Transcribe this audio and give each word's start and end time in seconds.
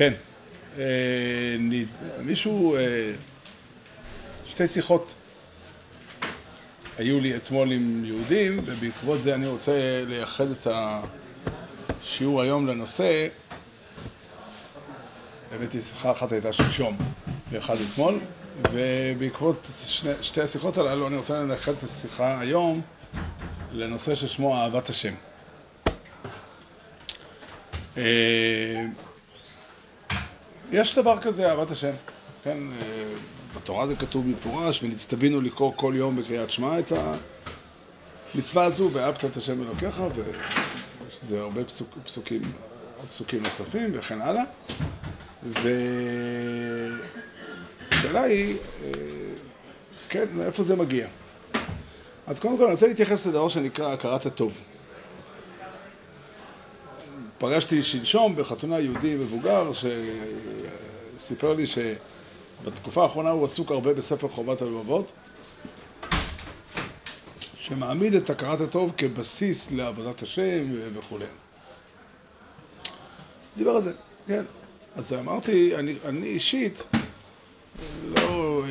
כן. 0.00 0.12
אה, 0.78 0.84
מישהו, 2.20 2.76
אה, 2.76 2.80
שתי 4.46 4.68
שיחות 4.68 5.14
היו 6.98 7.20
לי 7.20 7.36
אתמול 7.36 7.72
עם 7.72 8.04
יהודים, 8.04 8.60
ובעקבות 8.64 9.22
זה 9.22 9.34
אני 9.34 9.46
רוצה 9.46 10.04
לייחד 10.06 10.50
את 10.50 10.66
השיעור 12.02 12.42
היום 12.42 12.66
לנושא. 12.66 13.28
היא, 15.60 15.82
שיחה 15.82 16.10
אחת 16.10 16.32
הייתה 16.32 16.52
שלשום 16.52 16.96
ואחד 17.50 17.76
אתמול, 17.90 18.18
ובעקבות 18.72 19.68
שני, 19.86 20.12
שתי 20.22 20.40
השיחות 20.40 20.78
הללו 20.78 21.06
אני 21.06 21.16
רוצה 21.16 21.44
לייחד 21.44 21.72
את 21.72 21.82
השיחה 21.82 22.40
היום 22.40 22.80
לנושא 23.72 24.14
ששמו 24.14 24.56
אהבת 24.56 24.88
השם. 24.88 25.14
יש 30.72 30.98
דבר 30.98 31.18
כזה, 31.18 31.50
אהבת 31.50 31.70
השם. 31.70 31.92
כן, 32.42 32.58
אה, 32.72 33.14
בתורה 33.52 33.86
זה 33.86 33.96
כתוב 33.96 34.26
במפורש, 34.26 34.82
ונצטווינו 34.82 35.40
לקרוא 35.40 35.72
כל 35.76 35.92
יום 35.96 36.16
בקריאת 36.16 36.50
שמע 36.50 36.78
את 36.78 36.92
המצווה 38.34 38.64
הזו, 38.64 38.90
ואהבת 38.92 39.24
את 39.24 39.36
השם 39.36 39.62
אלוקיך, 39.62 40.02
ויש 40.14 41.18
לזה 41.22 41.40
הרבה 41.40 41.64
פסוק, 41.64 41.98
פסוקים, 42.04 42.52
פסוקים 43.08 43.42
נוספים 43.42 43.90
וכן 43.94 44.20
הלאה. 44.20 44.42
והשאלה 47.90 48.22
היא, 48.22 48.58
אה, 48.82 49.32
כן, 50.08 50.24
מאיפה 50.32 50.62
זה 50.62 50.76
מגיע? 50.76 51.08
אז 52.26 52.40
קודם 52.40 52.56
כל 52.56 52.64
אני 52.64 52.72
רוצה 52.72 52.86
להתייחס 52.86 53.26
לדבר 53.26 53.48
שנקרא 53.48 53.92
הכרת 53.92 54.26
הטוב. 54.26 54.60
פגשתי 57.40 57.82
שלשום 57.82 58.36
בחתונה 58.36 58.80
יהודי 58.80 59.14
מבוגר 59.14 59.70
שסיפר 61.18 61.54
לי 61.54 61.64
שבתקופה 61.66 63.02
האחרונה 63.02 63.30
הוא 63.30 63.44
עסוק 63.44 63.70
הרבה 63.70 63.94
בספר 63.94 64.28
חובת 64.28 64.62
הלבבות 64.62 65.12
שמעמיד 67.60 68.14
את 68.14 68.30
הכרת 68.30 68.60
הטוב 68.60 68.92
כבסיס 68.96 69.70
לעבודת 69.70 70.22
השם 70.22 70.66
וכו'. 70.94 71.18
דיבר 73.56 73.70
על 73.70 73.80
זה, 73.80 73.92
כן. 74.26 74.44
אז 74.94 75.12
אמרתי, 75.12 75.76
אני, 75.76 75.94
אני 76.04 76.26
אישית 76.26 76.82
לא, 78.04 78.62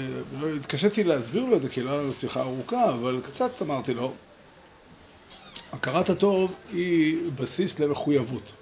לא 0.42 0.56
התקשיתי 0.56 1.04
להסביר 1.04 1.46
לו 1.46 1.56
את 1.56 1.62
זה 1.62 1.70
כי 1.70 1.82
לא 1.82 1.92
היה 1.92 2.02
לנו 2.02 2.14
שיחה 2.14 2.42
ארוכה, 2.42 2.90
אבל 2.90 3.22
קצת 3.24 3.62
אמרתי 3.62 3.94
לו, 3.94 4.14
הכרת 5.72 6.10
הטוב 6.10 6.56
היא 6.72 7.32
בסיס 7.36 7.80
למחויבות. 7.80 8.54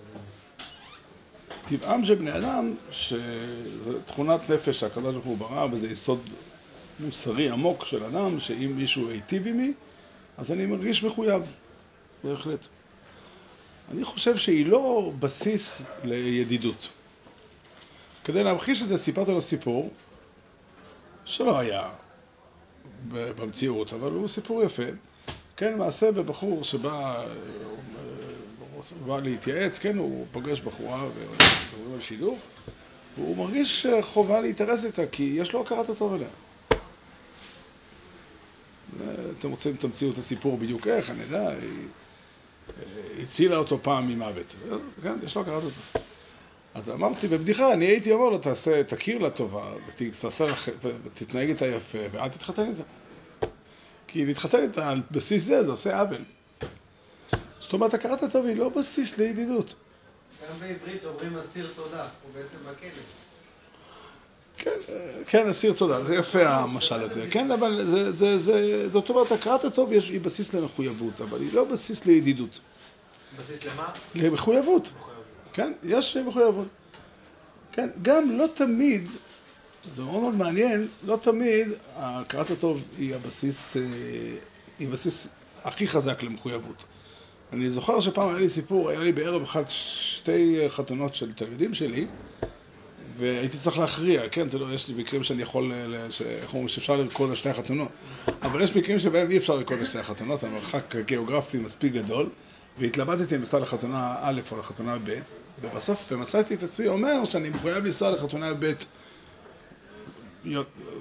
טבעם 1.66 2.06
של 2.06 2.16
בני 2.16 2.38
אדם, 2.38 2.74
שזו 2.92 4.00
תכונת 4.06 4.50
נפש 4.50 4.80
שהקדוש 4.80 5.14
ברוך 5.14 5.26
הוא 5.26 5.38
ברא, 5.38 5.68
וזה 5.72 5.88
יסוד 5.88 6.30
מוסרי 7.00 7.50
עמוק 7.50 7.86
של 7.86 8.04
אדם, 8.04 8.40
שאם 8.40 8.74
מישהו 8.76 9.10
היטיב 9.10 9.46
עימי, 9.46 9.74
אז 10.38 10.52
אני 10.52 10.66
מרגיש 10.66 11.04
מחויב, 11.04 11.42
בהחלט. 12.24 12.68
אני 13.92 14.04
חושב 14.04 14.38
שהיא 14.38 14.66
לא 14.66 15.12
בסיס 15.20 15.82
לידידות. 16.04 16.90
כדי 18.24 18.44
להמחיש 18.44 18.82
את 18.82 18.88
זה, 18.88 18.98
סיפרתי 18.98 19.32
לו 19.32 19.42
סיפור 19.42 19.92
שלא 21.26 21.60
היה 21.60 21.90
במציאות, 23.10 23.94
אבל 23.94 24.12
הוא 24.12 24.28
סיפור 24.28 24.64
יפה. 24.64 24.84
כן, 25.58 25.78
מעשה 25.78 26.12
בבחור 26.12 26.64
שבא 26.64 27.26
בא 29.06 29.20
להתייעץ, 29.20 29.80
כן, 29.80 29.98
הוא 29.98 30.26
פוגש 30.32 30.62
בחורה 30.62 31.04
ומדברים 31.04 31.94
על 31.94 32.02
שידוך, 32.02 32.40
והוא 33.18 33.38
מרגיש 33.38 33.86
חובה 34.02 34.42
להתארס 34.42 34.86
איתה, 34.86 35.08
כי 35.08 35.36
יש 35.38 35.54
לו 35.54 35.62
הכרת 35.62 35.90
הטוב 35.90 36.14
אליה. 36.14 36.28
אתם 39.40 39.50
רוצים, 39.50 39.76
תמציאו 39.76 40.12
את 40.12 40.17
הסיפור 40.17 40.58
בדיוק 40.58 40.88
איך, 40.88 41.10
אני 41.10 41.23
יודע, 41.23 41.50
היא 41.50 41.88
הצילה 43.23 43.58
אותו 43.58 43.80
פעם 43.82 44.08
ממוות. 44.08 44.56
כן, 45.04 45.14
יש 45.23 45.36
לו 45.36 45.42
הכרת 45.42 45.64
הטוב. 45.64 46.04
אז 46.73 46.90
אמרתי 46.90 47.28
בבדיחה, 47.28 47.73
אני 47.73 47.86
הייתי 47.86 48.12
אומר 48.12 48.30
לו, 48.30 48.38
תעשה, 48.38 48.84
תכיר 48.84 49.17
לה 49.17 49.30
טובה, 49.30 49.73
תתנהג 51.14 51.50
איתה 51.50 51.67
יפה, 51.67 52.00
ואל 52.12 52.30
תתחתן 52.30 52.70
איתה. 52.70 52.84
כי 54.08 54.26
להתחתן 54.26 54.64
איתה 54.64 54.90
על 54.90 55.02
בסיס 55.12 55.44
זה, 55.44 55.64
זה 55.64 55.72
עושה 55.72 56.00
עוול. 56.00 56.22
זאת 57.60 57.73
אומרת, 57.73 57.94
הכרת 57.94 58.23
הטוב 58.23 58.45
היא 58.45 58.56
לא 58.56 58.70
בסיס 58.70 59.18
לידידות. 59.18 59.76
גם 60.50 60.60
בעברית 60.60 61.06
אומרים 61.06 61.38
אסיר 61.38 61.68
תודה, 61.76 62.02
הוא 62.02 62.32
בעצם 62.34 62.58
בכלא. 62.58 63.02
כן, 64.58 64.72
כן, 65.28 65.50
אסיר 65.50 65.73
תודה, 65.73 66.04
זה 66.04 66.16
יפה 66.16 66.48
המשל 66.48 66.96
הזה, 66.96 67.28
כן, 67.32 67.52
אבל 67.52 67.86
זה, 67.86 68.12
זה, 68.12 68.38
זה, 68.38 68.90
זאת 68.90 69.10
אומרת, 69.10 69.32
הכרת 69.32 69.66
הטוב 69.66 69.92
יש, 69.92 70.10
היא 70.10 70.22
בסיס 70.22 70.54
למחויבות, 70.54 71.22
אבל 71.22 71.42
היא 71.42 71.54
לא 71.54 71.64
בסיס 71.64 72.06
לידידות. 72.06 72.60
בסיס 73.40 73.66
למה? 73.66 73.90
למחויבות. 74.16 74.92
כן, 75.54 75.73
יש 75.84 76.17
מחויבות. 76.17 76.67
כן, 77.72 77.90
גם 78.02 78.38
לא 78.38 78.46
תמיד, 78.54 79.10
זה 79.93 80.03
מאוד 80.03 80.21
מאוד 80.21 80.36
מעניין, 80.36 80.87
לא 81.05 81.17
תמיד 81.21 81.67
הכרת 81.95 82.52
הטוב 82.52 82.83
היא 82.98 83.15
הבסיס, 83.15 83.77
אה, 83.77 83.81
היא 84.80 84.87
הבסיס 84.87 85.27
הכי 85.64 85.87
חזק 85.87 86.23
למחויבות. 86.23 86.86
אני 87.53 87.70
זוכר 87.70 88.02
שפעם 88.02 88.30
היה 88.30 88.37
לי 88.37 88.49
סיפור, 88.49 88.89
היה 88.89 88.99
לי 88.99 89.11
בערב 89.11 89.42
אחד 89.42 89.64
שתי 89.67 90.59
חתונות 90.67 91.15
של 91.15 91.33
תלמידים 91.33 91.73
שלי, 91.73 92.08
והייתי 93.17 93.58
צריך 93.58 93.77
להכריע, 93.80 94.30
כן, 94.30 94.49
זה 94.49 94.59
לא, 94.59 94.73
יש 94.73 94.87
לי 94.87 94.93
מקרים 94.93 95.23
שאני 95.23 95.42
יכול, 95.42 95.71
איך 96.42 96.54
אומרים, 96.54 96.67
שאפשר 96.67 96.95
לרקוד 96.95 97.30
על 97.30 97.36
שתי 97.36 97.49
החתונות, 97.49 97.89
אבל 98.42 98.64
יש 98.64 98.77
מקרים 98.77 98.99
שבהם 98.99 99.31
אי 99.31 99.37
אפשר 99.37 99.55
לרקוד 99.55 99.80
על 99.80 99.86
שתי 99.86 99.99
החתונות, 99.99 100.43
המרחק 100.43 100.95
הגיאוגרפי 100.95 101.58
מספיק 101.58 101.93
גדול, 101.93 102.30
והתלבטתי 102.80 103.36
אם 103.36 103.39
לנסוע 103.39 103.59
לחתונה 103.59 104.15
א' 104.21 104.42
או 104.52 104.58
לחתונה 104.58 104.98
ב', 105.04 105.19
ובסוף 105.61 106.11
מצאתי 106.11 106.54
את 106.54 106.64
עצמי 106.64 106.87
אומר 106.87 107.25
שאני 107.25 107.49
מחויב 107.49 107.86
לנסוע 107.86 108.11
לחתונה 108.11 108.54
ב' 108.54 108.73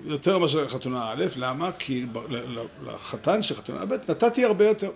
יותר 0.05 0.39
מאשר 0.39 0.63
לחתונה 0.65 1.13
א', 1.13 1.25
למה? 1.37 1.73
כי 1.79 2.07
לחתן 2.83 3.43
של 3.43 3.55
חתונה 3.55 3.85
ב' 3.87 3.93
נתתי 3.93 4.45
הרבה 4.45 4.67
יותר. 4.67 4.91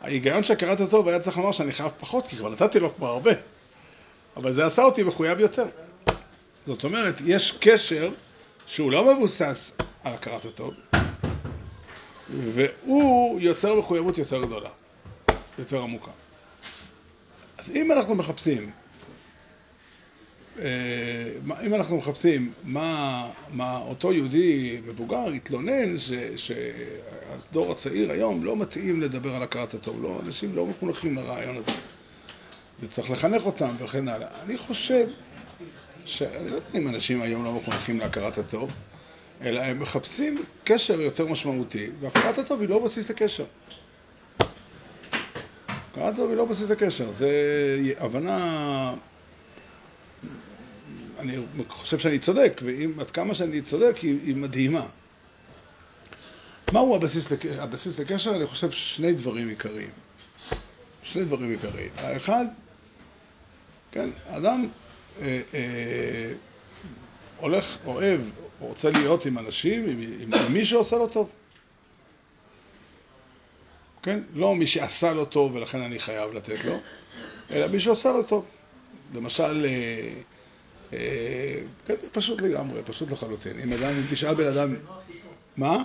ההיגיון 0.00 0.42
הכרת 0.52 0.80
הטוב 0.80 1.08
היה 1.08 1.20
צריך 1.20 1.36
לומר 1.36 1.52
שאני 1.52 1.72
חייב 1.72 1.92
פחות, 1.98 2.26
כי 2.26 2.36
כבר 2.36 2.48
נתתי 2.48 2.80
לו 2.80 2.94
כבר 2.94 3.06
הרבה. 3.06 3.30
אבל 4.36 4.52
זה 4.52 4.66
עשה 4.66 4.84
אותי 4.84 5.02
מחויב 5.02 5.40
יותר. 5.40 5.66
זאת 6.66 6.84
אומרת, 6.84 7.14
יש 7.24 7.58
קשר 7.60 8.10
שהוא 8.66 8.92
לא 8.92 9.14
מבוסס 9.14 9.72
על 10.02 10.14
הכרת 10.14 10.44
הטוב, 10.44 10.74
והוא 12.28 13.40
יוצר 13.40 13.74
מחויבות 13.74 14.18
יותר 14.18 14.44
גדולה, 14.44 14.70
יותר 15.58 15.82
עמוקה. 15.82 16.10
אז 17.58 17.70
אם 17.70 17.92
אנחנו 17.92 18.14
מחפשים, 18.14 18.70
אם 21.66 21.74
אנחנו 21.74 21.96
מחפשים 21.96 22.52
מה, 22.64 23.24
מה 23.52 23.78
אותו 23.78 24.12
יהודי 24.12 24.80
מבוגר 24.86 25.28
התלונן 25.34 25.98
ש, 25.98 26.12
שהדור 26.36 27.72
הצעיר 27.72 28.12
היום 28.12 28.44
לא 28.44 28.56
מתאים 28.56 29.00
לדבר 29.00 29.34
על 29.34 29.42
הכרת 29.42 29.74
הטוב, 29.74 30.02
לא, 30.02 30.20
אנשים 30.26 30.56
לא 30.56 30.66
מחונכים 30.66 31.16
לרעיון 31.16 31.56
הזה. 31.56 31.72
וצריך 32.80 33.10
לחנך 33.10 33.46
אותם 33.46 33.74
וכן 33.78 34.08
הלאה. 34.08 34.28
אני 34.42 34.58
חושב, 34.58 35.08
שאני 36.04 36.50
לא 36.50 36.56
יודע 36.56 36.78
אם 36.78 36.88
אנשים 36.88 37.22
היום 37.22 37.44
לא 37.44 37.52
מחונכים 37.52 37.98
להכרת 37.98 38.38
הטוב, 38.38 38.72
אלא 39.42 39.60
הם 39.60 39.80
מחפשים 39.80 40.42
קשר 40.64 41.00
יותר 41.00 41.26
משמעותי, 41.26 41.86
והכרת 42.00 42.38
הטוב 42.38 42.60
היא 42.60 42.68
לא 42.68 42.78
בסיס 42.84 43.10
לקשר. 43.10 43.44
הכרת 45.68 46.14
הטוב 46.14 46.28
היא 46.28 46.36
לא 46.36 46.44
בסיס 46.44 46.70
לקשר, 46.70 47.12
זה 47.12 47.30
הבנה, 47.98 48.94
אני 51.18 51.36
חושב 51.68 51.98
שאני 51.98 52.18
צודק, 52.18 52.60
ועד 52.96 53.10
כמה 53.10 53.34
שאני 53.34 53.62
צודק 53.62 53.96
היא, 53.96 54.18
היא 54.26 54.36
מדהימה. 54.36 54.86
מהו 56.72 56.96
הבסיס, 56.96 57.32
הבסיס 57.58 58.00
לקשר? 58.00 58.36
אני 58.36 58.46
חושב 58.46 58.70
שני 58.70 59.12
דברים 59.12 59.48
עיקריים. 59.48 59.90
שני 61.02 61.24
דברים 61.24 61.50
עיקריים. 61.50 61.90
האחד, 61.96 62.46
כן, 63.92 64.10
אדם 64.26 64.66
אה, 65.20 65.40
אה, 65.54 66.32
הולך, 67.36 67.78
אוהב, 67.86 68.20
רוצה 68.60 68.90
להיות 68.90 69.26
עם 69.26 69.38
אנשים, 69.38 69.88
עם, 69.88 70.00
עם, 70.20 70.34
עם 70.34 70.52
מי 70.52 70.64
שעושה 70.64 70.96
לו 70.96 71.08
טוב. 71.08 71.30
כן? 74.02 74.20
לא 74.34 74.54
מי 74.54 74.66
שעשה 74.66 75.12
לו 75.12 75.24
טוב 75.24 75.54
ולכן 75.54 75.80
אני 75.80 75.98
חייב 75.98 76.32
לתת 76.32 76.64
לו, 76.64 76.78
אלא 77.50 77.66
מי 77.66 77.80
שעושה 77.80 78.12
לו 78.12 78.22
טוב. 78.22 78.46
למשל, 79.14 79.66
אה, 79.68 80.10
פשוט 82.12 82.42
לגמרי, 82.42 82.80
פשוט 82.86 83.10
לחלוטין. 83.12 83.60
אם 83.60 83.72
אדם, 83.72 83.94
אם 83.94 84.02
תשאל 84.10 84.34
בן 84.34 84.46
אדם... 84.46 84.74
מה? 85.56 85.82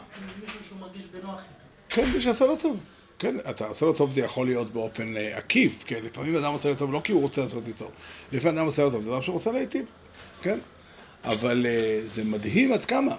בנוח 1.13 1.41
כן, 1.89 2.05
מי 2.13 2.21
שעשה 2.21 2.45
לו 2.45 2.57
טוב. 2.57 2.79
כן, 3.19 3.35
אתה 3.49 3.67
עושה 3.67 3.85
לו 3.85 3.93
טוב 3.93 4.09
זה 4.09 4.21
יכול 4.21 4.45
להיות 4.45 4.73
באופן 4.73 5.17
אה, 5.17 5.37
עקיף, 5.37 5.83
כן, 5.87 5.99
לפעמים 6.03 6.35
אדם 6.35 6.51
עושה 6.51 6.69
לו 6.69 6.75
טוב 6.75 6.93
לא 6.93 7.01
כי 7.03 7.11
הוא 7.11 7.21
רוצה 7.21 7.41
לעשות 7.41 7.67
לי 7.67 7.73
טוב, 7.73 7.91
לפעמים 8.31 8.57
אדם 8.57 8.65
עושה 8.65 8.83
לו 8.83 8.91
טוב, 8.91 9.01
זה 9.01 9.09
דבר 9.09 9.21
שהוא 9.21 9.33
רוצה 9.33 9.51
להיטיב, 9.51 9.85
כן, 10.41 10.59
אבל 11.23 11.65
אה, 11.65 12.01
זה 12.05 12.23
מדהים 12.23 12.73
עד 12.73 12.85
כמה, 12.85 13.15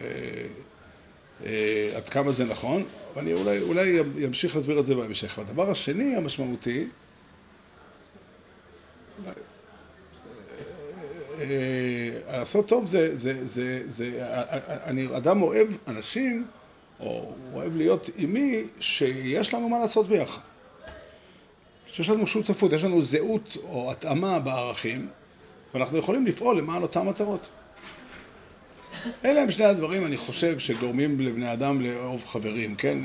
אה, 0.00 0.06
אה, 1.44 1.92
עד 1.96 2.08
כמה 2.08 2.32
זה 2.32 2.44
נכון, 2.44 2.84
ואני 3.14 3.32
אולי, 3.32 3.60
אולי 3.60 4.00
אמשיך 4.26 4.56
להסביר 4.56 4.78
את 4.78 4.84
זה 4.84 4.94
בהמשך. 4.94 5.38
הדבר 5.38 5.70
השני 5.70 6.16
המשמעותי, 6.16 6.86
לעשות 12.32 12.68
טוב 12.68 12.86
זה, 12.86 13.18
זה, 13.18 13.46
זה, 13.46 13.82
זה, 13.84 14.18
אני 14.84 15.06
אדם 15.16 15.42
אוהב 15.42 15.68
אנשים, 15.88 16.46
או 17.00 17.34
אוהב 17.52 17.76
להיות 17.76 18.10
עם 18.16 18.32
מי 18.32 18.64
שיש 18.80 19.54
לנו 19.54 19.68
מה 19.68 19.78
לעשות 19.78 20.06
ביחד. 20.08 20.40
שיש 21.86 22.10
לנו 22.10 22.26
שותפות, 22.26 22.72
יש 22.72 22.84
לנו 22.84 23.02
זהות 23.02 23.56
או 23.64 23.90
התאמה 23.92 24.38
בערכים, 24.38 25.08
ואנחנו 25.74 25.98
יכולים 25.98 26.26
לפעול 26.26 26.58
למען 26.58 26.82
אותן 26.82 27.06
מטרות. 27.06 27.48
אלה 29.24 29.42
הם 29.42 29.50
שני 29.50 29.64
הדברים, 29.64 30.06
אני 30.06 30.16
חושב, 30.16 30.58
שגורמים 30.58 31.20
לבני 31.20 31.52
אדם 31.52 31.80
לאהוב 31.80 32.24
חברים, 32.24 32.74
כן? 32.74 32.98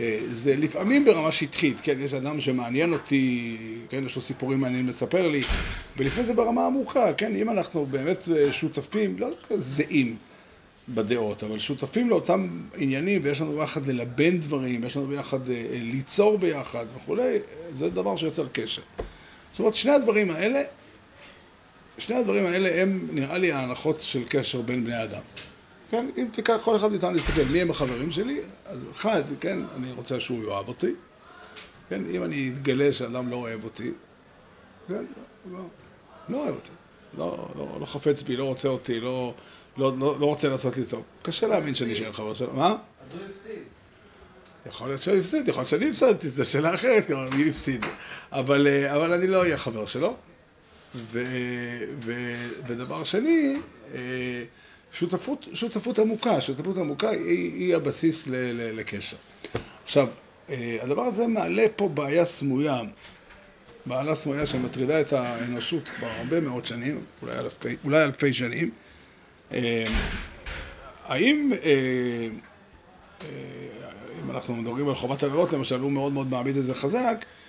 אה, 0.00 0.02
אה, 0.02 0.20
זה 0.30 0.56
לפעמים 0.56 1.04
ברמה 1.04 1.32
שטחית, 1.32 1.80
כן? 1.82 1.96
יש 2.00 2.14
אדם 2.14 2.40
שמעניין 2.40 2.92
אותי, 2.92 3.56
כן? 3.88 4.04
יש 4.06 4.16
לו 4.16 4.22
סיפורים 4.22 4.60
מעניינים 4.60 4.88
לספר 4.88 5.28
לי, 5.28 5.42
ולפעמים 5.96 6.26
זה 6.26 6.34
ברמה 6.34 6.66
עמוקה, 6.66 7.12
כן? 7.12 7.36
אם 7.36 7.50
אנחנו 7.50 7.86
באמת 7.86 8.28
שותפים, 8.50 9.18
לא 9.18 9.28
זהים 9.50 10.16
בדעות, 10.88 11.44
אבל 11.44 11.58
שותפים 11.58 12.10
לאותם 12.10 12.48
עניינים, 12.76 13.20
ויש 13.24 13.40
לנו 13.40 13.58
ביחד 13.58 13.86
ללבן 13.88 14.38
דברים, 14.38 14.84
יש 14.84 14.96
לנו 14.96 15.06
ביחד 15.06 15.50
אה, 15.50 15.66
ליצור 15.72 16.38
ביחד 16.38 16.86
וכולי, 16.96 17.38
זה 17.72 17.90
דבר 17.90 18.16
שיוצר 18.16 18.46
קשר. 18.52 18.82
זאת 19.52 19.58
אומרת, 19.58 19.74
שני 19.74 19.92
הדברים 19.92 20.30
האלה 20.30 20.62
שני 21.98 22.16
הדברים 22.16 22.46
האלה 22.46 22.82
הם, 22.82 23.08
נראה 23.12 23.38
לי, 23.38 23.52
ההנחות 23.52 24.00
של 24.00 24.22
קשר 24.28 24.60
בין 24.60 24.84
בני 24.84 25.02
אדם. 25.02 25.22
כן, 25.90 26.06
אם 26.16 26.28
תיקח, 26.32 26.60
כל 26.64 26.76
אחד 26.76 26.90
מאיתנו 26.90 27.12
להסתכל 27.12 27.44
מי 27.50 27.60
הם 27.60 27.70
החברים 27.70 28.10
שלי, 28.10 28.40
אז 28.66 28.80
אחד, 28.92 29.22
כן, 29.40 29.58
אני 29.76 29.92
רוצה 29.92 30.20
שהוא 30.20 30.44
יאהב 30.44 30.68
אותי. 30.68 30.94
כן, 31.88 32.02
אם 32.10 32.24
אני 32.24 32.52
אתגלה 32.54 32.92
שאדם 32.92 33.28
לא 33.28 33.36
אוהב 33.36 33.64
אותי, 33.64 33.92
כן, 34.88 35.04
לא, 35.52 35.58
לא 36.28 36.36
אוהב 36.38 36.54
אותי. 36.54 36.70
לא, 37.18 37.48
לא, 37.56 37.76
לא 37.80 37.86
חפץ 37.86 38.22
בי, 38.22 38.36
לא 38.36 38.44
רוצה 38.44 38.68
אותי, 38.68 39.00
לא, 39.00 39.34
לא, 39.76 39.92
לא, 39.98 40.20
לא 40.20 40.26
רוצה 40.26 40.48
לעשות 40.48 40.76
לי 40.76 40.84
טוב. 40.84 41.02
קשה 41.22 41.46
להאמין 41.46 41.74
שאני 41.74 41.92
אשאר 41.92 42.12
חבר 42.12 42.34
שלו. 42.34 42.52
מה? 42.52 42.66
אז 42.66 42.78
הוא 43.12 43.20
הפסיד. 43.30 43.62
יכול 44.66 44.88
להיות 44.88 45.02
שהוא 45.02 45.16
הפסיד, 45.16 45.48
יכול 45.48 45.60
להיות 45.60 45.68
שאני 45.68 45.88
הפסדתי, 45.88 46.28
זו 46.28 46.44
שאלה 46.44 46.74
אחרת, 46.74 47.06
כלומר, 47.06 47.30
מי 47.30 47.48
הפסיד. 47.50 47.84
אבל, 48.32 48.66
אה, 48.66 48.94
אבל 48.94 49.12
אני 49.12 49.26
לא 49.26 49.40
אהיה 49.40 49.56
חבר 49.56 49.86
שלו. 49.86 50.16
ו, 50.94 51.24
ו, 52.04 52.34
ודבר 52.66 53.04
שני, 53.04 53.56
אה, 53.94 54.44
שותפות, 54.98 55.48
שותפות 55.52 55.98
עמוקה, 55.98 56.40
שותפות 56.40 56.78
עמוקה 56.78 57.10
היא, 57.10 57.52
היא 57.52 57.76
הבסיס 57.76 58.26
ל, 58.26 58.34
ל, 58.34 58.78
לקשר. 58.78 59.16
עכשיו, 59.84 60.08
אה, 60.50 60.78
הדבר 60.80 61.02
הזה 61.02 61.26
מעלה 61.26 61.66
פה 61.76 61.88
בעיה 61.88 62.24
סמויה, 62.24 62.80
בעיה 63.86 64.14
סמויה 64.14 64.46
שמטרידה 64.46 65.00
את 65.00 65.12
האנושות 65.12 65.88
כבר 65.88 66.10
הרבה 66.10 66.40
מאוד 66.40 66.66
שנים, 66.66 67.00
אולי 67.22 67.38
אלפי, 67.38 67.76
אולי 67.84 68.04
אלפי 68.04 68.32
שנים. 68.32 68.70
אה, 69.52 69.86
האם, 71.04 71.52
אם 74.24 74.30
אנחנו 74.30 74.56
מדברים 74.56 74.88
על 74.88 74.94
חובת 74.94 75.22
הלאות, 75.22 75.52
למשל, 75.52 75.80
הוא 75.80 75.92
מאוד 75.92 76.12
מאוד 76.12 76.26
מעמיד 76.26 76.56
את 76.56 76.64
זה 76.64 76.74
חזק, 76.74 76.98
אה, 76.98 77.45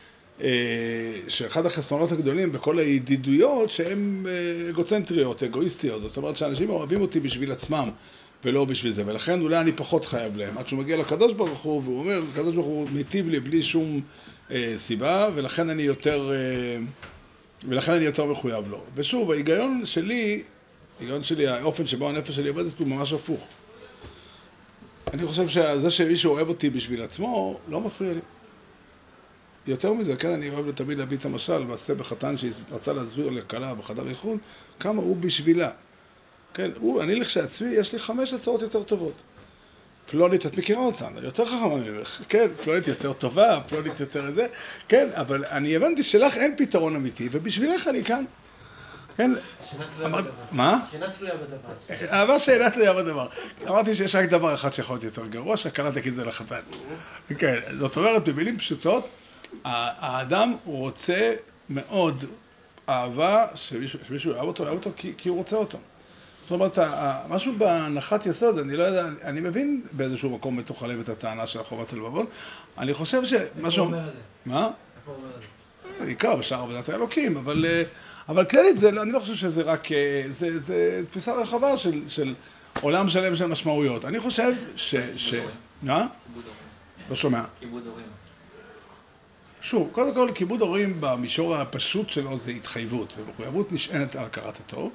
שאחד 1.27 1.65
החסרונות 1.65 2.11
הגדולים 2.11 2.51
בכל 2.51 2.79
הידידויות 2.79 3.69
שהן 3.69 4.25
אה, 4.27 4.69
אגוצנטריות, 4.69 5.43
אגואיסטיות, 5.43 6.01
זאת 6.01 6.17
אומרת 6.17 6.37
שאנשים 6.37 6.69
אוהבים 6.69 7.01
אותי 7.01 7.19
בשביל 7.19 7.51
עצמם 7.51 7.89
ולא 8.45 8.65
בשביל 8.65 8.91
זה, 8.91 9.03
ולכן 9.05 9.41
אולי 9.41 9.59
אני 9.59 9.71
פחות 9.71 10.05
חייב 10.05 10.37
להם. 10.37 10.57
עד 10.57 10.67
שהוא 10.67 10.79
מגיע 10.79 10.97
לקדוש 10.97 11.33
ברוך 11.33 11.59
הוא 11.59 11.81
והוא 11.83 11.99
אומר, 11.99 12.21
הקדוש 12.31 12.55
ברוך 12.55 12.65
הוא 12.65 12.87
מיטיב 12.93 13.29
לי 13.29 13.39
בלי 13.39 13.63
שום 13.63 14.01
אה, 14.51 14.73
סיבה, 14.77 15.29
ולכן 15.35 15.69
אני 15.69 15.83
יותר, 15.83 16.31
אה, 16.31 16.77
ולכן 17.67 17.93
אני 17.93 18.05
יותר 18.05 18.25
מחויב 18.25 18.69
לו. 18.69 18.83
ושוב, 18.95 19.31
ההיגיון 19.31 19.81
שלי, 19.85 20.43
ההיגיון 20.99 21.23
שלי, 21.23 21.47
האופן 21.47 21.87
שבו 21.87 22.09
הנפש 22.09 22.35
שלי 22.35 22.49
עובדת 22.49 22.79
הוא 22.79 22.87
ממש 22.87 23.13
הפוך. 23.13 23.47
אני 25.13 25.25
חושב 25.25 25.47
שזה 25.47 25.91
שמישהו 25.91 26.31
אוהב 26.31 26.47
אותי 26.47 26.69
בשביל 26.69 27.01
עצמו, 27.01 27.59
לא 27.69 27.81
מפריע 27.81 28.13
לי. 28.13 28.19
יותר 29.67 29.93
מזה, 29.93 30.15
כן, 30.15 30.31
אני 30.31 30.49
אוהב 30.49 30.71
תמיד 30.71 30.97
להביא 30.97 31.17
את 31.17 31.25
המשל, 31.25 31.57
מעשה 31.57 31.95
בחתן 31.95 32.35
שרצה 32.37 32.93
להסביר 32.93 33.29
לכלה 33.29 33.75
בחדר 33.75 34.09
איחוד, 34.09 34.37
כמה 34.79 35.01
הוא 35.01 35.17
בשבילה. 35.17 35.69
כן, 36.53 36.71
הוא, 36.79 37.01
אני 37.01 37.15
לכשעצמי, 37.15 37.69
יש 37.69 37.93
לי 37.93 37.99
חמש 37.99 38.33
הצעות 38.33 38.61
יותר 38.61 38.83
טובות. 38.83 39.23
פלונית, 40.09 40.45
את 40.45 40.57
מכירה 40.57 40.81
אותן, 40.81 41.13
יותר 41.21 41.45
חכמה 41.45 41.75
ממך, 41.75 42.21
כן, 42.29 42.47
פלונית 42.63 42.87
יותר 42.87 43.13
טובה, 43.13 43.59
פלונית 43.69 43.99
יותר 43.99 44.31
זה, 44.35 44.47
כן, 44.87 45.07
אבל 45.13 45.45
אני 45.45 45.75
הבנתי 45.75 46.03
שלך 46.03 46.37
אין 46.37 46.53
פתרון 46.57 46.95
אמיתי, 46.95 47.29
ובשבילך 47.31 47.87
אני 47.87 48.03
כאן. 48.03 48.25
כן, 49.17 49.31
מה? 50.51 50.79
שאלה 50.91 51.09
תלויה 51.09 51.33
בדבר. 51.35 52.07
אהבה 52.11 52.39
שאלה 52.39 52.69
תלויה 52.69 52.93
בדבר. 52.93 53.27
אמרתי 53.67 53.93
שיש 53.93 54.15
רק 54.15 54.29
דבר 54.29 54.53
אחד 54.53 54.73
שיכול 54.73 54.93
להיות 54.93 55.03
יותר 55.03 55.27
גרוע, 55.27 55.57
שהכלה 55.57 55.91
תגיד 55.91 56.13
זה 56.13 56.25
לחתן. 56.25 56.61
כן, 57.37 57.59
זאת 57.79 57.97
אומרת, 57.97 58.29
במילים 58.29 58.57
פשוטות, 58.57 59.09
האדם 59.63 60.55
רוצה 60.65 61.33
מאוד 61.69 62.23
אהבה, 62.89 63.47
שמישהו, 63.55 63.99
שמישהו 64.07 64.31
יאהב 64.31 64.47
אותו, 64.47 64.63
יאהב 64.63 64.75
אותו 64.75 64.89
כי, 64.95 65.13
כי 65.17 65.29
הוא 65.29 65.37
רוצה 65.37 65.55
אותו. 65.55 65.77
זאת 66.41 66.51
אומרת, 66.51 66.77
משהו 67.29 67.53
בהנחת 67.57 68.25
יסוד, 68.25 68.57
אני 68.59 68.75
לא 68.75 68.83
יודע, 68.83 69.07
אני 69.23 69.41
מבין 69.41 69.81
באיזשהו 69.91 70.29
מקום 70.29 70.57
מתוך 70.57 70.83
הלב 70.83 70.99
את 70.99 71.09
הטענה 71.09 71.47
של 71.47 71.59
החובת 71.59 71.93
הלבבות. 71.93 72.29
אני 72.77 72.93
חושב 72.93 73.25
שמשהו... 73.25 73.63
איפה 73.65 73.81
הוא 73.81 73.85
אומר 73.85 74.07
את 74.07 74.13
זה? 74.13 74.19
מה? 74.45 74.63
איפה 74.63 74.71
הוא 75.05 75.15
אומר 75.15 75.35
את 75.35 75.41
זה? 75.41 75.47
בעיקר 76.05 76.35
בשאר 76.35 76.61
עבודת 76.61 76.89
האלוקים, 76.89 77.37
אבל, 77.37 77.65
אה, 77.65 77.83
אבל 78.29 78.45
כללית, 78.45 78.77
זה, 78.77 78.89
אני 78.89 79.11
לא 79.11 79.19
חושב 79.19 79.35
שזה 79.35 79.61
רק, 79.61 79.91
אה, 79.91 80.23
זה, 80.27 80.59
זה 80.59 81.03
תפיסה 81.07 81.33
רחבה 81.33 81.77
של, 81.77 82.01
של 82.07 82.33
עולם 82.81 83.07
שלם 83.07 83.35
של 83.35 83.45
משמעויות. 83.45 84.05
אני 84.05 84.19
חושב 84.19 84.53
ש... 84.75 84.95
ש... 85.15 85.33
מה? 85.81 86.07
לא 87.09 87.15
שומע. 87.15 87.43
כיבוד 87.59 87.87
הורים. 87.87 88.26
שוב, 89.67 89.89
קודם 89.91 90.13
כל, 90.13 90.29
כיבוד 90.35 90.61
הורים 90.61 90.97
במישור 90.99 91.55
הפשוט 91.55 92.09
שלו 92.09 92.37
זה 92.37 92.51
התחייבות, 92.51 93.11
זה 93.11 93.21
מחויבות 93.29 93.71
נשענת 93.71 94.15
על 94.15 94.25
הכרת 94.25 94.59
הטוב, 94.59 94.91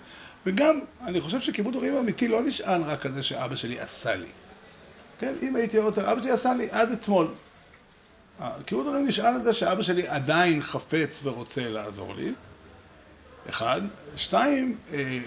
וגם, 0.47 0.81
אני 1.05 1.21
חושב 1.21 1.41
שכיבוד 1.41 1.75
הורים 1.75 1.97
אמיתי 1.97 2.29
לא 2.29 2.43
נשען 2.43 2.83
רק 2.83 3.07
על 3.07 3.13
זה 3.13 3.23
שאבא 3.23 3.57
שלי 3.57 3.81
עשה 3.81 4.15
לי. 4.15 4.29
כן, 5.19 5.35
אם 5.43 5.57
הייתי 5.57 5.79
אומר, 5.79 6.13
אבא 6.13 6.23
שלי 6.23 6.31
עשה 6.31 6.55
לי 6.55 6.69
עד 6.71 6.91
אתמול. 6.93 7.29
כיבוד 8.67 8.87
הורים 8.87 9.07
נשען 9.07 9.35
על 9.35 9.43
זה 9.43 9.55
שאבא 9.55 9.83
שלי 9.83 10.09
עדיין 10.09 10.63
חפץ 10.63 11.21
ורוצה 11.25 11.69
לעזור 11.69 12.15
לי, 12.15 12.33
אחד. 13.49 13.81
שתיים, 14.17 14.77
אה, 14.93 15.19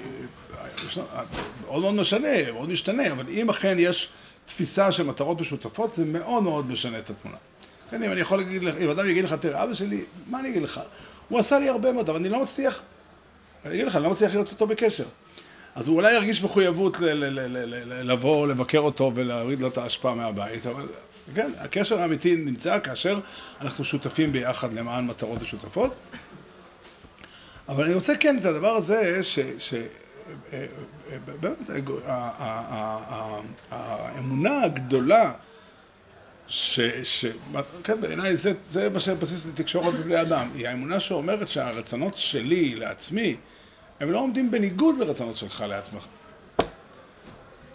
עוד 1.67 1.81
מאוד 1.81 1.95
משנה, 1.95 2.51
מאוד 2.53 2.69
משתנה, 2.69 3.11
אבל 3.11 3.29
אם 3.29 3.49
אכן 3.49 3.75
יש 3.79 4.09
תפיסה 4.45 4.91
של 4.91 5.03
מטרות 5.03 5.41
משותפות, 5.41 5.93
זה 5.93 6.05
מאוד 6.05 6.43
מאוד 6.43 6.69
משנה 6.69 6.99
את 6.99 7.09
התמונה. 7.09 7.37
כן, 7.89 8.03
אם 8.03 8.11
אני 8.11 8.21
יכול 8.21 8.37
להגיד 8.37 8.63
לך, 8.63 8.75
אם 8.77 8.89
אדם 8.89 9.07
יגיד 9.07 9.23
לך, 9.23 9.33
תראה, 9.33 9.63
אבא 9.63 9.73
שלי, 9.73 10.05
מה 10.29 10.39
אני 10.39 10.49
אגיד 10.49 10.61
לך? 10.61 10.81
הוא 11.29 11.39
עשה 11.39 11.59
לי 11.59 11.69
הרבה 11.69 11.91
מאוד, 11.91 12.09
אבל 12.09 12.19
אני 12.19 12.29
לא 12.29 12.41
מצליח, 12.41 12.81
אני 13.65 13.73
אגיד 13.73 13.87
לך, 13.87 13.95
אני 13.95 14.03
לא 14.03 14.09
מצליח 14.09 14.31
להיות 14.31 14.51
איתו 14.51 14.67
בקשר. 14.67 15.05
אז 15.75 15.87
הוא 15.87 15.95
אולי 15.95 16.13
ירגיש 16.13 16.43
מחויבות 16.43 16.97
לבוא, 17.85 18.47
לבקר 18.47 18.79
אותו 18.79 19.11
ולהוריד 19.15 19.61
לו 19.61 19.67
את 19.67 19.77
ההשפעה 19.77 20.15
מהבית, 20.15 20.65
אבל 20.65 20.87
כן, 21.35 21.51
הקשר 21.57 22.01
האמיתי 22.01 22.35
נמצא 22.35 22.79
כאשר 22.79 23.19
אנחנו 23.61 23.85
שותפים 23.85 24.31
ביחד 24.31 24.73
למען 24.73 25.07
מטרות 25.07 25.41
משותפות. 25.41 25.93
אבל 27.69 27.83
אני 27.83 27.93
רוצה 27.93 28.15
כן 28.15 28.37
את 28.37 28.45
הדבר 28.45 28.75
הזה, 28.75 29.23
ש... 29.23 29.39
ש 29.57 29.73
באמת, 31.41 31.57
האמונה 33.71 34.63
הגדולה 34.63 35.33
ש... 36.47 36.79
ש... 37.03 37.25
כן, 37.83 38.01
בעיניי 38.01 38.35
זה, 38.37 38.53
זה 38.65 38.89
מה 38.89 38.99
שבסיס 38.99 39.45
לתקשורת 39.45 39.93
בבני 39.93 40.21
אדם. 40.21 40.49
היא 40.53 40.67
האמונה 40.67 40.99
שאומרת 40.99 41.47
שהרצונות 41.47 42.13
שלי 42.15 42.75
לעצמי, 42.75 43.37
הם 43.99 44.11
לא 44.11 44.19
עומדים 44.19 44.51
בניגוד 44.51 44.97
לרצונות 44.97 45.37
שלך 45.37 45.65
לעצמך. 45.69 46.05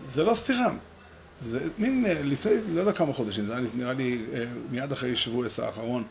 זה 0.09 0.25
לא 0.25 0.35
סתירה. 0.35 0.73
זה 1.45 1.61
מין, 1.79 2.07
אה, 2.07 2.23
לפני, 2.23 2.53
לא 2.75 2.81
יודע 2.81 2.93
כמה 2.93 3.13
חודשים, 3.13 3.47
זה 3.47 3.55
נראה 3.75 3.93
לי 3.93 4.25
אה, 4.33 4.45
מיד 4.71 4.93
אחרי 4.93 5.17
שבוע 5.17 5.47
עשר 5.47 5.65
האחרון, 5.65 6.05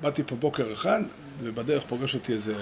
באתי 0.00 0.22
פה 0.26 0.36
בוקר 0.36 0.72
אחד, 0.72 1.00
ובדרך 1.38 1.84
פוגש 1.88 2.14
אותי 2.14 2.32
איזה 2.32 2.54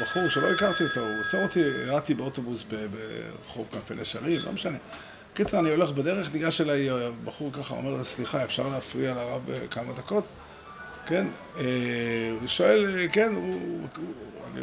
בחור 0.00 0.28
שלא 0.28 0.50
הכרתי 0.50 0.84
אותו, 0.84 1.00
הוא 1.00 1.20
עושה 1.20 1.42
אותי, 1.42 1.60
ירדתי 1.60 2.14
באוטובוס 2.14 2.64
ברחוב 2.64 3.68
כנפי 3.72 3.94
נשרים, 3.94 4.40
לא 4.40 4.52
משנה. 4.52 4.78
קיצר, 5.34 5.58
אני 5.58 5.70
הולך 5.70 5.92
בדרך, 5.92 6.34
ניגש 6.34 6.60
אליי 6.60 6.90
אה, 6.90 7.08
בחור 7.24 7.52
ככה, 7.52 7.74
אומר, 7.74 8.04
סליחה, 8.04 8.44
אפשר 8.44 8.68
להפריע 8.68 9.14
לרב 9.14 9.50
אה, 9.50 9.66
כמה 9.70 9.92
דקות? 9.92 10.24
כן, 11.06 11.26
אה, 11.58 11.64
הוא 12.40 12.48
שואל, 12.48 13.08
כן, 13.12 13.32
הוא, 13.34 13.80
אני 14.54 14.62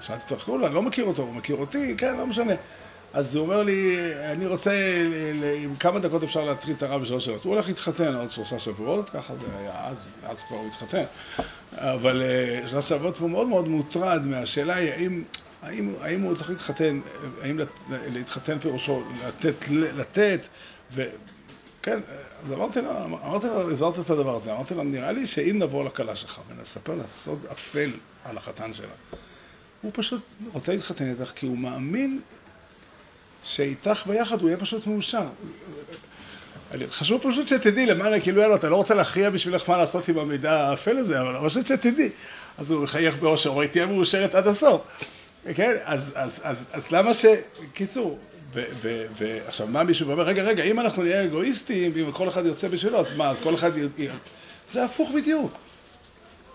שאלתי 0.00 0.22
אותו 0.22 0.34
איך 0.34 0.44
קוראים 0.44 0.60
לו, 0.60 0.66
אני 0.66 0.74
לא 0.74 0.82
מכיר 0.82 1.04
אותו, 1.04 1.22
הוא 1.22 1.34
מכיר 1.34 1.56
אותי, 1.56 1.94
כן, 1.98 2.16
לא 2.16 2.26
משנה. 2.26 2.52
אז 3.12 3.36
הוא 3.36 3.44
אומר 3.44 3.62
לי, 3.62 3.96
אני 4.32 4.46
רוצה, 4.46 4.72
עם 5.56 5.76
כמה 5.76 5.98
דקות 5.98 6.22
אפשר 6.22 6.44
להתחיל 6.44 6.74
את 6.74 6.82
הרב 6.82 7.00
בשלוש 7.00 7.24
שאלות. 7.24 7.44
הוא 7.44 7.54
הולך 7.54 7.68
להתחתן 7.68 8.14
עוד 8.14 8.30
שלושה 8.30 8.58
שבועות, 8.58 9.10
ככה 9.10 9.34
זה 9.34 9.46
היה 9.58 9.88
אז, 9.88 10.02
אז 10.22 10.44
כבר 10.44 10.56
הוא 10.56 10.66
התחתן. 10.66 11.04
אבל 11.76 12.22
שלושה 12.66 12.88
שבועות 12.88 13.18
הוא 13.18 13.30
מאוד 13.30 13.48
מאוד 13.48 13.68
מוטרד 13.68 14.26
מהשאלה 14.26 14.74
היא 14.74 14.92
האם 14.92 15.24
האם, 15.64 15.94
האם 16.00 16.22
הוא 16.22 16.34
צריך 16.34 16.50
להתחתן, 16.50 17.00
האם 17.42 17.60
להתחתן 17.90 18.58
פירושו 18.58 19.02
לתת, 19.26 19.64
לתת, 19.70 20.48
וכן, 20.92 22.00
אז 22.44 22.52
אמרתי 22.52 22.80
לו, 22.80 23.04
אמרתי 23.04 23.46
לו, 23.46 23.70
הסברתי 23.70 24.00
את 24.00 24.10
הדבר 24.10 24.36
הזה, 24.36 24.52
אמרתי 24.52 24.74
לו, 24.74 24.82
נראה 24.82 25.12
לי 25.12 25.26
שאם 25.26 25.58
נבוא 25.58 25.84
לכלה 25.84 26.16
שלך 26.16 26.40
ונספר 26.48 26.94
לה 26.94 27.06
סוד 27.06 27.46
אפל 27.52 27.90
על 28.24 28.36
החתן 28.36 28.74
שלה, 28.74 28.86
הוא 29.82 29.90
פשוט 29.94 30.22
רוצה 30.52 30.72
להתחתן 30.72 31.10
איתך 31.10 31.32
כי 31.34 31.46
הוא 31.46 31.58
מאמין 31.58 32.20
שאיתך 33.44 34.02
ביחד 34.06 34.40
הוא 34.40 34.48
יהיה 34.48 34.58
פשוט 34.58 34.86
מאושר. 34.86 35.26
חשוב 36.90 37.20
פשוט 37.30 37.48
שתדעי, 37.48 37.86
למען 37.86 38.20
כאילו, 38.20 38.40
יאללה, 38.40 38.54
אתה 38.54 38.68
לא 38.68 38.76
רוצה 38.76 38.94
להכריע 38.94 39.30
בשבילך 39.30 39.70
מה 39.70 39.78
לעשות 39.78 40.08
עם 40.08 40.18
המידע 40.18 40.68
האפל 40.68 40.96
הזה, 40.96 41.20
אבל 41.20 41.48
פשוט 41.48 41.66
שתדעי. 41.66 42.10
אז 42.58 42.70
הוא 42.70 42.82
מחייך 42.82 43.16
באושר, 43.16 43.50
הוא 43.50 43.64
תהיה 43.64 43.86
מאושרת 43.86 44.34
עד 44.34 44.46
הסוף. 44.46 44.82
כן, 45.54 45.76
אז, 45.84 46.12
אז, 46.16 46.40
אז, 46.44 46.64
אז 46.72 46.90
למה 46.90 47.14
ש... 47.14 47.24
קיצור, 47.72 48.18
ועכשיו 49.18 49.66
מה 49.66 49.84
מישהו 49.84 50.10
אומר, 50.10 50.22
רגע, 50.22 50.42
רגע, 50.42 50.64
אם 50.64 50.80
אנחנו 50.80 51.02
נהיה 51.02 51.24
אגואיסטים, 51.24 51.92
אם 51.96 52.12
כל 52.12 52.28
אחד 52.28 52.46
יוצא 52.46 52.68
בשבילו, 52.68 52.98
אז 52.98 53.12
מה, 53.12 53.28
אז 53.28 53.40
כל 53.40 53.54
אחד... 53.54 53.70
י... 53.78 54.08
זה 54.68 54.84
הפוך 54.84 55.10
בדיוק. 55.10 55.52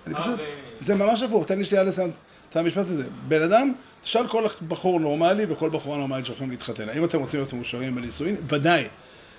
אני 0.08 0.16
פשוט... 0.16 0.40
זה 0.80 0.96
ממש 0.96 1.22
הפוך, 1.22 1.46
תן 1.46 1.58
לי 1.58 1.66
שנייה 1.66 1.84
לסיים 1.84 2.12
את 2.50 2.56
המשפט 2.56 2.86
הזה. 2.86 3.04
בן 3.28 3.42
אדם, 3.42 3.74
תשאל 4.02 4.28
כל 4.28 4.44
בחור 4.68 5.00
נורמלי 5.00 5.46
וכל 5.50 5.70
בחורה 5.70 5.98
נורמלית 5.98 6.26
שהולכים 6.26 6.52
להתחתן, 6.52 6.90
האם 6.90 7.06
אתם 7.06 7.20
רוצים 7.20 7.40
להיות 7.40 7.54
מאושרים 7.54 7.96
בנישואין? 7.96 8.36
ודאי. 8.48 8.88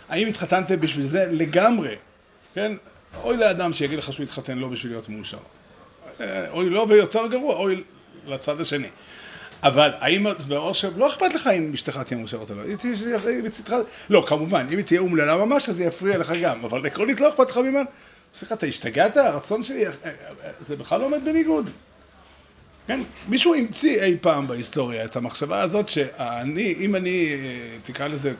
האם 0.09 0.29
התחתנתם 0.29 0.81
בשביל 0.81 1.07
זה? 1.07 1.27
לגמרי. 1.31 1.97
כן? 2.55 2.73
אוי 3.23 3.37
לאדם 3.37 3.73
שיגיד 3.73 3.99
לך 3.99 4.13
שהוא 4.13 4.25
התחתן 4.25 4.59
לא 4.59 4.69
בשביל 4.69 4.93
להיות 4.93 5.09
מאושר. 5.09 5.39
אה, 6.21 6.51
אוי 6.51 6.71
לא 6.71 6.87
ויותר 6.89 7.27
גרוע, 7.27 7.57
אוי 7.57 7.85
לצד 8.27 8.61
השני. 8.61 8.89
אבל 9.63 9.91
האם, 9.99 10.27
עכשיו, 10.69 10.93
לא 10.97 11.09
אכפת 11.09 11.35
לך 11.35 11.47
אם 11.47 11.71
אשתך 11.75 11.99
תהיה 11.99 12.19
מאושרת 12.19 12.51
או 12.51 12.55
לא, 12.57 12.63
היא 12.63 12.77
תהיה 12.77 13.43
מצדך, 13.43 13.75
לא, 14.11 14.25
כמובן, 14.27 14.67
אם 14.73 14.77
היא 14.77 14.85
תהיה 14.85 15.01
אומללה 15.01 15.37
ממש, 15.37 15.69
אז 15.69 15.77
זה 15.77 15.85
יפריע 15.85 16.19
לך 16.19 16.33
גם, 16.43 16.65
אבל 16.65 16.87
עקרונית 16.87 17.21
לא 17.21 17.29
אכפת 17.29 17.51
לך 17.51 17.57
ממנו. 17.57 17.85
סליחה, 18.35 18.55
אתה 18.55 18.67
השתגעת? 18.67 19.17
הרצון 19.17 19.63
שלי, 19.63 19.87
אה, 19.87 19.93
אה, 20.05 20.11
זה 20.61 20.77
בכלל 20.77 21.01
לא 21.01 21.05
עומד 21.05 21.25
בניגוד. 21.25 21.71
כן, 22.87 23.01
מישהו 23.29 23.55
המציא 23.55 24.03
אי 24.03 24.17
פעם 24.21 24.47
בהיסטוריה 24.47 25.05
את 25.05 25.17
המחשבה 25.17 25.61
הזאת 25.61 25.89
שאני, 25.89 26.75
אם 26.79 26.97
אני, 26.97 27.27
אה, 27.33 27.77
תקרא 27.83 28.09
לזה, 28.09 28.33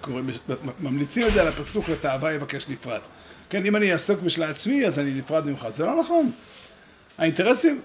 ממליצים 0.81 1.27
את 1.27 1.33
זה 1.33 1.41
על 1.41 1.49
הפסוק 1.49 1.89
לתאווה 1.89 2.33
יבקש 2.33 2.69
נפרד. 2.69 3.01
כן, 3.51 3.67
אם 3.67 3.77
אני 3.77 3.93
אעסוק 3.93 4.21
בשביל 4.21 4.45
עצמי, 4.45 4.87
אז 4.87 4.99
אני 4.99 5.15
נפרד 5.15 5.47
ממך. 5.47 5.69
זה 5.69 5.87
לא 5.87 6.01
נכון. 6.01 6.31
האינטרסים 7.19 7.81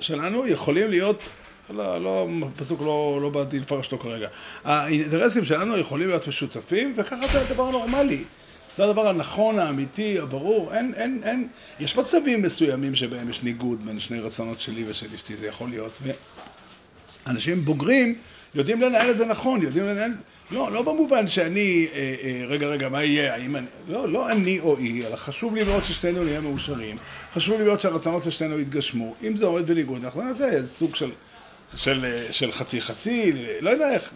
שלנו 0.00 0.46
יכולים 0.46 0.90
להיות 0.90 1.28
לא, 1.70 2.02
לא, 2.02 2.28
פסוק 2.56 2.80
לא, 2.80 3.18
לא 3.22 3.28
באתי 3.28 3.58
לפרש 3.58 3.86
אותו 3.86 3.98
כרגע. 3.98 4.28
האינטרסים 4.64 5.44
שלנו 5.44 5.76
יכולים 5.76 6.08
להיות 6.08 6.28
משותפים, 6.28 6.94
וככה 6.96 7.28
זה 7.28 7.40
הדבר 7.40 7.68
הנורמלי. 7.68 8.24
זה 8.76 8.84
הדבר 8.84 9.08
הנכון, 9.08 9.58
האמיתי, 9.58 10.18
הברור. 10.18 10.74
אין, 10.74 10.92
אין, 10.96 11.20
אין, 11.24 11.48
יש 11.80 11.96
מצבים 11.96 12.42
מסוימים 12.42 12.94
שבהם 12.94 13.30
יש 13.30 13.42
ניגוד 13.42 13.86
בין 13.86 13.98
שני 13.98 14.20
רצונות 14.20 14.60
שלי 14.60 14.84
ושל 14.88 15.06
אשתי, 15.14 15.36
זה 15.36 15.46
יכול 15.46 15.68
להיות. 15.68 16.02
אנשים 17.26 17.64
בוגרים 17.64 18.14
יודעים 18.54 18.80
לנהל 18.80 19.10
את 19.10 19.16
זה 19.16 19.26
נכון, 19.26 19.62
יודעים 19.62 19.84
לנהל... 19.84 20.12
לא, 20.50 20.72
לא 20.72 20.82
במובן 20.82 21.28
שאני, 21.28 21.86
אה, 21.92 22.14
אה, 22.22 22.42
רגע, 22.46 22.66
רגע, 22.66 22.88
מה 22.88 23.04
יהיה? 23.04 23.34
האם 23.34 23.56
אני... 23.56 23.66
לא, 23.88 24.08
לא 24.08 24.30
אני 24.30 24.60
או 24.60 24.76
היא, 24.78 25.06
אלא 25.06 25.16
חשוב 25.16 25.54
לי 25.54 25.64
מאוד 25.64 25.84
ששנינו 25.84 26.24
נהיה 26.24 26.40
מאושרים, 26.40 26.96
חשוב 27.34 27.58
לי 27.58 27.64
מאוד 27.64 27.80
שהרצונות 27.80 28.24
של 28.24 28.30
שנינו 28.30 28.60
יתגשמו. 28.60 29.14
אם 29.22 29.36
זה 29.36 29.46
עומד 29.46 29.66
בניגוד, 29.66 30.04
אנחנו 30.04 30.22
נעשה 30.22 30.66
סוג 30.66 30.94
של 30.94 31.10
של, 31.76 32.22
של 32.30 32.52
חצי 32.52 32.80
חצי, 32.80 33.32
לא 33.60 33.70
יודע 33.70 33.90
איך, 33.90 34.12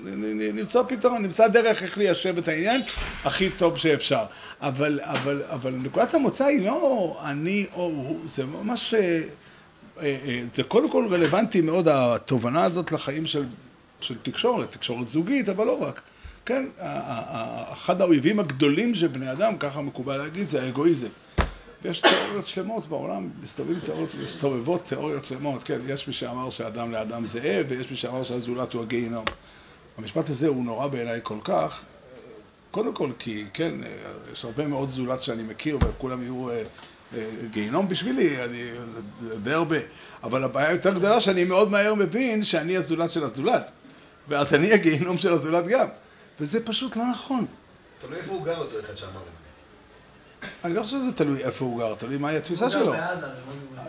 נמצא 0.55 0.83
פתרון, 0.88 1.23
נמצא 1.23 1.49
דרך 1.49 1.83
איך 1.83 1.99
ליישב 1.99 2.38
את 2.38 2.49
העניין 2.49 2.83
הכי 3.25 3.50
טוב 3.50 3.79
שאפשר. 3.79 4.25
אבל, 4.61 5.00
אבל, 5.02 5.43
אבל 5.49 5.71
נקודת 5.73 6.14
המוצא 6.14 6.45
היא 6.45 6.67
לא 6.67 7.21
אני 7.25 7.67
או 7.73 7.83
הוא, 7.83 8.21
זה 8.25 8.47
ממש, 8.47 8.95
אה, 8.95 9.23
אה, 10.02 10.43
זה 10.55 10.62
קודם 10.62 10.90
כל 10.90 11.09
רלוונטי 11.11 11.61
מאוד 11.61 11.88
התובנה 11.88 12.64
הזאת 12.64 12.93
לחיים 12.93 13.26
של, 13.26 13.45
של 14.00 14.14
תקשורת, 14.14 14.73
תקשורת 14.73 15.09
זוגית, 15.09 15.49
אבל 15.49 15.67
לא 15.67 15.83
רק. 15.83 16.00
כן, 16.47 16.64
אחד 17.73 18.00
האויבים 18.00 18.40
הגדולים 18.40 18.95
של 18.95 19.07
בני 19.07 19.33
אדם, 19.33 19.59
ככה 19.59 19.81
מקובל 19.81 20.17
להגיד, 20.17 20.47
זה 20.47 20.62
האגואיזם. 20.62 21.09
ויש 21.82 22.00
תיאוריות 22.00 22.49
שלמות 22.49 22.87
בעולם, 22.87 23.30
מסתובבים 23.42 23.80
תיאוריות, 23.80 24.14
מסתובבות 24.22 24.84
תיאוריות 24.84 25.26
שלמות, 25.26 25.62
כן, 25.64 25.80
יש 25.88 26.06
מי 26.08 26.12
שאמר 26.12 26.50
שאדם 26.50 26.92
לאדם 26.92 27.25
זאב, 27.25 27.66
ויש 27.68 27.90
מי 27.90 27.96
שאמר 27.96 28.22
שהזולת 28.22 28.72
הוא 28.72 28.82
הגיהינום. 28.82 29.26
המשפט 29.99 30.28
הזה 30.28 30.49
הוא 30.49 30.64
נורא 30.64 30.87
בעיניי 30.87 31.20
כל 31.22 31.38
כך, 31.44 31.82
קודם 32.70 32.94
כל 32.94 33.10
כי, 33.18 33.44
כן, 33.54 33.72
יש 34.32 34.44
הרבה 34.44 34.66
מאוד 34.66 34.88
זולת 34.88 35.22
שאני 35.22 35.42
מכיר, 35.42 35.78
וכולם 35.82 36.22
יהיו 36.22 36.50
אה, 36.50 36.62
אה, 37.14 37.30
גיהינום 37.50 37.88
בשבילי, 37.88 38.44
אני, 38.44 38.70
זה, 39.18 39.38
די 39.38 39.52
הרבה. 39.52 39.76
אבל 40.22 40.44
הבעיה 40.44 40.72
יותר 40.72 40.94
גדולה 40.94 41.20
שאני 41.20 41.44
מאוד 41.44 41.70
מהר 41.70 41.94
מבין 41.94 42.44
שאני 42.44 42.76
הזולת 42.76 43.10
של 43.10 43.25
הזולת, 43.25 43.70
ואז 44.28 44.54
אני 44.54 44.72
הגיהינום 44.72 45.18
של 45.18 45.32
הזולת 45.32 45.66
גם. 45.66 45.87
וזה 46.40 46.64
פשוט 46.64 46.96
לא 46.96 47.04
נכון. 47.10 47.46
תלוי 48.00 48.18
איפה 48.18 48.32
הוא 48.32 48.44
גר 48.44 48.58
אותו 48.58 48.80
אחד 48.80 48.94
שאמר 48.94 49.20
את 49.20 49.38
זה. 49.38 49.50
אני 50.64 50.75
לא 50.75 50.82
חושב 50.82 50.97
שזה 50.97 51.12
תלוי 51.12 51.44
איפה 51.44 51.64
הוא 51.64 51.78
גר, 51.78 51.94
תלוי 51.94 52.16
מהי 52.16 52.37
התפיסה 52.37 52.70
שלו. 52.70 52.94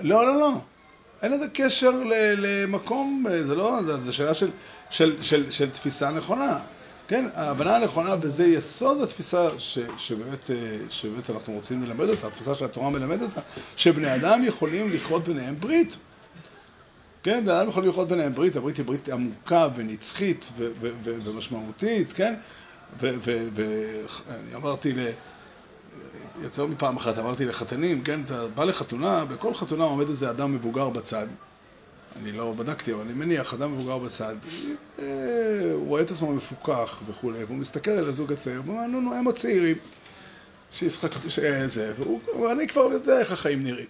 לא, 0.01 0.25
לא, 0.25 0.39
לא. 0.39 0.53
אין 1.21 1.31
לזה 1.31 1.45
קשר 1.53 1.91
למקום, 2.37 3.25
זה 3.41 3.55
לא, 3.55 3.79
זו 4.05 4.13
שאלה 4.13 4.33
של, 4.33 4.49
של, 4.89 5.21
של, 5.21 5.51
של 5.51 5.69
תפיסה 5.69 6.11
נכונה. 6.11 6.59
כן, 7.07 7.25
ההבנה 7.33 7.75
הנכונה, 7.75 8.15
וזה 8.21 8.45
יסוד 8.45 9.01
התפיסה 9.01 9.47
ש, 9.57 9.79
שבאמת, 9.97 10.49
שבאמת 10.89 11.29
אנחנו 11.29 11.53
רוצים 11.53 11.83
ללמד 11.83 12.09
אותה, 12.09 12.27
התפיסה 12.27 12.55
של 12.55 12.65
התורה 12.65 12.89
מלמדת 12.89 13.21
אותה, 13.21 13.41
שבני 13.75 14.15
אדם 14.15 14.43
יכולים 14.43 14.91
לכרות 14.93 15.23
ביניהם 15.23 15.59
ברית. 15.59 15.97
כן, 17.23 17.45
בני 17.45 17.53
אדם 17.61 17.69
יכולים 17.69 17.89
לכרות 17.89 18.07
ביניהם 18.07 18.33
ברית, 18.33 18.55
הברית 18.55 18.77
היא 18.77 18.85
ברית 18.85 19.09
עמוקה 19.09 19.67
ונצחית 19.75 20.49
ו- 20.57 20.71
ו- 20.81 20.91
ו- 21.03 21.17
ומשמעותית, 21.23 22.13
כן? 22.13 22.33
ואני 22.99 24.55
אמרתי 24.55 24.93
ל... 24.93 24.99
יותר 26.41 26.65
מפעם 26.65 26.97
אחת 26.97 27.17
אמרתי 27.17 27.45
לחתנים, 27.45 28.03
כן, 28.03 28.21
אתה 28.25 28.47
בא 28.47 28.63
לחתונה, 28.63 29.25
בכל 29.25 29.53
חתונה 29.53 29.83
עומד 29.83 30.09
איזה 30.09 30.29
אדם 30.29 30.53
מבוגר 30.53 30.89
בצד. 30.89 31.27
אני 32.21 32.31
לא 32.31 32.53
בדקתי, 32.57 32.93
אבל 32.93 33.01
אני 33.01 33.13
מניח, 33.13 33.53
אדם 33.53 33.73
מבוגר 33.73 33.97
בצד, 33.97 34.35
אה, 34.99 35.05
הוא 35.73 35.87
רואה 35.87 36.01
את 36.01 36.11
עצמו 36.11 36.33
מפוקח 36.33 37.01
וכולי, 37.07 37.43
והוא 37.43 37.57
מסתכל 37.57 37.91
על 37.91 38.09
הזוג 38.09 38.31
הצעיר, 38.31 38.61
והוא 38.65 38.75
אומר, 38.75 38.87
נו, 38.87 39.01
נו, 39.01 39.13
הם 39.13 39.27
הצעירים, 39.27 39.77
שישחקו, 40.71 41.29
שזה, 41.29 41.93
והוא, 41.97 42.51
אני 42.51 42.67
כבר 42.67 42.81
יודע 42.81 43.19
איך 43.19 43.31
החיים 43.31 43.63
נראים. 43.63 43.87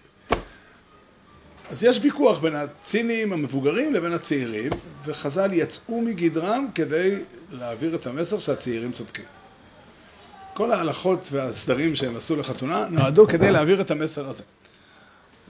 אז 1.71 1.83
יש 1.83 1.99
ויכוח 2.01 2.39
בין 2.39 2.55
הצינים 2.55 3.33
המבוגרים 3.33 3.93
לבין 3.93 4.13
הצעירים, 4.13 4.71
וחז"ל 5.05 5.53
יצאו 5.53 6.01
מגדרם 6.01 6.67
כדי 6.75 7.19
להעביר 7.51 7.95
את 7.95 8.07
המסר 8.07 8.39
שהצעירים 8.39 8.91
צודקים. 8.91 9.25
כל 10.53 10.71
ההלכות 10.71 11.29
והסדרים 11.31 11.95
שהם 11.95 12.15
עשו 12.15 12.35
לחתונה 12.35 12.85
נועדו 12.89 13.27
כדי 13.27 13.51
להעביר 13.51 13.81
את 13.81 13.91
המסר 13.91 14.29
הזה. 14.29 14.43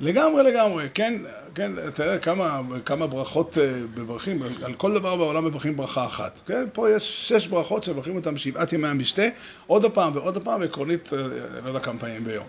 לגמרי 0.02 0.44
לגמרי, 0.44 0.88
כן, 0.94 1.14
כן, 1.56 1.72
אתה 1.88 2.04
יודע 2.04 2.18
כמה, 2.18 2.62
כמה 2.86 3.08
ברכות 3.08 3.58
אה, 3.58 3.72
מברכים, 3.98 4.44
על, 4.44 4.52
על 4.64 4.74
כל 4.74 4.94
דבר 4.94 5.16
בעולם 5.16 5.46
מברכים 5.46 5.78
ברכה 5.78 6.06
אחת, 6.06 6.42
כן? 6.46 6.66
פה 6.74 6.90
יש 6.90 7.30
שש 7.30 7.48
ברכות 7.48 7.84
שמברכים 7.84 8.16
אותן 8.16 8.38
שבעת 8.38 8.74
ימי 8.74 8.88
המשתה, 8.88 9.24
עוד 9.68 9.86
פעם 9.94 10.16
ועוד 10.16 10.44
פעם, 10.44 10.62
עקרונית, 10.62 11.14
אה, 11.14 11.18
לא 11.64 11.68
יודע 11.68 11.80
כמה 11.80 12.00
פעמים 12.00 12.24
ביום. 12.24 12.46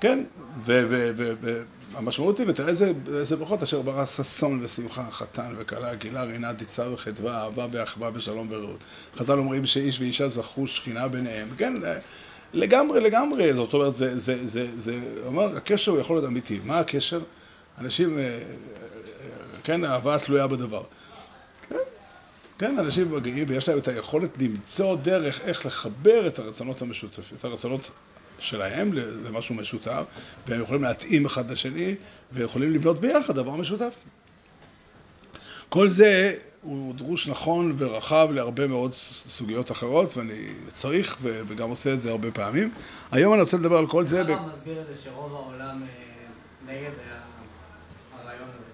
כן, 0.00 0.24
והמשמעות 1.92 2.38
היא, 2.38 2.46
ותראה 2.48 2.68
איזה, 2.68 2.92
איזה 3.14 3.36
ברכות 3.36 3.62
אשר 3.62 3.82
ברא 3.82 4.06
ששון 4.06 4.60
ושמחה, 4.62 5.10
חתן 5.10 5.54
וכלה, 5.58 5.94
גילה, 5.94 6.22
רינה, 6.24 6.52
דיצה 6.52 6.90
וחדווה, 6.90 7.42
אהבה 7.42 7.66
ואחווה 7.70 8.10
ושלום 8.14 8.48
ורעות. 8.50 8.84
חז"ל 9.16 9.38
אומרים 9.38 9.66
שאיש 9.66 10.00
ואישה 10.00 10.28
זכו 10.28 10.66
שכינה 10.66 11.08
ביניהם, 11.08 11.48
כן, 11.58 11.74
לגמרי, 12.52 13.00
לגמרי, 13.00 13.54
זאת 13.54 13.74
אומרת, 13.74 13.96
זה, 13.96 14.18
זה, 14.18 14.46
זה, 14.46 14.78
זה, 14.78 14.98
אומר, 15.26 15.56
הקשר 15.56 15.92
הוא 15.92 16.00
יכול 16.00 16.16
להיות 16.16 16.28
אמיתי. 16.28 16.60
מה 16.64 16.78
הקשר? 16.78 17.20
אנשים, 17.78 18.18
אה, 18.18 18.24
אה, 18.24 18.38
כן, 19.64 19.84
אהבה 19.84 20.18
תלויה 20.18 20.46
בדבר. 20.46 20.82
כן, 21.68 21.76
כן, 22.58 22.78
אנשים 22.78 23.12
מגיעים 23.12 23.44
ויש 23.48 23.68
להם 23.68 23.78
את 23.78 23.88
היכולת 23.88 24.38
למצוא 24.42 24.96
דרך 24.96 25.40
איך 25.40 25.66
לחבר 25.66 26.26
את 26.26 26.38
הרצונות 26.38 26.82
המשותפים, 26.82 27.36
את 27.38 27.44
הרצונות 27.44 27.90
שלהם 28.38 28.92
למשהו 28.92 29.54
משותף, 29.54 30.02
והם 30.46 30.62
יכולים 30.62 30.82
להתאים 30.82 31.26
אחד 31.26 31.50
לשני, 31.50 31.94
ויכולים 32.32 32.74
לבנות 32.74 32.98
ביחד 32.98 33.34
דבר 33.34 33.50
משותף. 33.50 33.98
כל 35.68 35.88
זה 35.88 36.34
הוא 36.62 36.94
דרוש 36.94 37.28
נכון 37.28 37.74
ורחב 37.78 38.28
להרבה 38.30 38.66
מאוד 38.66 38.92
סוגיות 38.92 39.70
אחרות, 39.70 40.16
ואני 40.16 40.48
צריך 40.68 41.16
וגם 41.22 41.70
עושה 41.70 41.92
את 41.92 42.00
זה 42.00 42.10
הרבה 42.10 42.30
פעמים. 42.30 42.70
היום 43.12 43.32
אני 43.32 43.40
רוצה 43.40 43.56
לדבר 43.56 43.78
על 43.78 43.86
כל 43.86 44.06
זה... 44.06 44.22
למה 44.22 44.46
מסביר 44.46 44.80
את 44.80 44.86
זה 44.86 45.02
שרוב 45.04 45.34
העולם 45.34 45.82
אה, 45.82 46.72
נגד 46.72 46.90
הרעיון 48.12 48.48
הזה? 48.54 48.66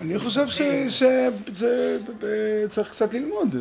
אני 0.00 0.18
חושב 0.18 0.46
שזה 0.48 1.98
צריך 2.68 2.90
קצת 2.90 3.14
ללמוד, 3.14 3.56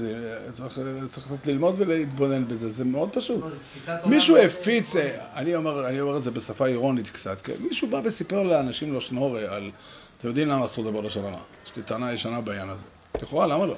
צריך, 0.51 0.79
קצת 1.11 1.47
ללמוד 1.47 1.75
ולהתבונן 1.77 2.47
בזה, 2.47 2.69
זה 2.69 2.85
מאוד 2.85 3.09
פשוט. 3.13 3.43
לא, 3.87 3.95
מישהו 4.05 4.37
הפיץ, 4.37 4.95
אני 5.35 5.55
אומר, 5.55 5.87
אני 5.87 6.01
אומר 6.01 6.17
את 6.17 6.21
זה 6.21 6.31
בשפה 6.31 6.67
אירונית 6.67 7.09
קצת, 7.09 7.41
כן? 7.41 7.53
מישהו 7.59 7.87
בא 7.87 8.01
וסיפר 8.03 8.43
לאנשים 8.43 8.93
לא 8.93 9.01
שנורא 9.01 9.39
על, 9.41 9.71
אתם 10.17 10.27
יודעים 10.27 10.47
למה 10.47 10.65
אסור 10.65 10.85
לדבר 10.85 11.01
לשון 11.01 11.25
הרע? 11.25 11.41
יש 11.65 11.75
לי 11.75 11.83
טענה 11.83 12.13
ישנה 12.13 12.41
בעניין 12.41 12.69
הזה. 12.69 12.83
לכאורה, 13.21 13.47
למה 13.47 13.65
לא? 13.65 13.75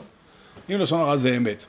אם 0.70 0.80
לשון 0.80 1.02
הרע 1.02 1.18
זה 1.18 1.38
אמת. 1.38 1.66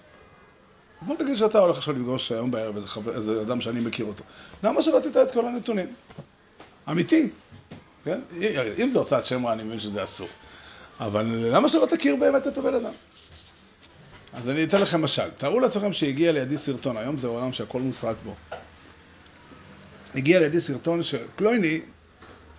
בוא 1.03 1.17
נגיד 1.21 1.37
שאתה 1.37 1.59
הולך 1.59 1.77
עכשיו 1.77 1.95
לפגוש 1.95 2.33
היום 2.33 2.51
בערב 2.51 2.77
איזה 3.15 3.43
אדם 3.43 3.61
שאני 3.61 3.81
מכיר 3.81 4.07
אותו. 4.07 4.25
למה 4.63 4.83
שלא 4.83 5.01
תדע 5.01 5.23
את 5.23 5.33
כל 5.33 5.47
הנתונים? 5.47 5.87
אמיתי. 6.91 7.29
כן? 8.05 8.21
אם 8.83 8.91
זה 8.91 8.99
הוצאת 8.99 9.25
שם 9.25 9.47
רע, 9.47 9.53
אני 9.53 9.63
מבין 9.63 9.79
שזה 9.79 10.03
אסור. 10.03 10.29
אבל 11.01 11.27
למה 11.27 11.69
שלא 11.69 11.87
תכיר 11.87 12.17
באמת 12.17 12.47
את 12.47 12.59
הבן 12.59 12.75
אדם? 12.75 12.93
אז 14.33 14.49
אני 14.49 14.65
אתן 14.65 14.81
לכם 14.81 15.03
משל. 15.03 15.31
תארו 15.31 15.61
לעצמכם 15.61 15.93
שהגיע 15.93 16.33
לידי 16.33 16.59
סרטון, 16.59 16.97
היום 16.97 17.19
זה 17.19 17.29
עולם 17.29 17.53
שהכל 17.53 17.81
מוסרט 17.81 18.21
בו. 18.21 18.35
הגיע 20.15 20.41
לידי 20.41 20.61
סרטון 20.61 21.03
שפלויני, 21.03 21.81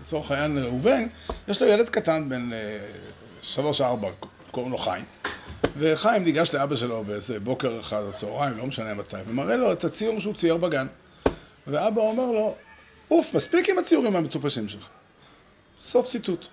לצורך 0.01 0.31
העניין 0.31 0.65
ראובן, 0.65 1.07
יש 1.47 1.61
לו 1.61 1.67
ילד 1.67 1.89
קטן 1.89 2.29
בן 2.29 2.49
שלוש-ארבע, 3.41 4.09
קוראים 4.51 4.71
לו 4.71 4.77
חיים. 4.77 5.05
וחיים 5.77 6.23
ניגש 6.23 6.53
לאבא 6.53 6.75
שלו 6.75 7.03
באיזה 7.03 7.39
בוקר 7.39 7.79
אחד, 7.79 8.03
הצהריים, 8.09 8.57
לא 8.57 8.65
משנה 8.65 8.93
מתי, 8.93 9.17
ומראה 9.27 9.55
לו 9.55 9.71
את 9.71 9.83
הציור 9.83 10.19
שהוא 10.19 10.33
צייר 10.33 10.57
בגן. 10.57 10.87
ואבא 11.67 12.01
אומר 12.01 12.31
לו, 12.31 12.55
אוף, 13.11 13.33
מספיק 13.33 13.69
עם 13.69 13.79
הציורים 13.79 14.15
המטופשים 14.15 14.67
שלך. 14.67 14.87
סוף 15.79 16.07
ציטוט. 16.07 16.47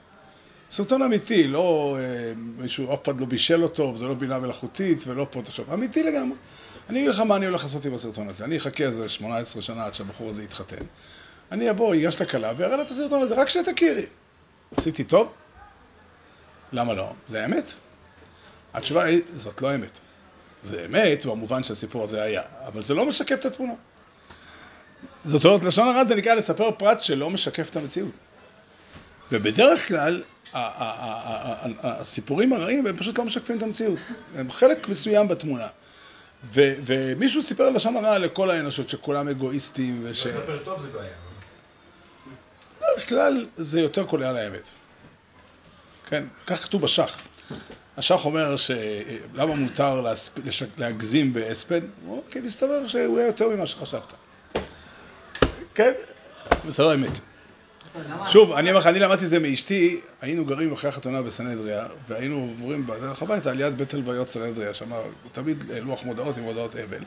סרטון 0.73 1.03
אמיתי, 1.03 1.49
לא 1.49 1.97
אה, 2.01 2.33
מישהו, 2.37 2.95
אף 2.95 3.05
אחד 3.05 3.21
לא 3.21 3.27
בישל 3.27 3.63
אותו, 3.63 3.93
וזה 3.95 4.05
לא 4.05 4.15
בינה 4.15 4.39
מלאכותית 4.39 5.07
ולא 5.07 5.27
פוטושופ, 5.31 5.69
אמיתי 5.73 6.03
לגמרי. 6.03 6.37
אני 6.91 6.99
אגיד 6.99 7.11
לך 7.11 7.21
מה 7.21 7.37
אני 7.37 7.47
הולך 7.47 7.63
לעשות 7.63 7.87
עם 7.87 7.95
הסרטון 7.95 8.29
הזה. 8.29 8.45
אני 8.45 8.57
אחכה 8.57 8.85
איזה 8.85 9.09
18 9.09 9.63
שנה 9.63 9.87
עד 9.87 9.95
שהבחור 9.95 10.31
הזה 10.31 10.43
יתחתן. 10.43 10.85
אני 11.53 11.71
אבוא, 11.71 11.95
אגש 11.95 12.21
לכלה 12.21 12.53
ואראה 12.57 12.77
לה 12.77 12.83
את 12.83 12.91
הסרטון 12.91 13.23
הזה, 13.23 13.35
רק 13.35 13.49
שתכירי. 13.49 14.07
עשיתי 14.77 15.05
טוב? 15.05 15.33
למה 16.73 16.95
לא? 16.95 17.13
זה 17.29 17.43
האמת. 17.43 17.75
התשובה 18.75 19.05
היא, 19.05 19.23
זאת 19.29 19.63
לא 19.63 19.75
אמת. 19.75 20.01
זה 20.63 20.87
אמת 20.87 21.27
במובן 21.27 21.63
שהסיפור 21.63 22.03
הזה 22.03 22.23
היה, 22.23 22.43
אבל 22.67 22.83
זה 22.83 22.95
לא 22.95 23.07
משקף 23.07 23.35
את 23.35 23.45
התמונה. 23.45 23.75
זאת 25.25 25.45
אומרת, 25.45 25.63
לשון 25.63 25.89
הרע 25.89 26.05
זה 26.05 26.15
נקרא 26.15 26.35
לספר 26.35 26.71
פרט 26.71 27.03
שלא 27.03 27.31
משקף 27.31 27.71
את 27.71 27.77
המציאות. 27.77 28.13
ובדרך 29.33 29.89
כלל, 29.89 30.23
הסיפורים 31.83 32.53
הרעים 32.53 32.87
הם 32.87 32.97
פשוט 32.97 33.19
לא 33.19 33.25
משקפים 33.25 33.59
את 33.59 33.63
המציאות. 33.63 33.99
הם 34.35 34.51
חלק 34.51 34.89
מסוים 34.89 35.29
בתמונה. 35.29 35.67
ו- 36.45 36.75
ומישהו 36.87 37.43
סיפר 37.43 37.71
לשון 37.71 37.97
הרע 37.97 38.19
לכל 38.19 38.51
האנושות, 38.51 38.89
שכולם 38.89 39.29
אגואיסטים 39.29 40.01
וש... 40.05 40.27
לספר 40.27 40.59
טוב 40.65 40.83
זה 40.83 40.89
בעיה. 40.89 41.15
בדרך 42.79 43.09
כלל 43.09 43.47
זה 43.57 43.81
יותר 43.81 44.07
קולע 44.07 44.29
על 44.29 44.37
האמת. 44.37 44.71
כן, 46.07 46.25
כך 46.47 46.63
כתוב 46.63 46.83
בשח. 46.83 47.19
השח 47.97 48.25
אומר 48.25 48.57
שלמה 48.57 49.55
מותר 49.55 50.01
להספ... 50.01 50.39
לש... 50.45 50.63
להגזים 50.77 51.33
בהספד? 51.33 51.81
הוא 52.05 52.13
אומר, 52.13 52.23
כי 52.31 52.41
מסתבר 52.41 52.87
שהוא 52.89 53.19
היה 53.19 53.27
יותר 53.27 53.49
ממה 53.49 53.67
שחשבת. 53.67 54.13
כן, 55.75 55.93
וזה 56.65 56.83
לא 56.83 56.95
אמת. 56.95 57.21
שוב, 58.27 58.53
אני 58.53 58.69
אומר 58.69 58.81
לך, 58.81 58.87
אני 58.87 58.99
למדתי 58.99 59.25
את 59.25 59.29
זה 59.29 59.39
מאשתי, 59.39 60.01
היינו 60.21 60.45
גרים 60.45 60.73
אחרי 60.73 60.89
החתונה 60.89 61.23
בסנהדריה, 61.23 61.87
והיינו 62.09 62.55
עוברים 62.59 62.87
בדרך 62.87 63.23
הביתה 63.23 63.51
על 63.51 63.61
יד 63.61 63.79
בית 63.79 63.95
הלוויות 63.95 64.29
סנהדריה, 64.29 64.75
שם 64.75 64.93
תמיד 65.33 65.65
לוח 65.83 66.05
מודעות 66.05 66.37
עם 66.37 66.43
מודעות 66.43 66.77
אבל. 66.77 66.99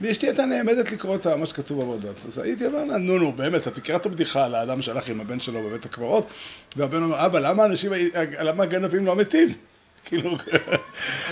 ואשתי 0.00 0.26
הייתה 0.26 0.46
נעמדת 0.46 0.92
לקרוא 0.92 1.16
את 1.16 1.26
מה 1.26 1.46
שכתוב 1.46 1.82
במודעות. 1.82 2.16
אז 2.26 2.38
הייתי 2.38 2.66
אומר 2.66 2.84
לה, 2.84 2.98
נו 2.98 3.18
נו, 3.18 3.32
באמת, 3.32 3.68
את 3.68 3.78
מכירה 3.78 3.98
את 3.98 4.06
הבדיחה 4.06 4.44
על 4.44 4.54
האדם 4.54 4.82
שהלך 4.82 5.08
עם 5.08 5.20
הבן 5.20 5.40
שלו 5.40 5.62
בבית 5.62 5.84
הקברות? 5.84 6.30
והבן 6.76 7.02
אומר, 7.02 7.26
אבא, 7.26 7.38
למה 7.38 7.64
אנשים, 7.64 7.92
למה 8.40 8.62
הגנבים 8.62 9.06
לא 9.06 9.16
מתים? 9.16 9.54
כאילו, 10.06 10.36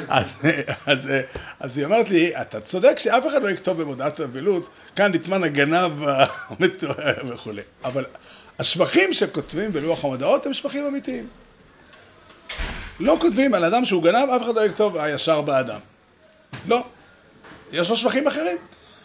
אז, 0.08 0.32
אז, 0.86 1.10
אז 1.60 1.78
היא 1.78 1.84
אומרת 1.84 2.08
לי, 2.08 2.40
אתה 2.40 2.60
צודק 2.60 2.98
שאף 2.98 3.26
אחד 3.26 3.42
לא 3.42 3.50
יכתוב 3.50 3.82
במודעת 3.82 4.20
אבלות, 4.20 4.68
כאן 4.96 5.12
נטמן 5.14 5.44
הגנב 5.44 5.92
וכולי. 7.28 7.62
אבל 7.84 8.04
השבחים 8.58 9.12
שכותבים 9.12 9.72
בלוח 9.72 10.04
המודעות 10.04 10.46
הם 10.46 10.52
שבחים 10.52 10.86
אמיתיים. 10.86 11.28
לא 13.00 13.16
כותבים 13.20 13.54
על 13.54 13.64
אדם 13.64 13.84
שהוא 13.84 14.02
גנב, 14.02 14.28
אף 14.28 14.42
אחד 14.42 14.54
לא 14.54 14.60
יכתוב 14.60 14.96
הישר 14.96 15.40
באדם. 15.40 15.80
לא. 16.66 16.84
יש 17.72 17.90
לו 17.90 17.96
שבחים 17.96 18.26
אחרים. 18.26 18.56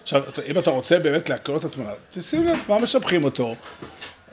עכשיו, 0.01 0.23
אם 0.45 0.59
אתה 0.59 0.69
רוצה 0.69 0.99
באמת 0.99 1.29
להקרוא 1.29 1.57
את 1.57 1.63
התמונה, 1.63 1.91
תשים 2.11 2.47
לב 2.47 2.59
מה 2.69 2.79
משבחים 2.79 3.23
אותו. 3.23 3.55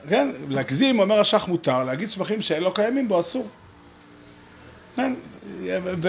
כן, 0.08 0.28
להגזים, 0.48 1.00
אומר 1.00 1.20
השח 1.20 1.48
מותר, 1.48 1.84
להגיד 1.84 2.08
שבחים 2.08 2.40
שלא 2.40 2.72
קיימים 2.74 3.08
בו 3.08 3.20
אסור. 3.20 3.48
כן, 4.96 5.14
ו... 5.84 6.08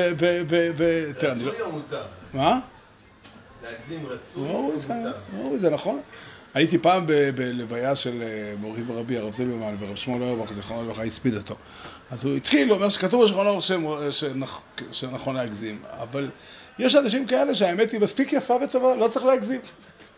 רצוי 1.22 1.62
או 1.62 1.72
מותר? 1.72 2.04
מה? 2.34 2.60
להגזים 3.63 4.06
רצוי 4.08 4.50
או 4.50 4.62
מותר? 4.62 5.58
זה 5.58 5.70
נכון. 5.70 6.02
הייתי 6.56 6.78
פעם 6.78 7.06
בלוויה 7.36 7.96
של 7.96 8.22
אה, 8.22 8.54
מורי 8.60 8.82
ורבי, 8.88 9.18
הרב 9.18 9.34
זילברמן, 9.34 9.76
ורב 9.80 9.96
שמואל 9.96 10.24
אוירבך, 10.24 10.52
זיכרונו 10.52 10.84
לברכה, 10.84 11.04
הספיד 11.04 11.36
אותו. 11.36 11.56
אז 12.12 12.26
הוא 12.26 12.36
התחיל, 12.36 12.68
הוא 12.68 12.76
אומר 12.76 12.89
שכתוב 12.89 13.24
בשולחן 13.24 13.48
אורך 13.48 14.13
שנכון 14.91 15.36
להגזים, 15.36 15.80
אבל 15.89 16.30
יש 16.80 16.96
אנשים 16.96 17.28
כאלה 17.28 17.56
שהאמת 17.56 17.91
היא 17.91 18.00
מספיק 18.00 18.34
יפה 18.34 18.54
וטובה, 18.63 18.96
לא 18.96 19.08
צריך 19.08 19.26
להגזים. 19.26 19.60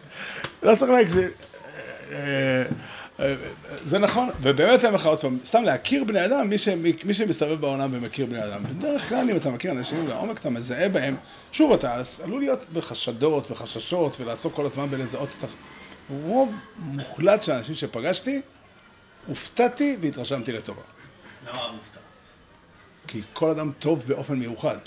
לא 0.63 0.76
צריך 0.76 0.91
להגזים. 0.91 1.30
אה, 2.12 2.63
אה, 3.19 3.36
זה 3.84 4.00
נכון, 4.00 4.30
ובאמת 4.41 4.80
אני 4.80 4.88
אומר 4.88 4.95
לך 4.95 5.06
עוד 5.06 5.21
פעם, 5.21 5.38
סתם 5.45 5.63
להכיר 5.63 6.04
בני 6.04 6.26
אדם, 6.26 6.50
מי, 6.50 6.58
ש, 6.58 6.67
מי 7.06 7.13
שמסתובב 7.13 7.62
בעולם 7.62 7.89
ומכיר 7.93 8.26
בני 8.26 8.43
אדם. 8.43 8.63
בדרך 8.63 9.10
כלל 9.10 9.30
אם 9.30 9.36
אתה 9.36 9.50
מכיר 9.50 9.71
אנשים 9.71 10.08
לעומק, 10.08 10.39
אתה 10.39 10.50
מזהה 10.50 10.89
בהם, 10.89 11.15
שוב, 11.52 11.73
אתה 11.73 12.02
עלול 12.23 12.39
להיות 12.39 12.65
בחשדות, 12.73 13.52
בחששות, 13.52 14.21
ולעסוק 14.21 14.54
כל 14.54 14.65
הזמן 14.65 14.89
בלזהות 14.89 15.30
את. 15.39 15.50
רוב 16.09 16.55
מוחלט 16.77 17.43
של 17.43 17.51
האנשים 17.51 17.75
שפגשתי, 17.75 18.41
הופתעתי 19.27 19.97
והתרשמתי 20.01 20.51
לטובה. 20.51 20.81
למה 21.47 21.71
מופתע? 21.71 21.99
כי 23.07 23.21
כל 23.33 23.49
אדם 23.49 23.71
טוב 23.79 24.03
באופן 24.07 24.35
מיוחד, 24.35 24.77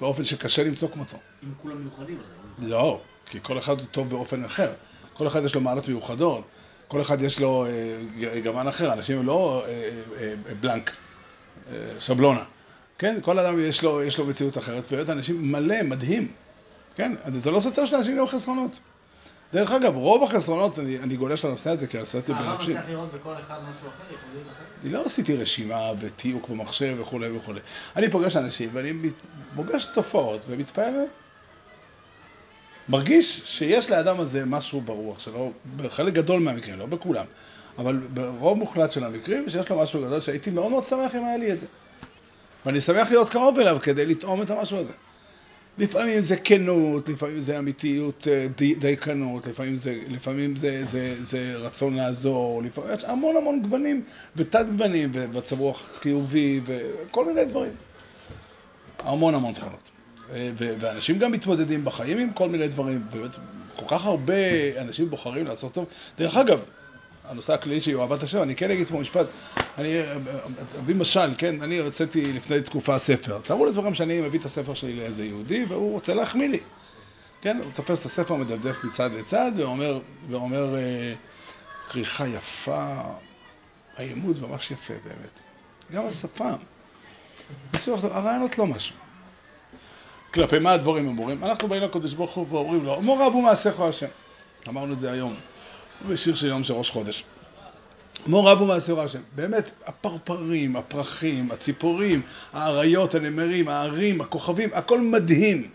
באופן 0.00 0.24
שקשה 0.24 0.64
למצוא 0.64 0.88
כמותו. 0.88 1.16
אם 1.44 1.54
כולם 1.54 1.82
מיוחדים, 1.82 2.18
אז 2.18 2.24
לא. 2.64 2.68
לא, 2.68 3.00
כי 3.26 3.38
כל 3.42 3.58
אחד 3.58 3.78
הוא 3.78 3.86
טוב 3.90 4.10
באופן 4.10 4.44
אחר. 4.44 4.72
כל 5.12 5.26
אחד 5.26 5.44
יש 5.44 5.54
לו 5.54 5.60
מעלות 5.60 5.88
מיוחדות, 5.88 6.44
כל 6.88 7.00
אחד 7.00 7.22
יש 7.22 7.40
לו 7.40 7.66
אה, 7.66 8.40
גוון 8.40 8.68
אחר, 8.68 8.92
אנשים 8.92 9.18
הם 9.18 9.26
לא 9.26 9.64
אה, 9.66 9.70
אה, 9.70 10.34
אה, 10.48 10.54
בלנק, 10.60 10.96
אה, 11.72 11.76
שבלונה. 12.00 12.44
כן, 12.98 13.18
כל 13.22 13.38
אדם 13.38 13.60
יש 13.60 13.82
לו, 13.82 14.02
יש 14.02 14.18
לו 14.18 14.26
מציאות 14.26 14.58
אחרת, 14.58 14.92
ויש 14.92 15.10
אנשים 15.10 15.52
מלא, 15.52 15.82
מדהים. 15.82 16.32
כן, 16.94 17.12
זה 17.32 17.50
לא 17.50 17.60
סותר 17.60 17.86
שלאנשים 17.86 18.18
גם 18.18 18.26
חסרונות. 18.26 18.80
דרך 19.52 19.72
אגב, 19.72 19.96
רוב 19.96 20.24
החסרונות, 20.24 20.78
אני, 20.78 20.98
אני 20.98 21.16
גולש 21.16 21.44
לנושא 21.44 21.70
הזה, 21.70 21.86
כי 21.86 21.98
עשיתי 21.98 22.32
בנפשי. 22.32 22.44
מה, 22.44 22.54
למה 22.54 22.58
צריך 22.58 22.90
לראות 22.90 23.12
בכל 23.12 23.34
אחד 23.46 23.58
משהו 23.70 23.88
אחר? 23.88 24.14
אני 24.82 24.90
לא 24.92 25.02
עשיתי 25.04 25.36
רשימה 25.36 25.80
ותיוק 25.98 26.48
במחשב 26.48 26.96
וכולי 27.00 27.36
וכולי. 27.36 27.60
אני 27.96 28.10
פוגש 28.10 28.36
אנשים 28.36 28.70
ואני 28.72 28.92
פוגש 29.56 29.84
תופעות 29.84 30.44
ומתפעל 30.46 30.94
מרגיש 32.88 33.40
שיש 33.44 33.90
לאדם 33.90 34.20
הזה 34.20 34.44
משהו 34.46 34.80
ברוח 34.80 35.18
שלו, 35.18 35.52
בחלק 35.76 36.14
גדול 36.14 36.40
מהמקרים, 36.40 36.78
לא 36.78 36.86
בכולם, 36.86 37.24
אבל 37.78 37.96
ברוב 38.14 38.58
מוחלט 38.58 38.92
של 38.92 39.04
המקרים, 39.04 39.48
שיש 39.48 39.70
לו 39.70 39.78
משהו 39.78 40.02
גדול 40.02 40.20
שהייתי 40.20 40.50
מאוד 40.50 40.70
מאוד 40.70 40.84
שמח 40.84 41.14
אם 41.14 41.24
היה 41.24 41.36
לי 41.36 41.52
את 41.52 41.58
זה. 41.58 41.66
ואני 42.66 42.80
שמח 42.80 43.10
להיות 43.10 43.28
קרוב 43.28 43.58
אליו 43.58 43.78
כדי 43.82 44.06
לטעום 44.06 44.42
את 44.42 44.50
המשהו 44.50 44.78
הזה. 44.78 44.92
לפעמים 45.78 46.20
זה 46.20 46.36
כנות, 46.36 47.08
לפעמים 47.08 47.40
זה 47.40 47.58
אמיתיות, 47.58 48.28
אה, 48.30 48.46
דייקנות, 48.78 49.46
לפעמים 49.46 49.76
זה, 49.76 49.98
לפעמים 50.08 50.56
זה, 50.56 50.84
זה, 50.84 51.14
זה 51.20 51.56
רצון 51.56 51.96
לעזור, 51.96 52.62
לפעמים 52.62 52.90
יש 52.94 53.04
המון 53.04 53.36
המון 53.36 53.62
גוונים 53.62 54.02
ותת 54.36 54.66
גוונים 54.70 55.10
ומצב 55.14 55.60
רוח 55.60 55.88
חיובי 56.00 56.60
וכל 56.64 57.26
מיני 57.26 57.44
דברים. 57.44 57.72
המון 58.98 59.34
המון 59.34 59.52
תכונות. 59.52 59.90
אה, 60.32 60.50
ואנשים 60.56 61.18
גם 61.18 61.32
מתמודדים 61.32 61.84
בחיים 61.84 62.18
עם 62.18 62.32
כל 62.32 62.48
מיני 62.48 62.68
דברים, 62.68 63.02
באמת, 63.12 63.30
כל 63.76 63.86
כך 63.88 64.06
הרבה 64.06 64.34
אנשים 64.80 65.10
בוחרים 65.10 65.46
לעשות 65.46 65.74
טוב. 65.74 65.84
דרך 66.18 66.36
אגב, 66.36 66.60
הנושא 67.24 67.54
הכללי 67.54 67.80
שלי 67.80 67.92
הוא 67.92 68.02
אהבת 68.02 68.22
השם, 68.22 68.42
אני 68.42 68.56
כן 68.56 68.70
אגיד 68.70 68.88
פה 68.88 68.98
משפט, 68.98 69.26
אני 69.78 69.96
אביא 70.78 70.94
משל, 70.94 71.34
כן, 71.38 71.62
אני 71.62 71.78
הוצאתי 71.78 72.32
לפני 72.32 72.62
תקופה 72.62 72.98
ספר. 72.98 73.38
תארו 73.38 73.66
לעצמכם 73.66 73.94
שאני 73.94 74.20
מביא 74.20 74.38
את 74.38 74.44
הספר 74.44 74.74
שלי 74.74 74.96
לאיזה 74.96 75.24
יהודי 75.24 75.64
והוא 75.68 75.92
רוצה 75.92 76.14
להחמיא 76.14 76.48
לי. 76.48 76.58
כן, 77.40 77.56
הוא 77.64 77.72
תופס 77.74 78.00
את 78.00 78.06
הספר, 78.06 78.34
מדפדף 78.34 78.84
מצד 78.84 79.14
לצד 79.14 79.52
ואומר, 79.56 80.00
ואומר 80.30 80.76
אה, 80.76 81.14
כריכה 81.90 82.28
יפה, 82.28 83.02
העימות 83.96 84.40
ממש 84.40 84.70
יפה 84.70 84.94
באמת. 85.04 85.40
גם 85.92 86.06
השפה. 86.06 86.50
ניסוח, 87.72 88.04
הרעיונות 88.04 88.58
לא 88.58 88.66
משהו. 88.66 88.96
כלפי 90.34 90.58
מה 90.58 90.72
הדברים 90.72 91.08
אמורים? 91.08 91.44
אנחנו 91.44 91.68
באים 91.68 91.82
לקודש 91.82 92.12
ברוך 92.12 92.34
הוא 92.34 92.46
ואומרים 92.50 92.84
לו, 92.84 92.98
אמור 92.98 93.26
רבו 93.26 93.42
מעשיך 93.42 93.80
השם. 93.80 94.06
אמרנו 94.68 94.92
את 94.92 94.98
זה 94.98 95.12
היום, 95.12 95.34
בשיר 96.08 96.34
של 96.34 96.46
יום 96.46 96.64
של 96.64 96.74
ראש 96.74 96.90
חודש. 96.90 97.24
אמור 98.28 98.50
רבו 98.50 98.66
מעשיך 98.66 98.98
השם. 98.98 99.20
באמת, 99.34 99.70
הפרפרים, 99.86 100.76
הפרחים, 100.76 101.50
הציפורים, 101.50 102.22
האריות, 102.52 103.14
הנמרים, 103.14 103.68
הערים, 103.68 104.20
הכוכבים, 104.20 104.68
הכל 104.72 105.00
מדהים. 105.00 105.70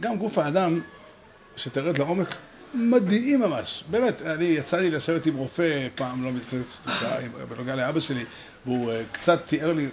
גם 0.00 0.16
גוף 0.16 0.38
האדם, 0.38 0.80
שתרד 1.56 1.98
לעומק, 1.98 2.36
מדהים 2.74 3.40
ממש. 3.40 3.84
באמת, 3.90 4.22
אני 4.22 4.44
יצא 4.44 4.80
לי 4.80 4.90
לשבת 4.90 5.26
עם 5.26 5.36
רופא 5.36 5.88
פעם, 5.94 6.24
לא 6.24 6.30
לפני 6.32 6.60
בנוגע 7.48 7.76
לאבא 7.76 8.00
שלי, 8.00 8.24
והוא 8.66 8.92
אה, 8.92 9.02
קצת 9.12 9.46
תיאר 9.46 9.72
לי 9.72 9.88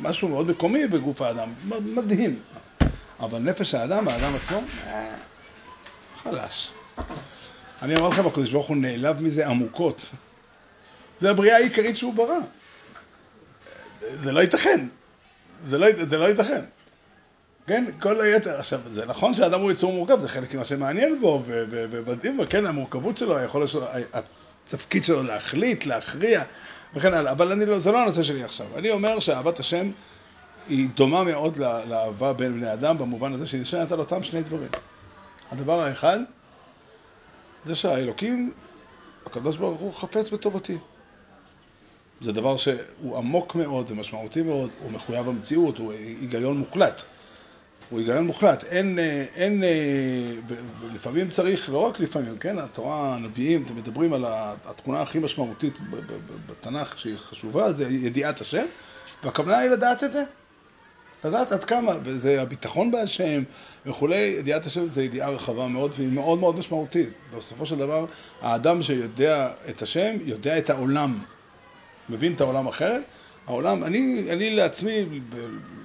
משהו 0.00 0.28
מאוד 0.28 0.48
מקומי 0.48 0.86
בגוף 0.86 1.22
האדם. 1.22 1.48
מדהים. 1.94 2.38
אבל 3.20 3.38
נפש 3.38 3.74
האדם, 3.74 4.08
האדם 4.08 4.34
עצמו, 4.34 4.62
אה, 4.86 5.14
חלש. 6.22 6.70
אני 7.82 7.96
אומר 7.96 8.08
לכם, 8.08 8.26
הקדוש 8.26 8.50
ברוך 8.50 8.66
הוא 8.66 8.76
נעלב 8.76 9.22
מזה 9.22 9.48
עמוקות. 9.48 10.10
זה 11.18 11.30
הבריאה 11.30 11.56
העיקרית 11.56 11.96
שהוא 11.96 12.14
ברא. 12.14 12.38
זה 14.00 14.32
לא 14.32 14.40
ייתכן. 14.40 14.86
זה 15.66 15.78
לא, 15.78 15.86
זה 15.92 16.18
לא 16.18 16.24
ייתכן. 16.24 16.64
כן, 17.66 17.84
כל 18.00 18.20
היתר. 18.20 18.58
עכשיו, 18.58 18.80
זה 18.84 19.06
נכון 19.06 19.34
שאדם 19.34 19.60
הוא 19.60 19.72
יצור 19.72 19.92
מורכב, 19.92 20.18
זה 20.18 20.28
חלק 20.28 20.54
ממה 20.54 20.64
שמעניין 20.64 21.20
בו, 21.20 21.42
ומדהים 21.46 22.36
בו, 22.36 22.42
כן, 22.50 22.66
המורכבות 22.66 23.16
שלו, 23.16 23.36
היכולת 23.36 23.68
שלו, 23.68 23.86
התפקיד 24.12 25.04
שלו 25.04 25.22
להחליט, 25.22 25.86
להכריע, 25.86 26.42
וכן 26.94 27.14
הלאה. 27.14 27.32
אבל 27.32 27.52
אני 27.52 27.66
לא, 27.66 27.78
זה 27.78 27.92
לא 27.92 28.02
הנושא 28.02 28.22
שלי 28.22 28.44
עכשיו. 28.44 28.66
אני 28.76 28.90
אומר 28.90 29.18
שאהבת 29.18 29.60
השם 29.60 29.90
היא 30.68 30.88
דומה 30.94 31.24
מאוד 31.24 31.56
לאהבה 31.86 32.32
בין 32.32 32.52
בני 32.52 32.72
אדם, 32.72 32.98
במובן 32.98 33.32
הזה 33.32 33.46
שהיא 33.46 33.60
נשענת 33.60 33.92
על 33.92 33.98
אותם 33.98 34.22
שני 34.22 34.42
דברים. 34.42 34.68
הדבר 35.50 35.82
האחד, 35.82 36.18
זה 37.64 37.74
שהאלוקים, 37.74 38.52
הקדוש 39.26 39.56
ברוך 39.56 39.80
הוא 39.80 39.92
חפץ 39.92 40.30
בטובתי. 40.30 40.78
זה 42.20 42.32
דבר 42.32 42.56
שהוא 42.56 43.16
עמוק 43.16 43.54
מאוד, 43.54 43.86
זה 43.86 43.94
משמעותי 43.94 44.42
מאוד, 44.42 44.70
הוא 44.82 44.92
מחויב 44.92 45.28
המציאות, 45.28 45.78
הוא 45.78 45.92
היגיון 45.92 46.56
מוחלט. 46.56 47.02
הוא 47.90 47.98
היגיון 47.98 48.26
מוחלט. 48.26 48.64
אין, 48.64 48.98
אין, 49.34 49.62
לפעמים 50.94 51.28
צריך, 51.28 51.70
לא 51.70 51.78
רק 51.78 52.00
לפעמים, 52.00 52.38
כן, 52.38 52.58
התורה, 52.58 53.14
הנביאים, 53.14 53.62
אתם 53.62 53.76
מדברים 53.76 54.12
על 54.12 54.24
התכונה 54.64 55.02
הכי 55.02 55.18
משמעותית 55.18 55.74
בתנ"ך 56.46 56.98
שהיא 56.98 57.16
חשובה, 57.16 57.72
זה 57.72 57.84
ידיעת 57.84 58.40
השם, 58.40 58.64
והכוונה 59.22 59.58
היא 59.58 59.70
לדעת 59.70 60.04
את 60.04 60.12
זה. 60.12 60.24
לדעת 61.24 61.52
עד 61.52 61.64
כמה, 61.64 61.92
וזה 62.04 62.42
הביטחון 62.42 62.90
בהשם 62.90 63.42
וכולי, 63.86 64.16
ידיעת 64.16 64.66
השם 64.66 64.88
זה 64.88 65.02
ידיעה 65.02 65.30
רחבה 65.30 65.68
מאוד 65.68 65.94
והיא 65.98 66.08
מאוד 66.08 66.38
מאוד 66.38 66.58
משמעותית. 66.58 67.08
בסופו 67.36 67.66
של 67.66 67.78
דבר, 67.78 68.06
האדם 68.40 68.82
שיודע 68.82 69.50
את 69.68 69.82
השם, 69.82 70.16
יודע 70.24 70.58
את 70.58 70.70
העולם, 70.70 71.18
מבין 72.08 72.34
את 72.34 72.40
העולם 72.40 72.66
אחרת. 72.66 73.02
העולם, 73.46 73.84
אני, 73.84 74.26
אני 74.30 74.50
לעצמי, 74.50 75.04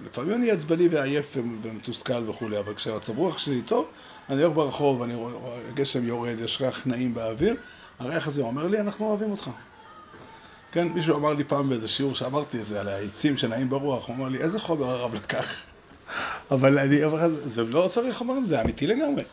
לפעמים 0.06 0.34
אני 0.34 0.52
עצבני 0.52 0.88
ועייף 0.88 1.38
ומתוסכל 1.62 2.30
וכולי, 2.30 2.60
אבל 2.60 2.74
כשהמצב 2.74 3.18
רוח 3.18 3.38
שלי 3.38 3.62
טוב, 3.62 3.86
אני 4.30 4.44
הולך 4.44 4.56
ברחוב, 4.56 5.02
אני 5.02 5.16
רואה, 5.16 5.34
הגשם 5.70 6.08
יורד, 6.08 6.40
יש 6.40 6.62
ריח 6.62 6.88
נעים 6.88 7.14
באוויר, 7.14 7.56
הריח 8.00 8.28
הזה 8.28 8.42
אומר 8.42 8.68
לי, 8.68 8.80
אנחנו 8.80 9.06
אוהבים 9.06 9.32
אותך. 9.32 9.50
כן, 10.72 10.88
מישהו 10.88 11.18
אמר 11.18 11.34
לי 11.34 11.44
פעם 11.44 11.70
באיזה 11.70 11.88
שיעור 11.88 12.16
שאמרתי 12.16 12.60
את 12.60 12.66
זה, 12.66 12.80
על 12.80 12.88
העצים 12.88 13.38
שנעים 13.38 13.70
ברוח, 13.70 14.08
הוא 14.08 14.16
אמר 14.16 14.30
לי, 14.30 14.38
איזה 14.38 14.60
חומר 14.60 14.86
הרב 14.86 15.14
לקח? 15.16 15.64
אבל 16.54 16.80
אני 16.80 17.02
לך, 17.02 17.28
זה 17.28 17.64
לא 17.64 17.88
צריך 17.90 18.16
חומרים, 18.16 18.44
זה 18.44 18.62
אמיתי 18.62 18.88
לגמרי. 18.88 19.24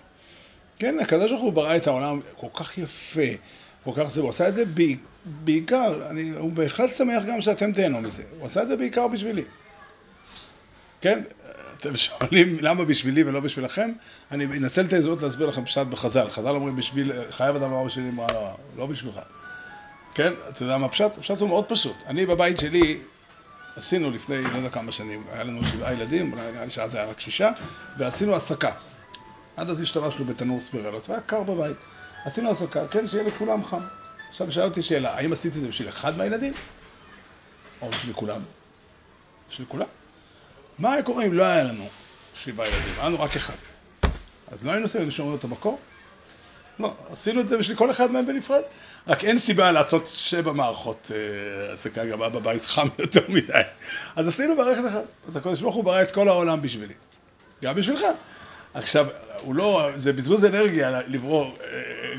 כן, 0.78 0.98
הקדוש 1.00 1.30
ברוך 1.30 1.42
הוא 1.42 1.52
ברא 1.52 1.76
את 1.76 1.86
העולם 1.86 2.20
כל 2.36 2.46
כך 2.54 2.78
יפה, 2.78 3.20
כל 3.84 3.92
כך 3.96 4.10
זה, 4.10 4.20
הוא 4.20 4.28
עשה 4.28 4.48
את 4.48 4.54
זה 4.54 4.64
בעיקר, 5.24 6.10
אני, 6.10 6.30
הוא 6.30 6.52
בהחלט 6.52 6.92
שמח 6.92 7.24
גם 7.24 7.40
שאתם 7.40 7.72
תהנו 7.72 8.00
מזה, 8.00 8.22
הוא 8.38 8.46
עשה 8.46 8.62
את 8.62 8.68
זה 8.68 8.76
בעיקר 8.76 9.08
בשבילי. 9.08 9.42
כן, 11.00 11.22
אתם 11.78 11.96
שואלים 11.96 12.56
למה 12.60 12.84
בשבילי 12.84 13.24
ולא 13.24 13.40
בשבילכם? 13.40 13.92
אני 14.30 14.44
אנצל 14.44 14.84
את 14.84 14.92
ההזדמנות 14.92 15.22
להסביר 15.22 15.48
לכם 15.48 15.64
פשט 15.64 15.86
בחז"ל. 15.86 16.30
חז"ל 16.30 16.48
אומרים 16.48 16.76
בשביל, 16.76 17.12
חייב 17.30 17.56
אדם 17.56 17.70
לומר 17.70 17.84
בשבילי, 17.84 18.10
לא, 18.16 18.56
לא 18.76 18.86
בשבילך. 18.86 19.20
כן, 20.14 20.32
אתה 20.48 20.62
יודע 20.62 20.78
מה 20.78 20.86
הפשט? 20.86 21.18
הפשט 21.18 21.40
הוא 21.40 21.48
מאוד 21.48 21.64
פשוט. 21.64 21.96
אני 22.06 22.26
בבית 22.26 22.58
שלי, 22.58 23.00
עשינו 23.76 24.10
לפני 24.10 24.42
לא 24.42 24.56
יודע 24.56 24.70
כמה 24.70 24.92
שנים, 24.92 25.24
היה 25.32 25.42
לנו 25.44 25.60
שבעה 25.66 25.92
ילדים, 25.92 26.34
נראה 26.34 26.64
לי 26.64 26.70
שאז 26.70 26.94
היה 26.94 27.04
רק 27.04 27.20
שישה, 27.20 27.50
ועשינו 27.96 28.36
הסקה. 28.36 28.70
עד 29.56 29.70
אז 29.70 29.80
השתמשנו 29.80 30.24
בתנור 30.24 30.60
ספירלות, 30.60 31.08
והיה 31.08 31.20
קר 31.20 31.42
בבית. 31.42 31.76
עשינו 32.24 32.50
הסקה, 32.50 32.88
כן, 32.88 33.06
שיהיה 33.06 33.24
לכולם 33.24 33.64
חם. 33.64 33.80
עכשיו 34.28 34.52
שאל 34.52 34.64
אותי 34.64 34.82
שאלה, 34.82 35.14
האם 35.14 35.32
עשיתי 35.32 35.56
את 35.56 35.62
זה 35.62 35.68
בשביל 35.68 35.88
אחד 35.88 36.18
מהילדים? 36.18 36.52
או 37.82 37.88
בשביל 37.90 38.14
כולם? 38.14 38.40
בשביל 39.50 39.66
כולם. 39.70 39.86
מה 40.78 40.92
היה 40.92 41.02
קורה 41.02 41.24
אם 41.24 41.32
לא 41.32 41.44
היה 41.44 41.64
לנו 41.64 41.88
שבעה 42.34 42.66
ילדים, 42.68 42.92
היה 42.98 43.08
לנו 43.08 43.20
רק 43.20 43.36
אחד? 43.36 43.54
אז 44.52 44.66
לא 44.66 44.70
היינו 44.70 44.86
עושים 44.86 45.10
שומרים 45.10 45.36
אותו 45.36 45.48
מקור? 45.48 45.78
לא, 46.78 46.94
עשינו 47.10 47.40
את 47.40 47.48
זה 47.48 47.58
בשביל 47.58 47.76
כל 47.76 47.90
אחד 47.90 48.10
מהם 48.10 48.26
בנפרד. 48.26 48.62
רק 49.06 49.24
אין 49.24 49.38
סיבה 49.38 49.72
לעשות 49.72 50.06
שבע 50.06 50.52
מערכות 50.52 51.10
הסקה, 51.72 52.04
גם 52.04 52.22
היה 52.22 52.30
בבית 52.30 52.64
חם 52.64 52.88
יותר 52.98 53.20
מדי. 53.28 53.60
אז 54.16 54.28
עשינו 54.28 54.54
מערכת 54.54 54.82
אחת. 54.88 55.04
אז 55.28 55.36
הקדוש 55.36 55.60
ברוך 55.60 55.74
הוא 55.74 55.84
ברא 55.84 56.02
את 56.02 56.10
כל 56.10 56.28
העולם 56.28 56.62
בשבילי. 56.62 56.94
גם 57.62 57.74
בשבילך. 57.74 58.02
עכשיו, 58.74 59.06
הוא 59.42 59.54
לא, 59.54 59.90
זה 59.94 60.12
בזבוז 60.12 60.44
אנרגיה 60.44 61.00
לברוא 61.06 61.44
אה, 61.44 61.50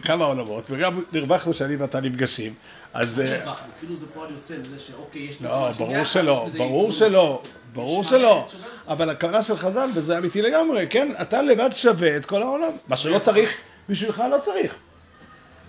כמה 0.02 0.26
עולמות, 0.26 0.66
וגם 0.70 1.02
הרווחנו 1.14 1.54
שאני 1.54 1.76
ואתה 1.76 2.00
נפגשים, 2.00 2.54
אז... 2.94 3.20
אה, 3.20 3.54
כאילו 3.80 3.96
זה 3.96 4.06
פועל 4.14 4.32
יוצא 4.32 4.54
מזה 4.58 4.80
שאוקיי, 4.80 5.22
יש... 5.22 5.42
לא, 5.42 5.72
ברור 5.78 6.04
שלא, 6.04 6.50
ברור 6.58 6.92
שלא, 6.92 7.42
ברור 7.74 8.04
שלא. 8.04 8.48
אבל 8.88 9.10
הכוונה 9.10 9.44
של 9.44 9.58
חז"ל, 9.58 9.90
וזה 9.96 10.18
אמיתי 10.18 10.42
לגמרי, 10.42 10.88
כן? 10.90 11.12
אתה 11.22 11.42
לבד 11.42 11.70
שווה 11.74 12.18
את 12.18 12.26
כל 12.26 12.42
העולם. 12.42 12.72
מה 12.88 12.98
שלא 12.98 13.20
צריך, 13.20 13.58
בשבילך 13.90 14.24
לא 14.32 14.38
צריך. 14.38 14.76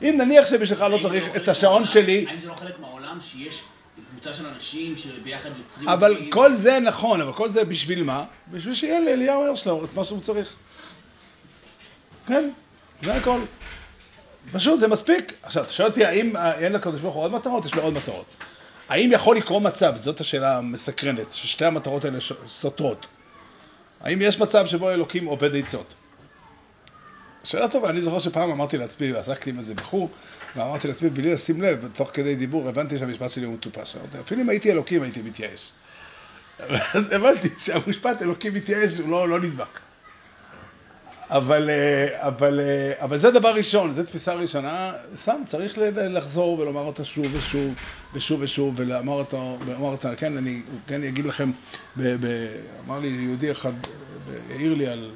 אם 0.03 0.15
נניח 0.19 0.47
שבשבילך 0.47 0.83
לא 0.91 0.99
צריך 0.99 1.29
לא 1.29 1.37
את 1.37 1.49
השעון 1.49 1.85
שלי... 1.85 2.27
האם 2.29 2.41
זה 2.41 2.49
לא 2.49 2.55
חלק 2.55 2.79
מהעולם 2.81 3.19
שיש 3.21 3.62
קבוצה 4.11 4.35
של 4.35 4.47
אנשים 4.47 4.97
שביחד 4.97 5.51
יוצרים... 5.59 5.88
אבל 5.88 6.31
כל 6.31 6.55
זה 6.55 6.81
נכון, 6.81 7.21
אבל 7.21 7.33
כל 7.33 7.49
זה 7.49 7.65
בשביל 7.65 8.03
מה? 8.03 8.25
בשביל 8.51 8.75
שיהיה 8.75 9.01
לאליהו 9.01 9.43
הרשלו 9.43 9.85
את 9.85 9.95
מה 9.95 10.05
שהוא 10.05 10.21
צריך. 10.21 10.55
כן, 12.27 12.51
זה 13.03 13.15
הכל. 13.15 13.41
פשוט, 14.53 14.79
זה 14.79 14.88
מספיק. 14.88 15.33
עכשיו, 15.43 15.62
אתה 15.62 15.73
שואל 15.73 15.88
אותי, 15.88 16.05
האם 16.05 16.37
אין 16.37 16.73
לקדוש 16.73 17.01
ברוך 17.01 17.15
הוא 17.15 17.23
עוד 17.25 17.33
מטרות? 17.33 17.65
יש 17.67 17.75
לו 17.75 17.83
עוד 17.83 17.95
מטרות. 17.95 18.25
האם 18.88 19.12
יכול 19.12 19.37
לקרוא 19.37 19.61
מצב, 19.61 19.97
זאת 19.97 20.21
השאלה 20.21 20.59
המסקרנת, 20.59 21.33
ששתי 21.33 21.65
המטרות 21.65 22.05
האלה 22.05 22.19
סותרות. 22.49 23.07
האם 24.01 24.23
יש 24.23 24.38
מצב 24.38 24.67
שבו 24.67 24.91
אלוקים 24.91 25.25
עובד 25.25 25.57
עצות? 25.57 25.95
שאלה 27.44 27.68
טובה, 27.68 27.90
אני 27.90 28.00
זוכר 28.00 28.18
שפעם 28.18 28.50
אמרתי 28.50 28.78
לעצמי, 28.78 29.12
ועסקתי 29.12 29.50
עם 29.50 29.59
איזה 29.59 29.74
בחור, 29.74 30.11
ואמרתי 30.57 30.88
לעצמי, 30.88 31.11
בלי 31.11 31.33
לשים 31.33 31.62
לב, 31.62 31.88
תוך 31.94 32.11
כדי 32.14 32.35
דיבור, 32.35 32.68
הבנתי 32.68 32.98
שהמשפט 32.98 33.31
שלי 33.31 33.44
הוא 33.44 33.55
מטופש. 33.55 33.96
אפילו 34.20 34.42
אם 34.42 34.48
הייתי 34.48 34.72
אלוקים, 34.72 35.02
הייתי 35.02 35.22
מתייאש. 35.22 35.72
אז 36.94 37.12
הבנתי 37.12 37.48
שהמשפט 37.59 38.22
אלוקים 38.22 38.55
מתייאש 38.55 38.98
הוא 38.98 39.09
לא, 39.09 39.28
לא 39.28 39.40
נדבק. 39.40 39.81
אבל, 41.31 41.70
אה, 41.70 42.28
אבל, 42.28 42.61
אה, 42.61 42.92
אבל 43.05 43.16
זה 43.16 43.31
דבר 43.31 43.55
ראשון, 43.55 43.92
זו 43.92 44.02
תפיסה 44.02 44.35
ראשונה, 44.35 44.92
סתם 45.14 45.42
צריך 45.44 45.78
לחזור 45.96 46.59
ולומר 46.59 46.81
אותה 46.81 47.05
שוב 47.05 47.35
ושוב 47.35 47.74
ושוב 48.14 48.40
ושוב 48.42 48.74
ולאמר 48.76 49.12
אותה, 49.12 49.37
ולומר 49.37 49.88
אותה, 49.88 50.16
כן, 50.16 50.37
אני 50.37 50.62
כן 50.87 51.02
אגיד 51.02 51.24
לכם, 51.24 51.50
ב, 51.96 52.26
ב, 52.26 52.48
אמר 52.87 52.98
לי 52.98 53.09
יהודי 53.09 53.50
אחד, 53.50 53.72
העיר 54.50 54.74
לי 54.74 54.87
על 54.87 55.11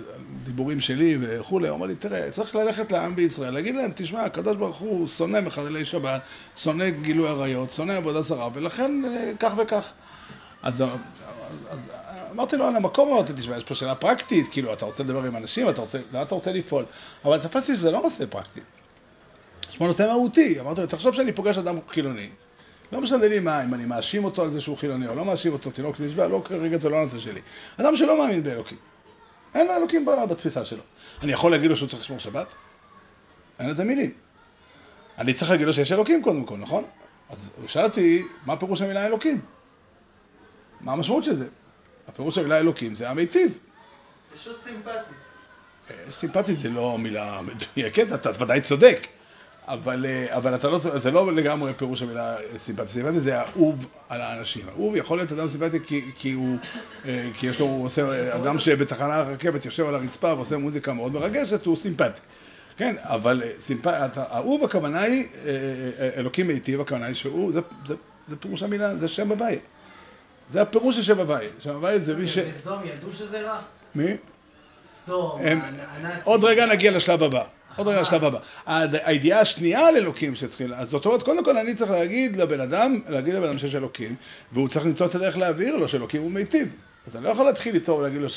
דיבורים 0.47 0.81
שלי 0.81 1.19
וכולי, 1.21 1.69
הוא 1.69 1.77
אמר 1.77 1.87
לי, 1.87 1.95
תראה, 1.95 2.31
צריך 2.31 2.55
ללכת 2.55 2.93
לעם 2.93 3.17
בישראל, 3.17 3.55
להגיד 3.55 3.75
להם, 3.75 3.91
תשמע, 3.95 4.25
הקדוש 4.25 4.57
ברוך 4.57 4.77
הוא 4.77 5.07
שונא 5.07 5.41
מחללי 5.41 5.85
שבת, 5.85 6.23
שונא 6.57 6.91
גילוי 6.91 7.29
עריות, 7.29 7.71
שונא 7.71 7.93
עבודה 7.93 8.23
זרה, 8.23 8.49
ולכן 8.55 9.03
אה, 9.05 9.33
כך 9.41 9.55
וכך. 9.59 9.93
אז, 10.63 10.83
אז 11.71 11.79
אמרתי 12.31 12.57
לו 12.57 12.67
על 12.67 12.77
המקום, 12.77 13.13
אמרתי, 13.13 13.33
תשמע, 13.37 13.57
יש 13.57 13.65
פה 13.65 13.75
שאלה 13.75 13.95
פרקטית, 13.95 14.49
כאילו, 14.49 14.73
אתה 14.73 14.85
רוצה 14.85 15.03
לדבר 15.03 15.25
עם 15.25 15.37
אנשים, 15.37 15.69
אתה 15.69 15.81
רוצה, 15.81 15.99
לאן 16.13 16.23
אתה 16.23 16.35
רוצה 16.35 16.53
לפעול? 16.53 16.85
אבל 17.25 17.39
תפסתי 17.39 17.77
שזה 17.77 17.91
לא 17.91 18.03
נושא 18.03 18.25
פרקטי. 18.31 18.61
יש 19.71 19.77
פה 19.77 19.87
נושא 19.87 20.03
מהותי. 20.03 20.61
אמרתי 20.61 20.81
לו, 20.81 20.87
תחשוב 20.87 21.15
שאני 21.15 21.33
פוגש 21.33 21.59
אדם 21.59 21.79
חילוני. 21.89 22.29
לא 22.93 23.01
משנה 23.01 23.29
לי 23.29 23.41
מה, 23.41 23.65
אם 23.65 23.75
אני 23.75 23.85
מאשים 23.85 24.25
אותו 24.25 24.43
על 24.43 24.51
זה 24.51 24.61
שהוא 24.61 24.77
חילוני 24.77 25.09
או 25.09 25.15
לא 25.15 25.25
מאשים 25.25 25.53
אותו, 25.53 25.71
תינוק 25.71 26.01
נשבע, 26.01 26.27
לא, 26.27 26.43
כרגע 26.45 26.79
זה 26.81 26.89
לא 26.89 26.97
הנושא 26.97 27.19
שלי. 27.19 27.41
אדם 27.77 27.97
שלא 27.97 28.19
מאמין 28.19 28.43
באלוקים. 28.43 28.79
אין 29.57 29.67
לו 29.67 29.77
אלוקים 29.77 30.07
בתפיסה 30.31 30.65
שלו. 30.65 30.83
אני 31.23 31.33
יכול 31.33 31.51
להגיד 31.51 31.71
לו 31.71 31.77
שהוא 31.77 31.89
צריך 31.89 32.03
לשמור 32.03 32.19
שבת? 32.19 32.55
אין 33.59 33.71
לזה 33.71 33.85
מילים. 33.85 34.11
אני 35.19 35.35
צריך 35.35 35.51
להגיד 35.51 35.67
לו 35.67 35.73
שיש 35.73 35.93
אלוקים 35.93 36.23
קודם 36.23 36.45
כל, 36.45 36.57
נכון? 36.57 36.85
אז 37.31 37.51
הוא 37.57 37.69
שאל 37.69 37.85
אותי, 37.85 38.23
מה 38.47 38.57
פירוש 38.57 38.81
המילה 38.81 39.07
אלוקים? 39.07 39.41
מה 40.81 40.93
המשמעות 40.93 41.25
של 41.25 41.37
זה? 41.37 41.49
הפירוש 42.09 42.35
של 42.35 42.41
המילה 42.41 42.59
אלוקים 42.59 42.95
זה 42.95 43.11
המיטיב. 43.11 43.59
פשוט 44.35 44.63
סימפטית. 44.63 45.17
אה, 45.91 46.11
סימפטית 46.11 46.59
זה 46.59 46.71
לא 46.71 46.99
מילה 46.99 47.41
מדויקת, 47.43 48.07
אתה 48.15 48.31
ודאי 48.45 48.61
צודק. 48.61 49.07
אבל, 49.67 50.07
אה, 50.07 50.37
אבל 50.37 50.55
אתה 50.55 50.69
לא, 50.69 50.79
זה 50.79 51.11
לא 51.11 51.33
לגמרי 51.33 51.75
פירוש 51.75 52.03
המילה 52.03 52.37
סימפטי. 52.57 52.89
סימפטי 52.89 53.21
זה 53.21 53.41
אהוב 53.41 53.87
על 54.09 54.21
האנשים. 54.21 54.69
אהוב 54.69 54.97
יכול 54.97 55.19
להיות 55.19 55.33
אדם 55.33 55.49
סימפטי 55.49 55.79
כי, 55.87 56.03
כי 56.15 56.33
הוא, 56.33 56.57
אה, 57.05 57.29
כי 57.39 57.47
יש 57.47 57.61
לו, 57.61 57.67
הוא 57.67 57.85
עושה, 57.85 58.37
אדם 58.37 58.59
שבתחנה 58.59 59.15
הרכבת 59.15 59.65
יושב 59.65 59.87
על 59.87 59.95
הרצפה 59.95 60.35
ועושה 60.35 60.57
מוזיקה 60.57 60.93
מאוד 60.93 61.13
מרגשת, 61.13 61.67
הוא 61.67 61.77
סימפטי. 61.77 62.21
כן, 62.77 62.95
אבל 62.99 63.43
סימפ... 63.59 63.87
אהוב 64.17 64.65
הכוונה 64.65 65.01
היא, 65.01 65.27
אלוקים 66.17 66.47
מיטיב, 66.47 66.81
הכוונה 66.81 67.07
היא 67.07 67.15
שהוא, 67.15 67.53
זה, 67.53 67.61
זה, 67.87 67.95
זה 68.29 68.37
פירוש 68.37 68.63
המילה, 68.63 68.97
זה 68.97 69.09
שם 69.09 69.33
הבית. 69.33 69.63
זה 70.53 70.63
הפירוש 70.63 70.97
של 70.97 71.03
שם 71.03 71.21
הבית. 71.21 71.51
שם 71.59 71.77
הבית 71.77 72.03
זה 72.03 72.15
מי 72.17 72.29
ש... 72.29 72.39
בסדום 72.39 72.81
ידעו 72.85 73.13
שזה 73.13 73.41
רע? 73.41 73.59
מי? 73.95 74.17
סדום, 75.05 75.41
הנאצים. 75.41 76.21
עוד 76.25 76.45
רגע 76.45 76.67
נגיע 76.67 76.91
לשלב 76.91 77.23
הבא. 77.23 77.45
עוד 77.77 77.89
רגע 77.89 78.01
לשלב 78.01 78.25
הבא. 78.25 78.39
הידיעה 79.05 79.41
השנייה 79.41 79.89
על 79.89 79.97
אלוקים 79.97 80.35
שצריכים, 80.35 80.73
אז 80.75 80.89
זאת 80.91 81.07
אומרת, 81.07 81.23
קודם 81.23 81.45
כל 81.45 81.59
אני 81.59 81.75
צריך 81.75 81.91
להגיד 81.91 82.37
לבן 82.37 82.61
אדם, 82.61 83.01
להגיד 83.09 83.35
לבן 83.35 83.49
אדם 83.49 83.59
שיש 83.59 83.75
אלוקים, 83.75 84.15
והוא 84.53 84.69
צריך 84.69 84.87
למצוא 84.87 85.07
את 85.07 85.15
הדרך 85.15 85.37
להבהיר 85.39 85.77
לו 85.77 85.89
שאלוקים 85.89 86.23
הוא 86.23 86.31
מיטיב. 86.31 86.69
אז 87.07 87.17
אני 87.17 87.25
לא 87.25 87.31
יכול 87.31 87.47
להתחיל 87.47 87.75
איתו 87.75 87.93
ולהגיד 87.93 88.21
לו 88.21 88.29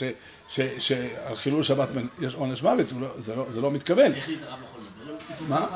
שעל 0.77 1.35
חילול 1.35 1.63
שבת 1.63 1.89
יש 2.21 2.35
עונש 2.35 2.63
מוות, 2.63 2.91
לא- 2.99 3.15
זה 3.17 3.35
לא- 3.35 3.45
זה 3.51 3.61
לא 3.61 3.71
מתכוון. 3.71 4.11
הרב 4.11 4.15
יכול 4.63 4.81
לדבר 5.01 5.15
איתו 5.33 5.43
מה? 5.47 5.67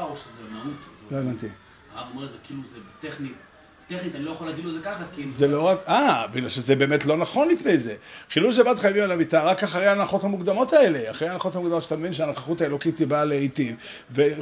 לא 1.11 1.17
הבנתי. 1.17 1.47
הרב 1.95 2.07
אומר 2.15 2.27
זה 2.27 2.37
כאילו 2.43 2.61
זה 2.65 2.77
טכנית, 3.01 3.31
טכנית 3.87 4.15
אני 4.15 4.23
לא 4.23 4.31
יכול 4.31 4.47
להגיד 4.47 4.65
לו 4.65 4.71
זה 4.71 4.79
ככה, 4.83 5.03
כי... 5.15 5.31
זה 5.31 5.47
לא 5.47 5.61
רק, 5.61 5.77
אה, 5.87 6.27
בגלל 6.27 6.49
שזה 6.49 6.75
באמת 6.75 7.05
לא 7.05 7.17
נכון 7.17 7.49
לפני 7.49 7.77
זה. 7.77 7.95
חילול 8.29 8.53
שבת 8.53 8.79
חייבים 8.79 9.03
על 9.03 9.11
המיטה 9.11 9.43
רק 9.43 9.63
אחרי 9.63 9.87
ההנחות 9.87 10.23
המוקדמות 10.23 10.73
האלה. 10.73 11.11
אחרי 11.11 11.27
ההנחות 11.27 11.55
המוקדמות 11.55 11.83
שאתה 11.83 11.95
מבין 11.95 12.13
שהנוכחות 12.13 12.61
האלוקית 12.61 12.99
היא 12.99 13.07
באה 13.07 13.25
להיטיב, 13.25 13.75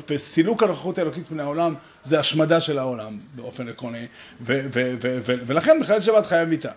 וסילוק 0.10 0.64
הנוכחות 0.64 0.98
האלוקית 0.98 1.32
מן 1.32 1.40
העולם 1.40 1.76
זה 2.04 2.20
השמדה 2.20 2.60
של 2.60 2.80
העולם 2.80 3.18
באופן 3.36 3.70
עקרוני, 3.70 4.08
ולכן 4.42 5.78
בחילול 5.82 6.02
שבת 6.02 6.26
חייב 6.26 6.50
מיטה. 6.50 6.72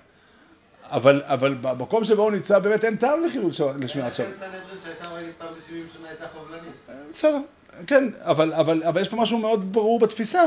אבל, 0.90 1.22
אבל 1.24 1.55
במקום 1.55 2.05
שבו 2.05 2.22
הוא 2.22 2.31
נמצא 2.33 2.59
באמת 2.59 2.85
אין 2.85 2.96
טעם 2.96 3.24
לחילול 3.24 3.53
שבת, 3.53 3.85
לשמירת 3.85 4.14
שבת. 4.14 4.27
לכן 4.27 4.38
סנהדרין 4.38 4.79
שהייתה 4.85 5.09
הורגת 5.09 5.33
פעם 5.38 5.48
ב-70 5.48 5.96
שנה 5.96 6.09
הייתה 6.09 6.24
חובלנית. 6.35 6.72
בסדר, 7.11 7.38
כן, 7.87 8.09
אבל, 8.18 8.53
אבל, 8.53 8.83
אבל 8.83 9.00
יש 9.00 9.09
פה 9.09 9.16
משהו 9.16 9.38
מאוד 9.38 9.72
ברור 9.72 10.00
בתפיסה, 10.00 10.42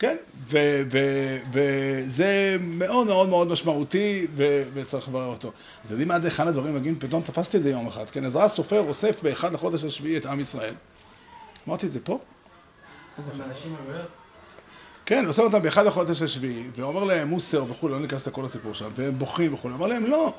כן? 0.00 0.16
וזה 1.52 2.56
מאוד 2.60 3.06
מאוד 3.06 3.28
מאוד 3.28 3.48
משמעותי 3.48 4.26
וצריך 4.74 5.08
לברר 5.08 5.26
אותו. 5.26 5.52
אתם 5.82 5.90
יודעים 5.90 6.10
עד 6.10 6.24
היכן 6.24 6.48
הדברים 6.48 6.74
מגיעים? 6.74 6.98
פתאום 6.98 7.22
תפסתי 7.22 7.56
את 7.56 7.62
זה 7.62 7.70
יום 7.70 7.86
אחד. 7.86 8.10
כן, 8.10 8.24
עזרא 8.24 8.44
הסופר 8.44 8.80
אוסף 8.80 9.22
באחד 9.22 9.52
לחודש 9.52 9.84
השביעי 9.84 10.16
את 10.16 10.26
עם 10.26 10.40
ישראל. 10.40 10.74
אמרתי 11.68 11.86
את 11.86 11.92
זה 11.92 12.00
פה? 12.00 12.18
לא? 13.92 13.98
כן, 15.06 15.26
אוסף 15.26 15.42
אותם 15.42 15.62
באחד 15.62 15.86
לחודש 15.86 16.22
השביעי, 16.22 16.70
ואומר 16.76 17.04
להם 17.04 17.28
מוסר 17.28 17.64
וכולי, 17.70 17.92
לא 17.94 18.00
ניכנס 18.00 18.26
לכל 18.26 18.44
הסיפור 18.44 18.74
שם, 18.74 18.88
והם 18.96 19.18
בוכים 19.18 19.54
וכולי. 19.54 19.74
אמר 19.74 19.86
להם, 19.86 20.06
לא. 20.06 20.32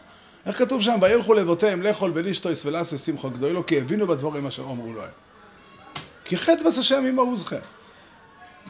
איך 0.46 0.58
כתוב 0.58 0.82
שם, 0.82 0.98
וילכו 1.02 1.34
לבותיהם 1.34 1.82
לאכול 1.82 2.12
ולשתויס 2.16 2.66
ולעשה 2.66 2.98
שמחו 2.98 3.30
גדולו, 3.30 3.66
כי 3.66 3.78
הבינו 3.78 4.08
בדבורים 4.08 4.48
אשר 4.48 4.64
אמרו 4.64 4.94
להם. 4.94 5.10
כי 6.26 6.38
חטא 6.38 6.64
בס 6.66 6.78
השם 6.78 7.04
עם 7.08 7.16
מעוזכם. 7.16 7.60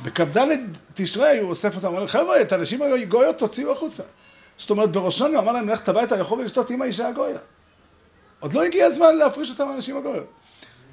בכ"ד 0.03 0.47
תשרי 0.93 1.39
הוא 1.39 1.49
אוסף 1.49 1.75
אותם, 1.75 1.95
להם, 1.95 2.07
חבר'ה, 2.07 2.41
את 2.41 2.51
הנשים 2.51 2.81
הגויות 2.81 3.37
תוציאו 3.37 3.71
החוצה. 3.71 4.03
זאת 4.57 4.69
אומרת, 4.69 4.91
בראשון 4.91 5.31
הוא 5.35 5.39
אמר 5.39 5.51
להם, 5.51 5.69
ללכת 5.69 5.89
הביתה 5.89 6.15
לאכול 6.15 6.39
ולשתות 6.39 6.69
עם 6.69 6.81
האישה 6.81 7.07
הגויה. 7.07 7.39
עוד 8.39 8.53
לא 8.53 8.63
הגיע 8.63 8.85
הזמן 8.85 9.15
להפריש 9.15 9.49
אותם 9.49 9.67
מהנשים 9.67 9.97
הגויות. 9.97 10.27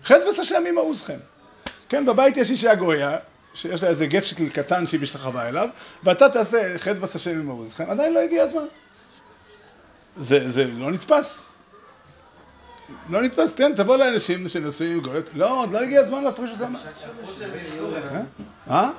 חטא 0.04 0.24
עם 0.66 0.74
מעוזכם. 0.74 1.18
כן, 1.88 2.06
בבית 2.06 2.36
יש 2.36 2.50
אישה 2.50 2.74
גויה, 2.74 3.16
שיש 3.54 3.82
לה 3.82 3.88
איזה 3.88 4.06
גט 4.06 4.24
קטן 4.52 4.86
שהיא 4.86 5.00
משתחווה 5.00 5.48
אליו, 5.48 5.68
ואתה 6.04 6.28
תעשה 6.28 6.78
חטא 6.78 6.98
עם 7.30 7.46
מעוזכם, 7.46 7.90
עדיין 7.90 8.14
לא 8.14 8.20
הגיע 8.20 8.42
הזמן. 8.42 8.64
זה, 10.16 10.50
זה 10.50 10.64
לא 10.64 10.90
נתפס. 10.90 11.42
לא 13.10 13.22
נתפס, 13.22 13.54
כן, 13.54 13.72
תבוא 13.76 13.96
לאנשים 13.96 14.48
שנשואים 14.48 14.92
עם 14.92 15.00
גויות, 15.00 15.30
לא, 15.34 15.60
עוד 15.60 15.72
לא 15.72 15.80
הגיע 15.80 16.00
הזמן 16.00 16.24
להפריש 16.24 16.50
אותם. 16.50 16.72
שהם 17.38 17.50
מסורים. 17.72 18.02
אה? 18.70 18.70
אה? 18.70 18.90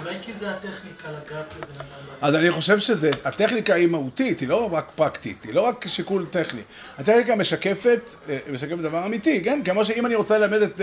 אולי 0.00 0.16
כי 0.22 0.32
זה 0.32 0.50
הטכניקה 0.50 1.08
לגעת 1.08 1.46
לבן 1.56 1.80
אדם. 1.80 2.16
אז 2.20 2.34
אני 2.34 2.50
חושב 2.50 2.78
שזה, 2.78 3.10
הטכניקה 3.24 3.74
היא 3.74 3.86
מהותית, 3.88 4.40
היא 4.40 4.48
לא 4.48 4.72
רק 4.72 4.90
פרקטית, 4.94 5.44
היא 5.44 5.54
לא 5.54 5.60
רק 5.60 5.88
שיקול 5.88 6.26
טכני. 6.30 6.60
הטכניקה 6.98 7.36
משקפת, 7.36 8.14
אה, 8.28 8.38
משקפת 8.52 8.78
דבר 8.78 9.06
אמיתי, 9.06 9.44
כן? 9.44 9.60
כמו 9.64 9.84
שאם 9.84 10.06
אני 10.06 10.14
רוצה 10.14 10.38
ללמד 10.38 10.62
את 10.62 10.80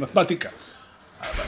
מתמטיקה. 0.00 0.48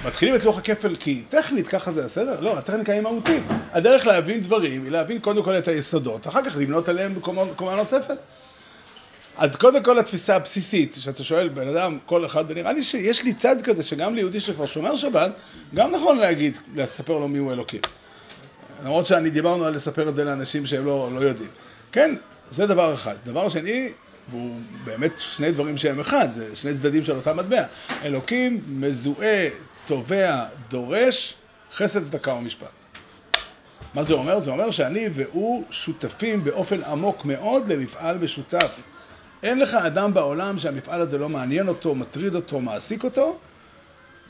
מתחילים 0.07 0.35
את 0.35 0.45
לוח 0.45 0.59
הכפל 0.59 0.97
כי 0.97 1.23
טכנית 1.29 1.69
ככה 1.69 1.93
זה 1.93 2.03
בסדר? 2.03 2.41
לא, 2.41 2.59
הטכניקה 2.59 2.93
היא 2.93 3.01
מהותית. 3.01 3.43
הדרך 3.73 4.07
להבין 4.07 4.41
דברים 4.41 4.85
היא 4.85 4.91
להבין 4.91 5.19
קודם 5.19 5.43
כל 5.43 5.59
את 5.59 5.69
היסודות, 5.69 6.27
אחר 6.27 6.45
כך 6.45 6.57
לבנות 6.57 6.89
עליהם 6.89 7.21
קומה 7.57 7.77
נוספת. 7.77 8.17
אז 9.37 9.57
קודם 9.57 9.83
כל 9.83 9.99
התפיסה 9.99 10.37
הבסיסית, 10.37 10.97
שאתה 11.01 11.25
שואל 11.25 11.49
בן 11.49 11.69
אדם, 11.69 11.99
כל 12.07 12.27
אחד, 12.27 12.45
ונראה 12.49 12.73
לי 12.73 12.83
שיש 12.83 13.25
לי 13.25 13.35
צד 13.35 13.63
כזה 13.63 13.83
שגם 13.83 14.15
ליהודי 14.15 14.41
שכבר 14.41 14.67
שומר 14.67 14.97
שבת, 14.97 15.31
גם 15.75 15.91
נכון 15.91 16.19
להגיד, 16.19 16.59
לספר 16.75 17.19
לו 17.19 17.29
מיהו 17.29 17.53
אלוקים. 17.53 17.81
למרות 18.85 19.07
שאני 19.07 19.31
דיברנו 19.31 19.65
על 19.65 19.75
לספר 19.75 20.09
את 20.09 20.15
זה 20.15 20.25
לאנשים 20.25 20.67
שהם 20.67 20.87
לא, 20.87 21.11
לא 21.15 21.21
יודעים. 21.21 21.51
כן, 21.93 22.15
זה 22.51 22.67
דבר 22.67 22.95
אחד. 22.95 23.15
דבר 23.25 23.49
שני, 23.49 23.89
והוא 24.31 24.57
באמת 24.85 25.21
שני 25.21 25.53
דברים 25.53 25.79
שהם 25.79 26.01
אחד, 26.01 26.33
זה 26.33 26.57
שני 26.57 26.75
צדדים 26.75 27.05
של 27.05 27.13
אותה 27.13 27.33
מטבע. 27.33 27.65
אלוקים 28.03 28.61
מזוהה, 28.69 29.49
תובע, 29.87 30.45
דורש, 30.69 31.35
חסד, 31.73 32.03
צדקה 32.03 32.33
ומשפט. 32.35 32.71
מה 33.95 34.03
זה 34.03 34.15
אומר? 34.15 34.41
זה 34.41 34.51
אומר 34.51 34.71
שאני 34.71 35.09
והוא 35.15 35.65
שותפים 35.71 36.45
באופן 36.45 36.83
עמוק 36.83 37.25
מאוד 37.25 37.73
למפעל 37.73 38.19
משותף. 38.19 38.81
אין 39.43 39.59
לך 39.59 39.75
אדם 39.75 40.15
בעולם 40.15 40.59
שהמפעל 40.59 41.01
הזה 41.01 41.19
לא 41.19 41.29
מעניין 41.29 41.69
אותו, 41.69 41.95
מטריד 41.95 42.35
אותו, 42.35 42.61
מעסיק 42.61 43.05
אותו, 43.05 43.39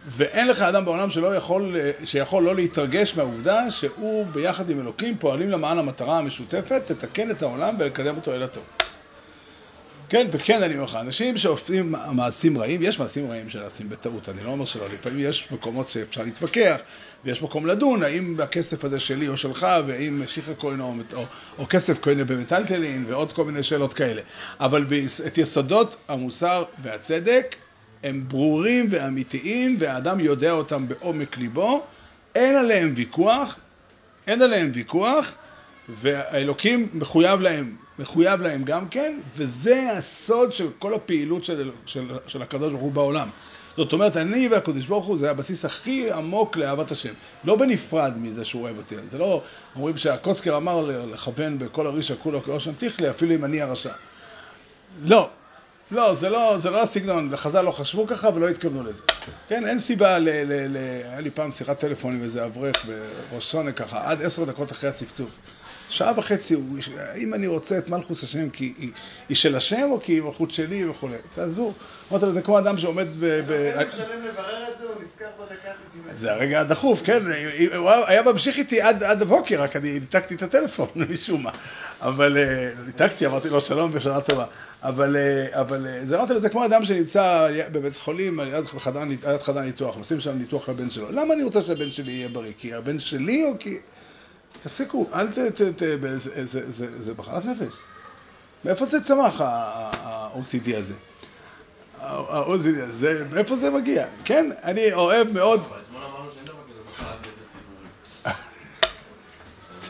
ואין 0.07 0.49
לך 0.49 0.63
אדם 0.63 0.85
בעולם 0.85 1.11
שלא 1.11 1.37
יכול, 1.37 1.77
שיכול 2.05 2.43
לא 2.43 2.55
להתרגש 2.55 3.17
מהעובדה 3.17 3.71
שהוא 3.71 4.27
ביחד 4.27 4.71
עם 4.71 4.81
אלוקים 4.81 5.19
פועלים 5.19 5.51
למען 5.51 5.79
המטרה 5.79 6.19
המשותפת, 6.19 6.83
לתקן 6.91 7.31
את 7.31 7.43
העולם 7.43 7.77
ולקדם 7.79 8.17
אותו 8.17 8.35
אל 8.35 8.43
הטוב. 8.43 8.65
כן, 10.13 10.27
וכן 10.33 10.63
אני 10.63 10.75
אומר 10.75 10.85
לך, 10.85 10.97
אנשים 10.97 11.39
שעושים 11.39 11.95
מעשים 12.13 12.59
רעים, 12.59 12.83
יש 12.83 12.99
מעשים 12.99 13.31
רעים 13.31 13.49
שנעשים 13.49 13.89
בטעות, 13.89 14.29
אני 14.29 14.45
לא 14.45 14.51
אומר 14.51 14.65
שלא, 14.65 14.87
לפעמים 14.95 15.19
יש 15.21 15.49
מקומות 15.51 15.89
שאפשר 15.89 16.23
להתווכח, 16.23 16.81
ויש 17.25 17.43
מקום 17.43 17.67
לדון, 17.67 18.03
האם 18.03 18.37
הכסף 18.43 18.85
הזה 18.85 18.99
שלי 18.99 19.29
או 19.29 19.37
שלך, 19.37 19.67
והאם 19.87 20.23
שיחה 20.27 20.55
כהן 20.55 20.81
או, 20.81 20.95
או, 21.15 21.25
או 21.59 21.67
כסף 21.69 21.99
כהן 22.03 22.27
במטלטלין, 22.27 23.05
ועוד 23.09 23.33
כל 23.33 23.45
מיני 23.45 23.63
שאלות 23.63 23.93
כאלה. 23.93 24.23
אבל 24.61 24.87
את 25.27 25.39
יסודות 25.39 25.97
המוסר 26.09 26.65
והצדק 26.83 27.57
הם 28.03 28.25
ברורים 28.29 28.87
ואמיתיים, 28.91 29.77
והאדם 29.79 30.21
יודע 30.21 30.53
אותם 30.53 30.89
בעומק 30.89 31.39
ליבו, 31.39 31.83
אין 32.35 32.57
עליהם 32.57 32.93
ויכוח, 32.97 33.57
אין 34.27 34.43
עליהם 34.43 34.71
ויכוח, 34.75 35.35
והאלוקים 35.89 36.89
מחויב 36.93 37.41
להם, 37.41 37.77
מחויב 37.99 38.43
להם 38.43 38.65
גם 38.65 38.89
כן, 38.89 39.21
וזה 39.37 39.91
הסוד 39.91 40.53
של 40.53 40.69
כל 40.79 40.95
הפעילות 40.95 41.45
של, 41.45 41.71
של, 41.87 42.11
של 42.27 42.43
הקדוש 42.43 42.73
ברוך 42.73 42.83
הוא 42.83 42.93
בעולם. 42.93 43.29
זאת 43.77 43.93
אומרת, 43.93 44.17
אני 44.17 44.49
והקדוש 44.49 44.87
ברוך 44.87 45.07
הוא 45.07 45.19
זה 45.19 45.31
הבסיס 45.31 45.65
הכי 45.65 46.13
עמוק 46.13 46.57
לאהבת 46.57 46.91
השם. 46.91 47.13
לא 47.45 47.57
בנפרד 47.57 48.19
מזה 48.19 48.45
שהוא 48.45 48.63
אוהב 48.63 48.77
אותי. 48.77 48.95
זה 49.09 49.19
לא, 49.19 49.43
אומרים 49.77 49.97
שהקוצקר 49.97 50.57
אמר 50.57 51.07
לכוון 51.13 51.59
בכל 51.59 51.87
הרישא 51.87 52.15
כולו 52.23 52.43
כאושן 52.43 52.73
תכלי, 52.79 53.11
אפילו 53.11 53.35
אם 53.35 53.45
אני 53.45 53.61
הרשע. 53.61 53.93
לא, 55.05 55.31
לא, 55.91 56.15
זה 56.15 56.29
לא, 56.29 56.59
זה 56.59 56.71
לא 56.71 56.83
הסגנון, 56.83 57.37
חז"ל 57.37 57.61
לא 57.61 57.71
חשבו 57.71 58.07
ככה 58.07 58.29
ולא 58.35 58.49
התכוונו 58.49 58.83
לזה. 58.83 59.03
כן, 59.49 59.67
אין 59.67 59.79
סיבה 59.79 60.19
ל... 60.19 60.29
ל, 60.29 60.53
ל 60.73 60.77
היה 60.77 61.21
לי 61.21 61.31
פעם 61.31 61.53
שיחת 61.53 61.79
טלפון 61.79 62.15
עם 62.15 62.23
איזה 62.23 62.45
אברך 62.45 62.85
בראש 63.31 63.51
שונה 63.53 63.73
ככה, 63.73 64.11
עד 64.11 64.23
עשר 64.23 64.45
דקות 64.45 64.73
אחרי 64.73 64.89
הצפצוף. 64.89 65.31
שעה 65.93 66.13
וחצי, 66.17 66.55
הוא, 66.55 66.79
אם 67.17 67.35
אני 67.35 67.47
רוצה 67.47 67.79
את 67.79 67.89
מלכוס 67.89 68.23
השם 68.23 68.51
כי 68.51 68.75
היא, 68.79 68.91
היא 69.29 69.37
של 69.37 69.57
השם 69.57 69.89
או 69.91 70.01
כי 70.01 70.13
היא 70.13 70.23
מלכות 70.23 70.51
שלי 70.51 70.89
וכולי. 70.89 71.17
תעזבו. 71.35 71.73
אמרתי 72.11 72.27
לו, 72.27 72.33
זה 72.33 72.43
כמו 72.43 72.59
אדם 72.59 72.79
שעומד 72.79 73.07
ב... 73.21 73.41
ב... 73.47 73.73
זה, 74.79 74.85
הוא 74.85 75.03
נזכר 75.03 75.27
בדקה 75.41 75.69
ה-90. 75.69 76.15
זה 76.15 76.33
הרגע 76.33 76.61
הדחוף, 76.61 77.03
כן, 77.05 77.23
הוא 77.77 77.91
היה 77.91 78.23
ממשיך 78.23 78.59
איתי 78.59 78.81
עד, 78.81 79.03
עד 79.03 79.23
הבוקר, 79.23 79.63
רק 79.63 79.77
אני 79.77 79.93
ניתקתי 79.93 80.35
את 80.35 80.43
הטלפון 80.43 80.89
משום 81.11 81.43
מה. 81.43 81.51
אבל, 82.01 82.39
אה, 82.39 82.71
ניתקתי, 82.87 83.27
אמרתי 83.27 83.49
לו 83.49 83.61
שלום 83.61 83.91
ושנה 83.95 84.21
טובה. 84.21 84.45
אבל, 84.83 85.17
אה, 85.17 85.61
אבל 85.61 85.87
אה, 85.87 86.07
זה 86.07 86.17
אמרתי 86.17 86.35
לו, 86.35 86.41
זה 86.41 86.49
כמו 86.49 86.65
אדם 86.65 86.85
שנמצא 86.85 87.49
בבית 87.73 87.97
חולים, 87.97 88.41
חדר, 88.79 89.05
ליד 89.05 89.43
חדר 89.43 89.61
ניתוח, 89.61 89.97
עושים 89.97 90.21
שם 90.21 90.39
ניתוח 90.39 90.69
לבן 90.69 90.91
שלו. 90.91 91.11
למה 91.11 91.35
אני 91.35 91.43
רוצה 91.43 91.61
שהבן 91.61 91.91
שלי 91.91 92.13
יהיה 92.13 92.29
בריא? 92.29 92.53
כי 92.59 92.75
הבן 92.75 92.99
שלי 92.99 93.45
או 93.45 93.51
כי... 93.59 93.79
תפסיקו, 94.61 95.07
אל 95.15 95.29
ת... 95.29 95.39
ת, 95.39 95.63
ת 95.63 95.83
זה, 96.17 96.45
זה, 96.45 96.71
זה, 96.71 97.03
זה, 97.03 97.13
מחלת 97.19 97.45
נפש. 97.45 97.75
מאיפה 98.65 98.87
זה 98.87 99.01
צמח 99.01 99.41
ה-OCD 99.41 100.77
הזה? 100.77 100.95
ה-OCD 102.01 102.83
הזה, 102.83 103.25
מאיפה 103.31 103.57
זה 103.57 103.71
מגיע? 103.71 104.07
כן, 104.25 104.51
אני 104.63 104.93
אוהב 104.93 105.33
מאוד... 105.33 105.61
אבל 105.61 105.81
אתמול 105.81 106.03
אמרנו 106.03 106.31
שאין 106.35 106.45
דבר 106.45 106.55
כזה 106.71 106.81
מחלת 106.93 107.19
נפש 107.21 107.37
ציבורית. 107.53 108.51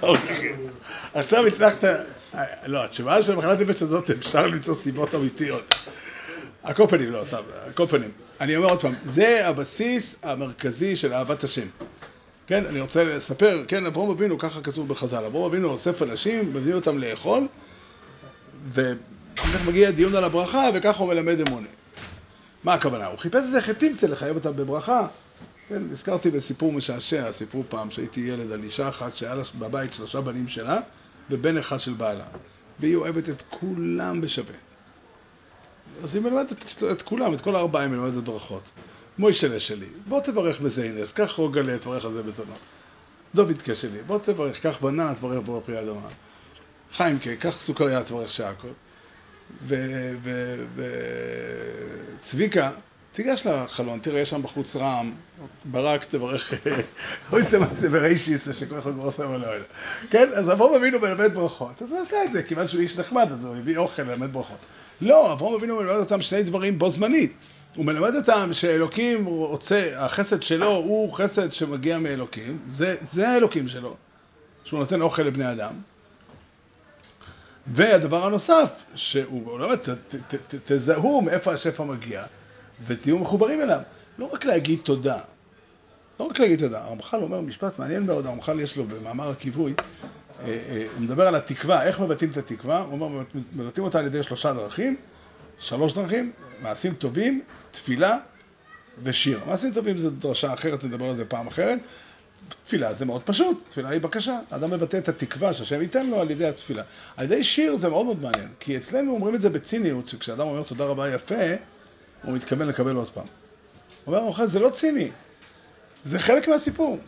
טוב, 0.01 0.17
עכשיו 1.15 1.47
הצלחת... 1.47 1.85
לא, 2.67 2.85
התשובה 2.85 3.23
של 3.23 3.35
מחלת 3.35 3.61
נפש 3.61 3.83
הזאת, 3.83 4.11
אפשר 4.11 4.47
למצוא 4.47 4.75
סיבות 4.75 5.15
אמיתיות. 5.15 5.75
על 6.63 6.75
כל 6.75 6.87
פנים, 6.89 7.11
לא, 7.13 7.25
סתם, 7.25 7.43
פנים. 7.89 8.11
אני 8.41 8.57
אומר 8.57 8.69
עוד 8.69 8.81
פעם, 8.81 8.95
זה 9.05 9.49
הבסיס 9.49 10.17
המרכזי 10.23 10.97
של 10.97 11.13
אהבת 11.13 11.45
השם. 11.45 11.67
כן, 12.47 12.67
אני 12.67 12.81
רוצה 12.81 13.05
לספר, 13.05 13.65
כן, 13.69 13.87
אברום 13.87 14.11
אבינו, 14.11 14.39
ככה 14.39 14.61
כתוב 14.61 14.89
בחז"ל, 14.89 15.25
אברום 15.25 15.45
אבינו 15.45 15.69
אוסף 15.69 16.03
אנשים, 16.03 16.53
מביא 16.55 16.75
אותם 16.75 16.99
לאכול, 16.99 17.49
ואיך 18.69 19.63
מגיע 19.65 19.91
דיון 19.91 20.15
על 20.15 20.25
הברכה, 20.25 20.69
וככה 20.75 20.99
הוא 20.99 21.09
מלמד 21.09 21.41
אמונה. 21.41 21.69
מה 22.65 22.75
הכוונה? 22.75 23.07
הוא 23.07 23.19
חיפש 23.19 23.43
איזה 23.43 23.61
חטימצה 23.61 24.07
לחייב 24.07 24.37
אותם 24.37 24.57
בברכה. 24.57 25.07
כן, 25.69 25.83
נזכרתי 25.91 26.31
בסיפור 26.31 26.73
משעשע, 26.73 27.33
סיפור 27.33 27.65
פעם 27.69 27.91
שהייתי 27.91 28.21
ילד 28.21 28.53
על 28.53 28.63
אישה 28.63 28.89
אחת 28.89 29.15
שהיה 29.15 29.35
לה 29.35 29.43
בבית 29.59 29.93
שלושה 29.93 30.21
בנים 30.21 30.49
שלה, 30.49 30.81
ובן 31.31 31.59
אחד 31.59 31.81
של 31.81 31.93
בעלה. 31.93 32.27
והיא 32.81 32.97
אוהבת 32.97 33.29
את 33.29 33.43
כולם 33.51 34.21
בשווה. 34.21 34.55
אז 36.05 36.15
היא 36.15 36.23
מלמדת 36.23 36.83
את 36.93 37.03
כולם, 37.03 37.35
את 37.35 37.41
כל 37.41 37.57
הארבעה 37.57 37.83
היא 37.83 37.91
מלמדת 37.91 38.23
ברכות. 38.25 38.71
מוישלה 39.19 39.61
שלי, 39.61 39.87
בוא 40.09 40.21
תברך 40.21 40.61
בזיינס, 40.61 41.13
קח 41.13 41.33
רוגלה, 41.33 41.79
תברך 41.79 42.05
על 42.05 42.13
זה 42.13 42.23
בזונו. 42.23 42.55
דובידקה 43.35 43.75
שלי, 43.75 44.03
בוא 44.07 44.19
תברך, 44.19 44.63
קח 44.63 44.79
בננה, 44.83 45.15
תברך 45.15 45.39
בו 45.45 45.63
פרי 45.67 45.81
אדומה. 45.81 46.09
חיימקה, 46.93 47.37
קח 47.37 47.51
סוכריה, 47.51 48.03
תברך 48.03 48.33
שעקו. 48.33 48.69
וצביקה, 52.19 52.71
תיגש 53.13 53.47
לחלון, 53.47 53.99
תראה, 54.03 54.21
יש 54.21 54.31
שם 54.31 54.43
בחוץ 54.43 54.77
רעם, 54.77 55.13
ברק, 55.65 56.05
תברך, 56.05 56.55
אוי 57.33 57.43
זה 57.43 57.59
מה 57.59 57.67
זה 57.75 57.89
בריישיס, 57.89 58.49
שכל 58.53 58.79
אחד 58.79 58.93
כבר 58.93 59.05
עושה 59.05 59.27
ולא 59.27 59.47
יודע. 59.47 59.67
כן, 60.11 60.29
אז 60.35 60.53
אברום 60.53 60.75
אבינו 60.75 60.99
מלמד 60.99 61.35
ברכות, 61.35 61.83
אז 61.83 61.93
הוא 61.93 62.01
עשה 62.01 62.25
את 62.25 62.33
זה, 62.33 62.43
כיוון 62.43 62.69
שהוא 62.69 62.81
איש 62.81 62.99
נחמד, 62.99 63.33
אז 63.33 63.45
הוא 63.45 63.57
הביא 63.57 63.77
אוכל 63.77 64.03
ללמד 64.03 64.33
ברכות. 64.33 64.59
לא, 65.01 65.33
אברום 65.33 65.55
אבינו 65.55 65.77
מלמד 65.77 65.97
אותם 65.97 66.23
שני 66.23 66.43
דברים 66.43 66.79
בו 66.79 66.91
זמנית. 66.91 67.33
הוא 67.77 67.85
מלמד 67.85 68.17
אותם 68.17 68.49
שאלוקים 68.53 69.27
רוצה, 69.27 69.91
החסד 69.97 70.43
שלו 70.43 70.71
הוא 70.71 71.13
חסד 71.13 71.53
שמגיע 71.53 71.99
מאלוקים, 71.99 72.59
זה, 72.69 72.97
זה 73.01 73.29
האלוקים 73.29 73.69
שלו, 73.69 73.97
שהוא 74.65 74.81
נותן 74.81 75.01
אוכל 75.01 75.23
לבני 75.23 75.53
אדם. 75.53 75.73
והדבר 77.67 78.27
הנוסף, 78.27 78.85
שהוא 78.95 79.53
אומר, 79.53 79.77
ת, 79.77 79.89
ת, 79.89 80.15
ת, 80.35 80.55
תזהו 80.65 81.21
מאיפה 81.21 81.53
השפע 81.53 81.85
מגיע 81.85 82.25
ותהיו 82.87 83.19
מחוברים 83.19 83.61
אליו. 83.61 83.81
לא 84.19 84.29
רק 84.33 84.45
להגיד 84.45 84.79
תודה, 84.83 85.19
לא 86.21 86.25
רק 86.25 86.41
להגיד 86.41 86.59
תודה. 86.59 86.85
הרמח"ל 86.85 87.23
אומר 87.23 87.41
משפט 87.41 87.79
מעניין 87.79 88.07
מאוד, 88.07 88.27
הרמח"ל 88.27 88.61
יש 88.61 88.77
לו 88.77 88.85
במאמר 88.85 89.29
הכיווי, 89.29 89.75
אה, 90.41 90.47
אה, 90.47 90.87
הוא 90.95 91.03
מדבר 91.03 91.29
על 91.29 91.35
התקווה, 91.35 91.83
איך 91.83 92.01
מבטאים 92.01 92.31
את 92.31 92.37
התקווה, 92.37 92.81
הוא 92.81 92.93
אומר, 92.93 93.25
מבטאים 93.57 93.85
אותה 93.85 93.99
על 93.99 94.07
ידי 94.07 94.23
שלושה 94.23 94.53
דרכים, 94.53 94.97
שלוש 95.59 95.93
דרכים, 95.93 96.33
מעשים 96.63 96.95
טובים, 96.95 97.43
תפילה 97.71 98.19
ושיר. 99.03 99.41
מעשים 99.47 99.73
טובים 99.73 99.99
זו 99.99 100.11
דרשה 100.11 100.53
אחרת, 100.53 100.85
נדבר 100.85 101.09
על 101.09 101.17
זה 101.17 101.25
פעם 101.25 101.47
אחרת. 101.47 101.79
תפילה 102.65 102.95
זה 102.95 103.05
מאוד 103.05 103.23
פשוט, 103.23 103.69
תפילה 103.69 103.89
היא 103.89 104.01
בקשה. 104.01 104.39
האדם 104.51 104.71
מבטא 104.71 104.97
את 104.97 105.09
התקווה 105.09 105.53
שהשם 105.53 105.83
ייתן 105.83 106.07
לו 106.07 106.21
על 106.21 106.31
ידי 106.31 106.47
התפילה. 106.47 106.83
על 107.17 107.25
ידי 107.25 107.45
שיר 107.45 107.77
זה 107.77 107.89
מאוד 107.89 108.05
מאוד 108.07 108.23
מעניין, 108.23 108.49
כי 108.61 108.77
אצלנו 108.77 109.13
אומרים 109.13 109.35
את 109.35 109.41
זה 109.41 109.51
בציניות, 109.51 110.09
שכשאדם 110.09 110.47
אומר 110.47 110.63
תודה 110.63 110.85
רבה 110.85 111.15
יפה, 111.15 111.55
הוא 112.25 112.35
מתכוון 112.35 112.67
לקבל 112.67 112.97
עוד 112.97 113.11
פעם. 113.11 113.27
אומר, 114.07 114.19
אוכל, 114.19 114.47
זה 114.47 114.59
לא 114.61 114.71
ציני, 114.71 115.11
זה 116.05 116.19
חלק 116.19 116.49
מהסיפור. 116.49 116.99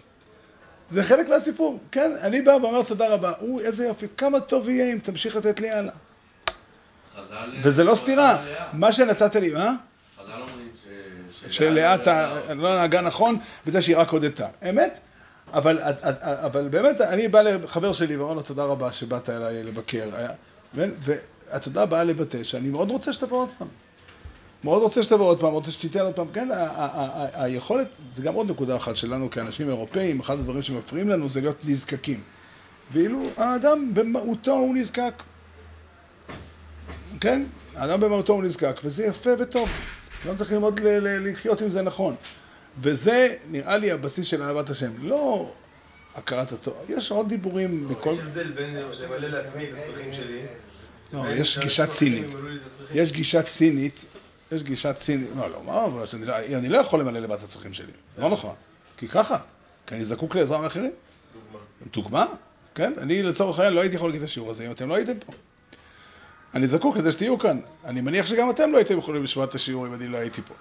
זה 0.90 1.02
חלק 1.02 1.28
מהסיפור, 1.28 1.78
כן? 1.92 2.12
אני 2.22 2.42
בא 2.42 2.50
ואומר 2.62 2.82
תודה 2.82 3.08
רבה, 3.08 3.32
הוא, 3.40 3.60
איזה 3.60 3.86
יופי, 3.86 4.06
כמה 4.16 4.40
טוב 4.40 4.68
יהיה 4.68 4.92
אם 4.92 4.98
תמשיך 4.98 5.36
לתת 5.36 5.60
לי 5.60 5.70
הלאה. 5.70 5.94
וזה 7.62 7.84
לא 7.84 7.94
סתירה, 7.94 8.44
מה 8.72 8.92
שנתת 8.92 9.36
לי, 9.36 9.52
מה? 9.52 9.74
חז"ל 10.18 10.32
אומרים. 10.32 10.68
שלאה 11.50 11.96
לא 12.54 12.74
נהגה 12.76 13.00
נכון 13.00 13.38
בזה 13.66 13.82
שהיא 13.82 13.96
רק 13.96 14.10
הודתה. 14.10 14.48
אמת? 14.70 14.98
אבל, 15.52 15.78
אבל 16.20 16.68
באמת, 16.68 17.00
אני 17.00 17.28
בא 17.28 17.42
לחבר 17.42 17.92
שלי 17.92 18.16
ואומר 18.16 18.34
לו 18.34 18.42
תודה 18.42 18.64
רבה 18.64 18.92
שבאת 18.92 19.30
אליי 19.30 19.62
לבקר. 19.62 20.10
והתודה 20.74 21.86
באה 21.86 22.04
לבטא 22.04 22.44
שאני 22.44 22.68
מאוד 22.68 22.90
רוצה 22.90 23.12
שתבוא 23.12 23.38
עוד 23.38 23.50
פעם. 23.58 23.68
מאוד 24.64 24.82
רוצה 24.82 25.02
שתבוא 25.02 25.26
עוד 25.26 25.40
פעם, 25.40 25.52
רוצה 25.52 25.70
שתיתן 25.70 26.00
עוד 26.00 26.14
פעם. 26.14 26.26
כן, 26.32 26.48
היכולת, 27.32 27.94
זה 28.12 28.22
גם 28.22 28.34
עוד 28.34 28.50
נקודה 28.50 28.76
אחת 28.76 28.96
שלנו 28.96 29.30
כאנשים 29.30 29.68
אירופאים, 29.68 30.20
אחד 30.20 30.38
הדברים 30.38 30.62
שמפריעים 30.62 31.08
לנו 31.08 31.28
זה 31.28 31.40
להיות 31.40 31.64
נזקקים. 31.64 32.20
ואילו 32.92 33.22
האדם 33.36 33.94
במהותו 33.94 34.52
הוא 34.52 34.74
נזקק. 34.74 35.22
כן? 37.20 37.44
האדם 37.74 38.00
במהותו 38.00 38.32
הוא 38.32 38.42
נזקק, 38.42 38.80
וזה 38.84 39.04
יפה 39.04 39.30
וטוב. 39.38 39.68
לא 40.24 40.34
צריך 40.34 40.52
ללמוד 40.52 40.80
לחיות 41.02 41.60
עם 41.60 41.68
זה 41.68 41.82
נכון. 41.82 42.14
וזה 42.80 43.36
נראה 43.50 43.76
לי 43.76 43.92
הבסיס 43.92 44.26
של 44.26 44.42
אהבת 44.42 44.70
השם. 44.70 44.92
לא 45.02 45.54
הכרת 46.14 46.52
התורה. 46.52 46.78
יש 46.88 47.10
עוד 47.10 47.28
דיבורים 47.28 47.88
בכל... 47.88 48.10
יש 48.10 48.18
הבדל 48.18 48.52
בין 48.52 48.76
למלא 48.76 49.28
לעצמי 49.28 49.64
את 49.64 49.78
הצרכים 49.78 50.12
שלי. 50.12 50.42
לא, 51.12 51.28
יש 51.30 51.58
גישה 51.58 51.86
צינית. 51.86 52.26
יש 52.94 53.12
גישה 53.12 53.42
צינית. 53.42 54.04
יש 54.52 54.62
גישה 54.62 54.92
צינית. 54.92 55.30
לא, 55.36 55.50
לא, 55.50 55.62
מה, 55.62 55.84
אבל 55.84 56.04
אני 56.54 56.68
לא 56.68 56.78
יכול 56.78 57.00
למלא 57.00 57.20
לבד 57.20 57.36
את 57.36 57.42
הצרכים 57.42 57.72
שלי. 57.72 57.92
לא 58.18 58.30
נכון. 58.30 58.54
כי 58.96 59.08
ככה. 59.08 59.38
כי 59.86 59.94
אני 59.94 60.04
זקוק 60.04 60.34
לעזרה 60.36 60.60
מאחרים. 60.60 60.92
דוגמה? 61.92 62.26
כן? 62.74 62.92
אני 62.98 63.22
לצורך 63.22 63.58
העניין 63.58 63.74
לא 63.74 63.80
הייתי 63.80 63.96
יכול 63.96 64.08
להגיד 64.08 64.22
את 64.22 64.28
השיעור 64.28 64.50
הזה 64.50 64.66
אם 64.66 64.70
אתם 64.70 64.88
לא 64.88 64.94
הייתם 64.94 65.18
פה. 65.18 65.32
אני 66.54 66.66
זקוק 66.66 66.96
לזה 66.96 67.12
שתהיו 67.12 67.38
כאן. 67.38 67.58
אני 67.84 68.00
מניח 68.00 68.26
שגם 68.26 68.50
אתם 68.50 68.72
לא 68.72 68.76
הייתם 68.76 68.98
יכולים 68.98 69.22
לשמוע 69.22 69.44
את 69.44 69.54
השיעור 69.54 69.86
אם 69.86 69.94
אני 69.94 70.08
לא 70.08 70.18
הייתי 70.18 70.42
פה. 70.42 70.54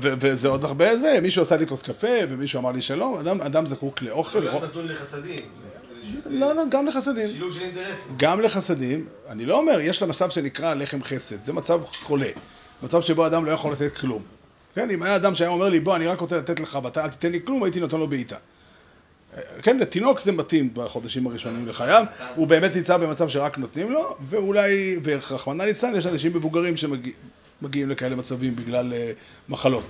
וזה 0.00 0.48
עוד 0.48 0.64
הרבה 0.64 0.96
זה, 0.96 1.18
מישהו 1.22 1.42
עשה 1.42 1.56
לי 1.56 1.66
כוס 1.66 1.82
קפה, 1.82 2.08
ומישהו 2.30 2.60
אמר 2.60 2.72
לי 2.72 2.80
שלום, 2.80 3.16
אדם, 3.16 3.40
אדם 3.40 3.66
זקוק 3.66 4.02
לאוכל. 4.02 4.42
זה 4.42 4.66
נתון 4.66 4.88
לחסדים. 4.88 5.40
לא, 6.26 6.52
לא, 6.52 6.62
גם 6.68 6.86
לחסדים. 6.86 7.28
שילוב 7.28 7.52
של 7.52 7.60
אינטרסים. 7.60 8.14
גם 8.16 8.40
לחסדים. 8.40 9.06
אני 9.28 9.46
לא 9.46 9.58
אומר, 9.58 9.80
יש 9.80 10.02
לה 10.02 10.08
מצב 10.08 10.30
שנקרא 10.30 10.74
לחם 10.74 11.02
חסד, 11.02 11.44
זה 11.44 11.52
מצב 11.52 11.80
חולה. 11.84 12.30
מצב 12.82 13.00
שבו 13.00 13.26
אדם 13.26 13.44
לא 13.44 13.50
יכול 13.50 13.72
לתת 13.72 13.96
כלום. 13.96 14.22
כן, 14.74 14.90
אם 14.90 15.02
היה 15.02 15.16
אדם 15.16 15.34
שהיה 15.34 15.50
אומר 15.50 15.68
לי, 15.68 15.80
בוא, 15.80 15.96
אני 15.96 16.06
רק 16.06 16.20
רוצה 16.20 16.36
לתת 16.36 16.60
לך 16.60 16.78
ואתה 16.82 17.04
אל 17.04 17.08
תיתן 17.08 17.32
לי 17.32 17.40
כלום, 17.44 17.62
הייתי 17.62 17.80
נותן 17.80 17.98
לו 17.98 18.08
בעיטה. 18.08 18.36
כן, 19.62 19.78
לתינוק 19.78 20.20
זה 20.20 20.32
מתאים 20.32 20.74
בחודשים 20.74 21.26
הראשונים 21.26 21.68
לחייו, 21.68 22.04
הוא 22.34 22.46
באמת 22.46 22.76
נמצא 22.76 22.96
במצב 22.96 23.28
שרק 23.28 23.58
נותנים 23.58 23.92
לו, 23.92 24.16
ואולי, 24.28 24.98
ורחמנא 25.04 25.62
ליצלן, 25.62 25.94
יש 25.96 26.06
אנשים 26.06 26.32
מבוגרים 26.32 26.74
שמגיעים 26.76 27.90
לכאלה 27.90 28.16
מצבים 28.16 28.56
בגלל 28.56 28.92
uh, 28.92 28.94
מחלות, 29.48 29.86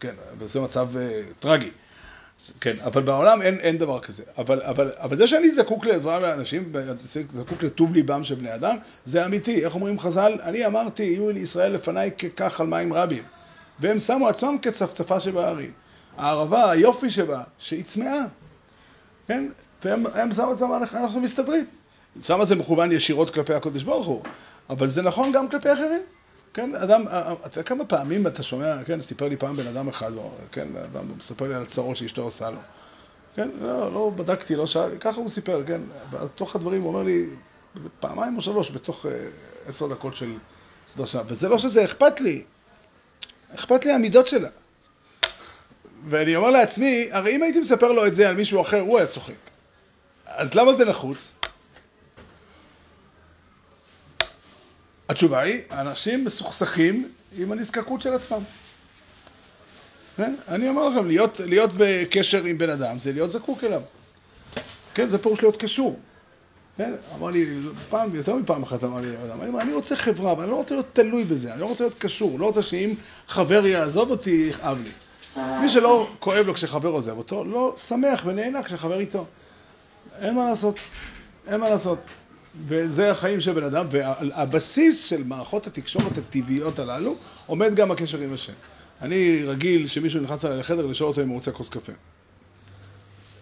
כן, 0.00 0.14
וזה 0.38 0.60
מצב 0.60 0.88
uh, 0.96 0.98
טרגי. 1.40 1.70
כן, 2.60 2.74
אבל 2.84 3.02
בעולם 3.02 3.42
אין, 3.42 3.54
אין 3.54 3.78
דבר 3.78 4.00
כזה. 4.00 4.22
אבל, 4.38 4.62
אבל, 4.62 4.90
אבל 4.96 5.16
זה 5.16 5.26
שאני 5.26 5.50
זקוק 5.50 5.86
לעזרה 5.86 6.20
מאנשים, 6.20 6.72
זקוק 7.04 7.62
לטוב 7.62 7.94
ליבם 7.94 8.24
של 8.24 8.34
בני 8.34 8.54
אדם, 8.54 8.76
זה 9.06 9.26
אמיתי. 9.26 9.64
איך 9.64 9.74
אומרים 9.74 9.98
חז"ל? 9.98 10.38
אני 10.42 10.66
אמרתי, 10.66 11.02
יהיו 11.02 11.30
לישראל 11.30 11.72
לפניי 11.72 12.10
ככך 12.10 12.60
על 12.60 12.66
מים 12.66 12.92
רבים. 12.92 13.22
והם 13.80 13.98
שמו 13.98 14.28
עצמם 14.28 14.56
כצפצפה 14.62 15.20
שבהרים. 15.20 15.70
הערבה, 16.16 16.70
היופי 16.70 17.10
שבה, 17.10 17.42
שהיא 17.58 17.84
צמאה. 17.84 18.24
כן? 19.30 19.44
והם 19.84 20.32
שמו 20.32 20.52
עצמם, 20.52 20.82
אנחנו 20.92 21.20
מסתדרים. 21.20 21.66
שם 22.20 22.44
זה 22.44 22.56
מכוון 22.56 22.92
ישירות 22.92 23.30
כלפי 23.30 23.54
הקודש 23.54 23.82
ברוך 23.82 24.06
הוא, 24.06 24.22
אבל 24.70 24.86
זה 24.86 25.02
נכון 25.02 25.32
גם 25.32 25.48
כלפי 25.48 25.72
אחרים. 25.72 26.02
כן, 26.54 26.74
אדם, 26.74 27.04
אתה 27.46 27.58
יודע 27.58 27.62
כמה 27.62 27.84
פעמים 27.84 28.26
אתה 28.26 28.42
שומע, 28.42 28.84
כן, 28.84 29.00
סיפר 29.00 29.28
לי 29.28 29.36
פעם 29.36 29.56
בן 29.56 29.66
אדם 29.66 29.88
אחד, 29.88 30.10
כן, 30.52 30.68
אדם 30.76 31.04
מספר 31.18 31.48
לי 31.48 31.54
על 31.54 31.62
הצרות 31.62 31.96
שאשתו 31.96 32.22
עושה 32.22 32.50
לו. 32.50 32.58
כן, 33.34 33.48
לא, 33.60 33.92
לא 33.92 34.12
בדקתי, 34.16 34.56
לא 34.56 34.66
שאלתי, 34.66 34.98
ככה 34.98 35.20
הוא 35.20 35.28
סיפר, 35.28 35.62
כן, 35.66 35.80
בתוך 36.10 36.56
הדברים 36.56 36.82
הוא 36.82 36.88
אומר 36.88 37.02
לי, 37.02 37.26
פעמיים 38.00 38.36
או 38.36 38.42
שלוש 38.42 38.70
בתוך 38.70 39.06
אה, 39.06 39.12
עשר 39.66 39.86
דקות 39.86 40.16
של 40.16 40.32
דרשה, 40.96 41.20
וזה 41.26 41.48
לא 41.48 41.58
שזה 41.58 41.84
אכפת 41.84 42.20
לי, 42.20 42.44
אכפת 43.54 43.84
לי 43.84 43.92
המידות 43.92 44.26
שלה. 44.26 44.48
ואני 46.08 46.36
אומר 46.36 46.50
לעצמי, 46.50 47.08
הרי 47.10 47.36
אם 47.36 47.42
הייתי 47.42 47.60
מספר 47.60 47.92
לו 47.92 48.06
את 48.06 48.14
זה 48.14 48.28
על 48.28 48.36
מישהו 48.36 48.60
אחר, 48.60 48.80
הוא 48.80 48.98
היה 48.98 49.06
צוחק. 49.06 49.34
אז 50.26 50.54
למה 50.54 50.72
זה 50.72 50.84
נחוץ? 50.84 51.32
התשובה 55.08 55.40
היא, 55.40 55.60
אנשים 55.70 56.24
מסוכסכים 56.24 57.08
עם 57.38 57.52
הנזקקות 57.52 58.00
של 58.00 58.12
עצמם. 58.12 58.40
כן? 60.16 60.34
אני 60.48 60.68
אומר 60.68 60.88
לכם, 60.88 61.06
להיות, 61.06 61.40
להיות 61.40 61.70
בקשר 61.76 62.44
עם 62.44 62.58
בן 62.58 62.70
אדם 62.70 62.98
זה 62.98 63.12
להיות 63.12 63.30
זקוק 63.30 63.64
אליו. 63.64 63.82
כן, 64.94 65.08
זה 65.08 65.18
פירוש 65.18 65.42
להיות 65.42 65.56
קשור. 65.56 65.98
כן? 66.76 66.92
אמר 67.14 67.30
לי, 67.30 67.46
פעם, 67.88 68.14
יותר 68.14 68.34
מפעם 68.34 68.62
אחת 68.62 68.84
אמר 68.84 69.00
לי, 69.00 69.08
אני, 69.42 69.60
אני 69.60 69.72
רוצה 69.72 69.96
חברה, 69.96 70.32
אבל 70.32 70.42
אני 70.42 70.50
לא 70.50 70.56
רוצה 70.56 70.74
להיות 70.74 70.86
תלוי 70.92 71.24
בזה, 71.24 71.52
אני 71.52 71.60
לא 71.60 71.66
רוצה 71.66 71.84
להיות 71.84 71.98
קשור, 71.98 72.38
לא 72.38 72.46
רוצה 72.46 72.62
שאם 72.62 72.94
חבר 73.28 73.66
יעזוב 73.66 74.10
אותי, 74.10 74.46
יכאב 74.50 74.82
לי. 74.82 74.90
מי 75.36 75.68
שלא 75.68 76.10
כואב 76.18 76.46
לו 76.46 76.54
כשחבר 76.54 76.88
עוזב 76.88 77.16
אותו, 77.18 77.44
לא 77.44 77.74
שמח 77.76 78.22
ונהנה 78.26 78.62
כשחבר 78.62 79.00
איתו. 79.00 79.26
אין 80.18 80.34
מה 80.34 80.44
לעשות, 80.44 80.82
אין 81.46 81.60
מה 81.60 81.68
לעשות. 81.68 81.98
וזה 82.68 83.10
החיים 83.10 83.40
של 83.40 83.52
בן 83.52 83.64
אדם, 83.64 83.86
והבסיס 83.90 85.04
של 85.04 85.24
מערכות 85.24 85.66
התקשורת 85.66 86.18
הטבעיות 86.18 86.78
הללו 86.78 87.16
עומד 87.46 87.74
גם 87.74 87.90
הקשר 87.90 88.18
עם 88.18 88.32
השם. 88.32 88.52
אני 89.02 89.42
רגיל 89.44 89.88
שמישהו 89.88 90.20
נכנס 90.20 90.44
אליי 90.44 90.58
לחדר 90.58 90.86
לשאול 90.86 91.08
אותו 91.08 91.22
אם 91.22 91.28
הוא 91.28 91.36
רוצה 91.36 91.52
כוס 91.52 91.68
קפה. 91.68 91.92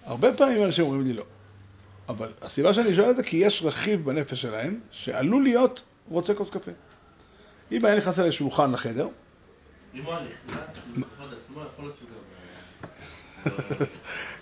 הרבה 0.07 0.33
פעמים 0.33 0.65
אנשים 0.65 0.85
אומרים 0.85 1.03
לי 1.03 1.13
לא. 1.13 1.25
אבל 2.09 2.29
הסיבה 2.43 2.75
שאני 2.75 2.95
שואל 2.95 3.11
את 3.11 3.17
זה 3.17 3.23
כי 3.23 3.37
יש 3.37 3.63
רכיב 3.63 4.05
בנפש 4.05 4.43
שלהם 4.43 4.81
שעלול 4.91 5.43
להיות 5.43 5.83
רוצה 6.09 6.35
כוס 6.35 6.51
קפה. 6.51 6.71
אם 7.73 7.85
היה 7.85 7.97
נכנס 7.97 8.19
אליי 8.19 8.33
שולחן 8.33 8.73
לחדר, 8.73 9.09
גם... 12.07 12.21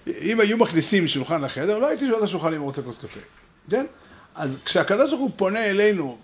אם 0.06 0.40
היו 0.40 0.56
מכניסים 0.58 1.08
שולחן 1.08 1.40
לחדר, 1.40 1.78
לא 1.78 1.86
הייתי 1.86 2.06
שואל 2.08 2.18
את 2.18 2.24
השולחן 2.24 2.52
אם 2.52 2.58
הוא 2.58 2.66
רוצה 2.66 2.82
כוס 2.82 2.98
קפה. 2.98 3.20
כן? 3.70 3.86
אז 4.34 4.56
כשהקדוש 4.64 5.10
ברוך 5.10 5.20
הוא 5.20 5.30
פונה 5.36 5.64
אלינו. 5.64 6.18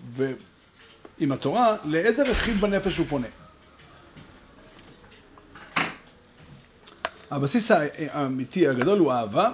עם 1.19 1.31
התורה, 1.31 1.77
לאיזה 1.85 2.23
רכיב 2.23 2.61
בנפש 2.61 2.97
הוא 2.97 3.05
פונה? 3.09 3.27
הבסיס 7.31 7.71
האמיתי 7.97 8.67
הגדול 8.67 8.99
הוא 8.99 9.11
אהבה, 9.11 9.51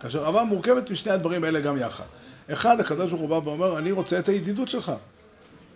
כאשר 0.00 0.24
אהבה 0.24 0.44
מורכבת 0.44 0.90
משני 0.90 1.12
הדברים 1.12 1.44
האלה 1.44 1.60
גם 1.60 1.78
יחד. 1.78 2.04
אחד, 2.52 2.80
הקדוש 2.80 3.10
ברוך 3.10 3.20
הוא 3.20 3.28
בא 3.28 3.48
ואומר, 3.48 3.78
אני 3.78 3.92
רוצה 3.92 4.18
את 4.18 4.28
הידידות 4.28 4.68
שלך. 4.68 4.88
אני 4.88 4.98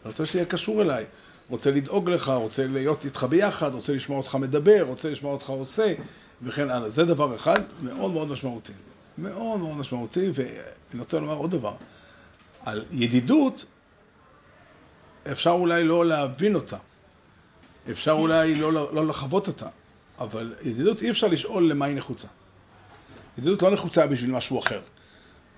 רוצה 0.04 0.26
שתהיה 0.26 0.44
קשור 0.44 0.82
אליי. 0.82 1.04
רוצה 1.50 1.70
לדאוג 1.70 2.10
לך, 2.10 2.28
רוצה 2.28 2.66
להיות 2.66 3.04
איתך 3.04 3.26
ביחד, 3.30 3.74
רוצה 3.74 3.92
לשמוע 3.92 4.18
אותך 4.18 4.34
מדבר, 4.34 4.82
רוצה 4.82 5.10
לשמוע 5.10 5.32
אותך 5.32 5.48
עושה, 5.50 5.94
וכן 6.42 6.70
הלאה. 6.70 6.90
זה 6.90 7.04
דבר 7.04 7.36
אחד 7.36 7.60
מאוד 7.82 8.12
מאוד 8.12 8.28
משמעותי. 8.28 8.72
מאוד 9.18 9.60
מאוד 9.60 9.76
משמעותי, 9.76 10.30
ואני 10.34 11.00
רוצה 11.00 11.18
לומר 11.20 11.34
עוד 11.34 11.50
דבר. 11.50 11.74
על 12.64 12.84
ידידות, 12.90 13.64
אפשר 15.32 15.50
אולי 15.50 15.84
לא 15.84 16.06
להבין 16.06 16.54
אותה. 16.54 16.76
אפשר 17.90 18.12
אולי 18.12 18.54
לא, 18.54 18.94
לא 18.94 19.06
לחוות 19.06 19.48
אותה. 19.48 19.68
אבל 20.18 20.54
ידידות 20.62 21.02
אי 21.02 21.10
אפשר 21.10 21.26
לשאול 21.26 21.70
למה 21.70 21.86
היא 21.86 21.96
נחוצה. 21.96 22.28
ידידות 23.38 23.62
לא 23.62 23.70
נחוצה 23.70 24.06
בשביל 24.06 24.30
משהו 24.30 24.58
אחר. 24.58 24.80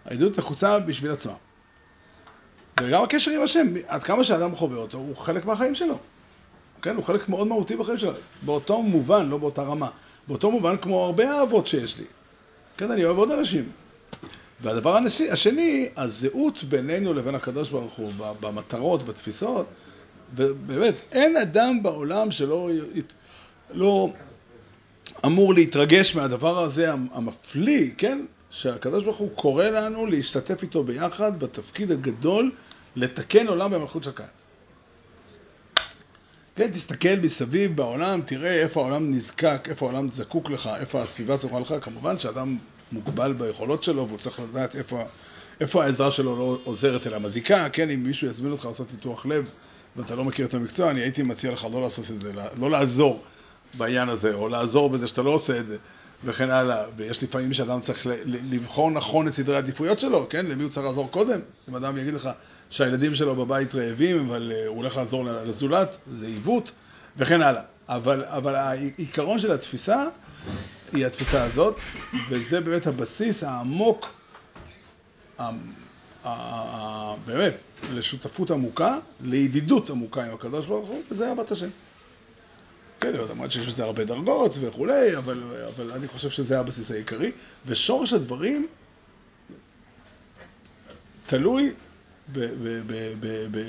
הידידות 0.05 0.39
נחוצה 0.39 0.79
בשביל 0.79 1.11
עצמה. 1.11 1.35
וגם 2.81 3.03
הקשר 3.03 3.31
עם 3.31 3.43
השם, 3.43 3.67
עד 3.87 4.03
כמה 4.03 4.25
שאדם 4.25 4.55
חווה 4.55 4.79
אותו, 4.79 4.99
הוא 4.99 5.17
חלק 5.17 5.45
מהחיים 5.45 5.75
שלו. 5.75 5.99
כן, 6.83 6.97
הוא 6.97 7.05
חלק 7.05 7.29
מאוד 7.29 7.47
מהותי 7.47 7.77
בחיים 7.77 7.99
שלו. 7.99 8.13
באותו 8.43 8.83
מובן, 8.83 9.29
לא 9.29 9.39
באותה 9.39 9.63
רמה. 9.63 9.89
באותו 10.29 10.51
מובן 10.51 10.77
כמו 10.77 11.05
הרבה 11.05 11.39
אהבות 11.39 11.67
שיש 11.67 11.99
לי. 11.99 12.05
כן, 12.77 12.91
אני 12.91 13.05
אוהב 13.05 13.19
עוד 13.19 13.31
אנשים. 13.31 13.69
והדבר 14.61 14.99
השני, 15.31 15.89
הזהות 15.97 16.65
בינינו 16.65 17.13
לבין 17.13 17.35
הקדוש 17.35 17.69
ברוך 17.69 17.95
הוא, 17.95 18.13
במטרות, 18.41 19.03
בתפיסות, 19.03 19.67
ובאמת, 20.37 20.95
אין 21.13 21.37
אדם 21.37 21.83
בעולם 21.83 22.31
שלא 22.31 22.71
לא 23.71 24.09
אמור 25.27 25.55
להתרגש 25.55 26.17
מהדבר 26.17 26.59
הזה 26.59 26.93
המפליא, 26.93 27.91
כן? 27.99 28.25
שהקדוש 28.51 29.05
ברוך 29.05 29.17
הוא 29.17 29.31
קורא 29.35 29.65
לנו 29.65 30.07
להשתתף 30.07 30.63
איתו 30.63 30.85
ביחד 30.85 31.41
בתפקיד 31.41 31.93
הגדול 31.93 32.53
לתקן 32.97 33.47
עולם 33.47 33.71
במלכות 33.71 34.05
של 34.05 34.11
קין. 34.11 34.27
כן, 36.57 36.71
תסתכל 36.71 37.17
מסביב 37.23 37.77
בעולם, 37.77 38.21
תראה 38.27 38.63
איפה 38.63 38.81
העולם 38.81 39.11
נזקק, 39.11 39.69
איפה 39.71 39.87
העולם 39.87 40.11
זקוק 40.11 40.51
לך, 40.51 40.71
איפה 40.81 41.03
הסביבה 41.03 41.37
זוכה 41.37 41.61
לך. 41.61 41.75
כמובן 41.81 42.19
שאדם 42.19 42.59
מוגבל 42.93 43.33
ביכולות 43.33 43.83
שלו 43.83 44.09
והוא 44.09 44.19
צריך 44.19 44.41
לדעת 44.41 44.77
איפה, 44.77 45.05
איפה 45.61 45.85
העזרה 45.85 46.11
שלו 46.11 46.37
לא 46.37 46.59
עוזרת 46.65 47.07
אלא 47.07 47.19
מזיקה. 47.19 47.69
כן, 47.69 47.91
אם 47.91 48.03
מישהו 48.03 48.27
יזמין 48.27 48.53
אותך 48.53 48.65
לעשות 48.65 48.93
ניתוח 48.93 49.27
לב 49.27 49.45
ואתה 49.97 50.17
לא 50.17 50.25
מכיר 50.25 50.47
את 50.47 50.55
המקצוע, 50.55 50.91
אני 50.91 51.01
הייתי 51.01 51.23
מציע 51.23 51.53
לך 51.53 51.67
לא 51.73 51.81
לעשות 51.81 52.11
את 52.11 52.21
זה, 52.21 52.33
לא 52.57 52.71
לעזור 52.71 53.23
בעניין 53.75 54.09
הזה, 54.09 54.35
או 54.35 54.49
לעזור 54.49 54.91
בזה 54.91 55.07
שאתה 55.07 55.23
לא 55.23 55.31
עושה 55.31 55.59
את 55.59 55.67
זה. 55.67 55.77
וכן 56.25 56.51
הלאה. 56.51 56.85
ויש 56.97 57.23
לפעמים 57.23 57.53
שאדם 57.53 57.81
צריך 57.81 58.07
לבחור 58.27 58.91
נכון 58.91 59.29
את 59.29 59.33
סדרי 59.33 59.55
העדיפויות 59.55 59.99
שלו, 59.99 60.27
כן? 60.31 60.47
למי 60.47 60.63
הוא 60.63 60.71
צריך 60.71 60.87
לעזור 60.87 61.11
קודם? 61.11 61.41
אם 61.69 61.77
אדם 61.77 61.99
יגיד 61.99 62.15
לך 62.15 62.31
שהילדים 62.71 63.15
שלו 63.15 63.37
בבית 63.37 63.75
רעבים, 63.75 64.29
אבל 64.29 64.53
אה, 64.55 64.67
הוא 64.67 64.77
הולך 64.77 64.97
לעזור 64.97 65.25
לזולת, 65.25 65.97
זה 66.13 66.27
עיוות, 66.27 66.73
וכן 67.17 67.43
הלאה. 67.43 67.63
אבל, 67.89 68.25
אבל 68.25 68.55
העיקרון 68.55 69.39
של 69.39 69.53
התפיסה 69.53 70.05
היא 70.93 71.07
התפיסה 71.07 71.43
הזאת, 71.43 71.79
וזה 72.29 72.61
באמת 72.61 72.87
הבסיס 72.87 73.45
העמוק, 73.45 74.09
באמת, 77.27 77.63
לשותפות 77.93 78.51
עמוקה, 78.51 78.99
לידידות 79.21 79.91
עמוקה 79.91 80.25
עם 80.25 80.35
הקדוש 80.35 80.67
ברוך 80.67 80.89
הוא, 80.89 81.03
וזה 81.11 81.29
אהבת 81.29 81.51
השם. 81.51 81.69
כן, 83.03 83.13
למרות 83.31 83.51
שיש 83.53 83.67
בזה 83.67 83.85
הרבה 83.85 84.05
דרגות 84.05 84.59
וכולי, 84.61 85.17
אבל, 85.17 85.43
אבל 85.77 85.93
אני 85.93 86.09
חושב 86.09 86.31
שזה 86.31 86.61
הבסיס 86.61 86.91
העיקרי. 86.91 87.33
ושורש 87.67 88.13
הדברים 88.13 88.67
תלוי 91.27 91.71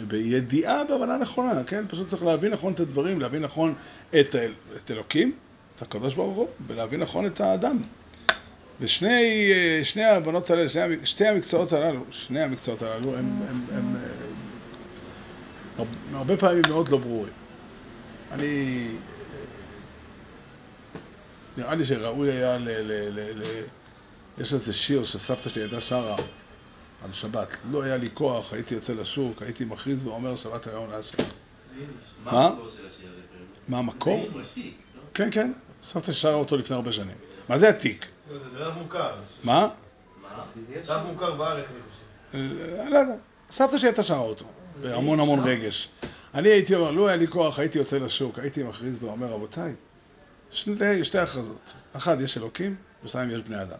בידיעה, 0.08 0.84
בהבנה 0.84 1.18
נכונה, 1.18 1.64
כן? 1.64 1.86
פשוט 1.88 2.08
צריך 2.08 2.24
להבין 2.24 2.52
נכון 2.52 2.74
את 2.74 2.80
הדברים, 2.80 3.20
להבין 3.20 3.42
נכון 3.42 3.74
את, 4.20 4.36
את 4.76 4.92
אלוקים, 4.92 5.36
את 5.76 5.82
הקדוש 5.82 6.14
ברוך 6.14 6.36
הוא, 6.36 6.48
ולהבין 6.68 7.00
נכון 7.00 7.26
את 7.26 7.42
האדם. 7.42 7.82
ושני 8.82 9.52
שני 9.84 10.04
ההבנות 10.04 10.50
האלה, 10.50 10.70
שני, 10.70 10.82
שתי 11.04 11.28
המקצועות 11.28 11.74
הללו, 11.74 12.04
שני 12.12 12.42
המקצועות 12.42 12.82
הללו, 12.82 13.18
הם, 13.18 13.42
הם, 13.50 13.66
הם, 13.72 13.96
הם 15.78 15.86
הרבה 16.16 16.38
פעמים 16.38 16.64
מאוד 16.68 16.90
לא 16.90 16.98
ברורים. 16.98 17.34
אני 18.32 18.88
נראה 21.58 21.76
לי 21.76 21.86
שראוי 21.86 22.32
היה 22.32 22.58
ל... 22.58 22.70
ל, 22.70 22.92
ל, 23.20 23.42
ל 23.42 23.64
יש 24.38 24.54
איזה 24.54 24.74
שיר 24.74 25.04
שסבתא 25.04 25.50
שלי 25.50 25.62
הייתה 25.62 25.82
שרה 25.82 26.16
על 27.04 27.14
שבת. 27.14 27.58
לא 27.72 27.84
היה 27.84 27.98
לי 27.98 28.10
כוח, 28.14 28.54
הייתי 28.54 28.76
יוצא 28.76 28.94
לשוק, 28.94 29.42
הייתי 29.42 29.66
מכריז 29.66 30.04
ואומר 30.04 30.36
שבת 30.36 30.68
היום 30.68 30.92
להשם. 30.92 31.18
מה? 32.24 32.50
מה 33.68 33.78
המקור? 33.78 34.28
כן, 35.14 35.32
כן. 35.32 35.52
סבתא 35.84 36.12
שרה 36.12 36.34
אותו 36.34 36.58
לפני 36.58 36.76
הרבה 36.76 36.92
שנים. 36.92 37.16
מה 37.50 37.60
זה 37.60 37.70
עתיק? 37.70 38.08
זה 38.52 38.60
רב 38.60 38.78
מוכר. 38.78 39.16
מה? 39.44 39.68
רב 40.88 41.08
מוכר 41.08 41.32
בארץ, 41.32 41.72
אני 41.72 41.80
חושב. 41.90 42.90
לא 42.90 43.00
יודע. 43.00 43.16
סבתא 43.50 43.78
שלי 43.78 43.88
הייתה 43.88 44.04
שרה 44.04 44.20
אותו, 44.20 44.46
בהמון 44.82 45.20
המון 45.20 45.40
רגש. 45.44 45.90
אני 46.34 46.50
הייתי 46.50 46.76
אומר, 46.76 46.92
לא 46.92 47.08
היה 47.08 47.18
לי 47.18 47.28
כוח, 47.28 47.60
הייתי 47.60 47.78
יוצא 47.78 47.98
לשוק, 47.98 48.40
הייתי 48.40 48.64
מכריז 48.64 49.04
ואומר, 49.04 49.28
רבותיי, 49.28 49.76
שתי, 50.54 51.20
הכרזות. 51.20 51.74
אחת, 51.94 52.18
יש 52.22 52.38
אלוקים, 52.38 52.76
ושתיים, 53.04 53.30
יש 53.30 53.42
בני 53.42 53.62
אדם. 53.62 53.78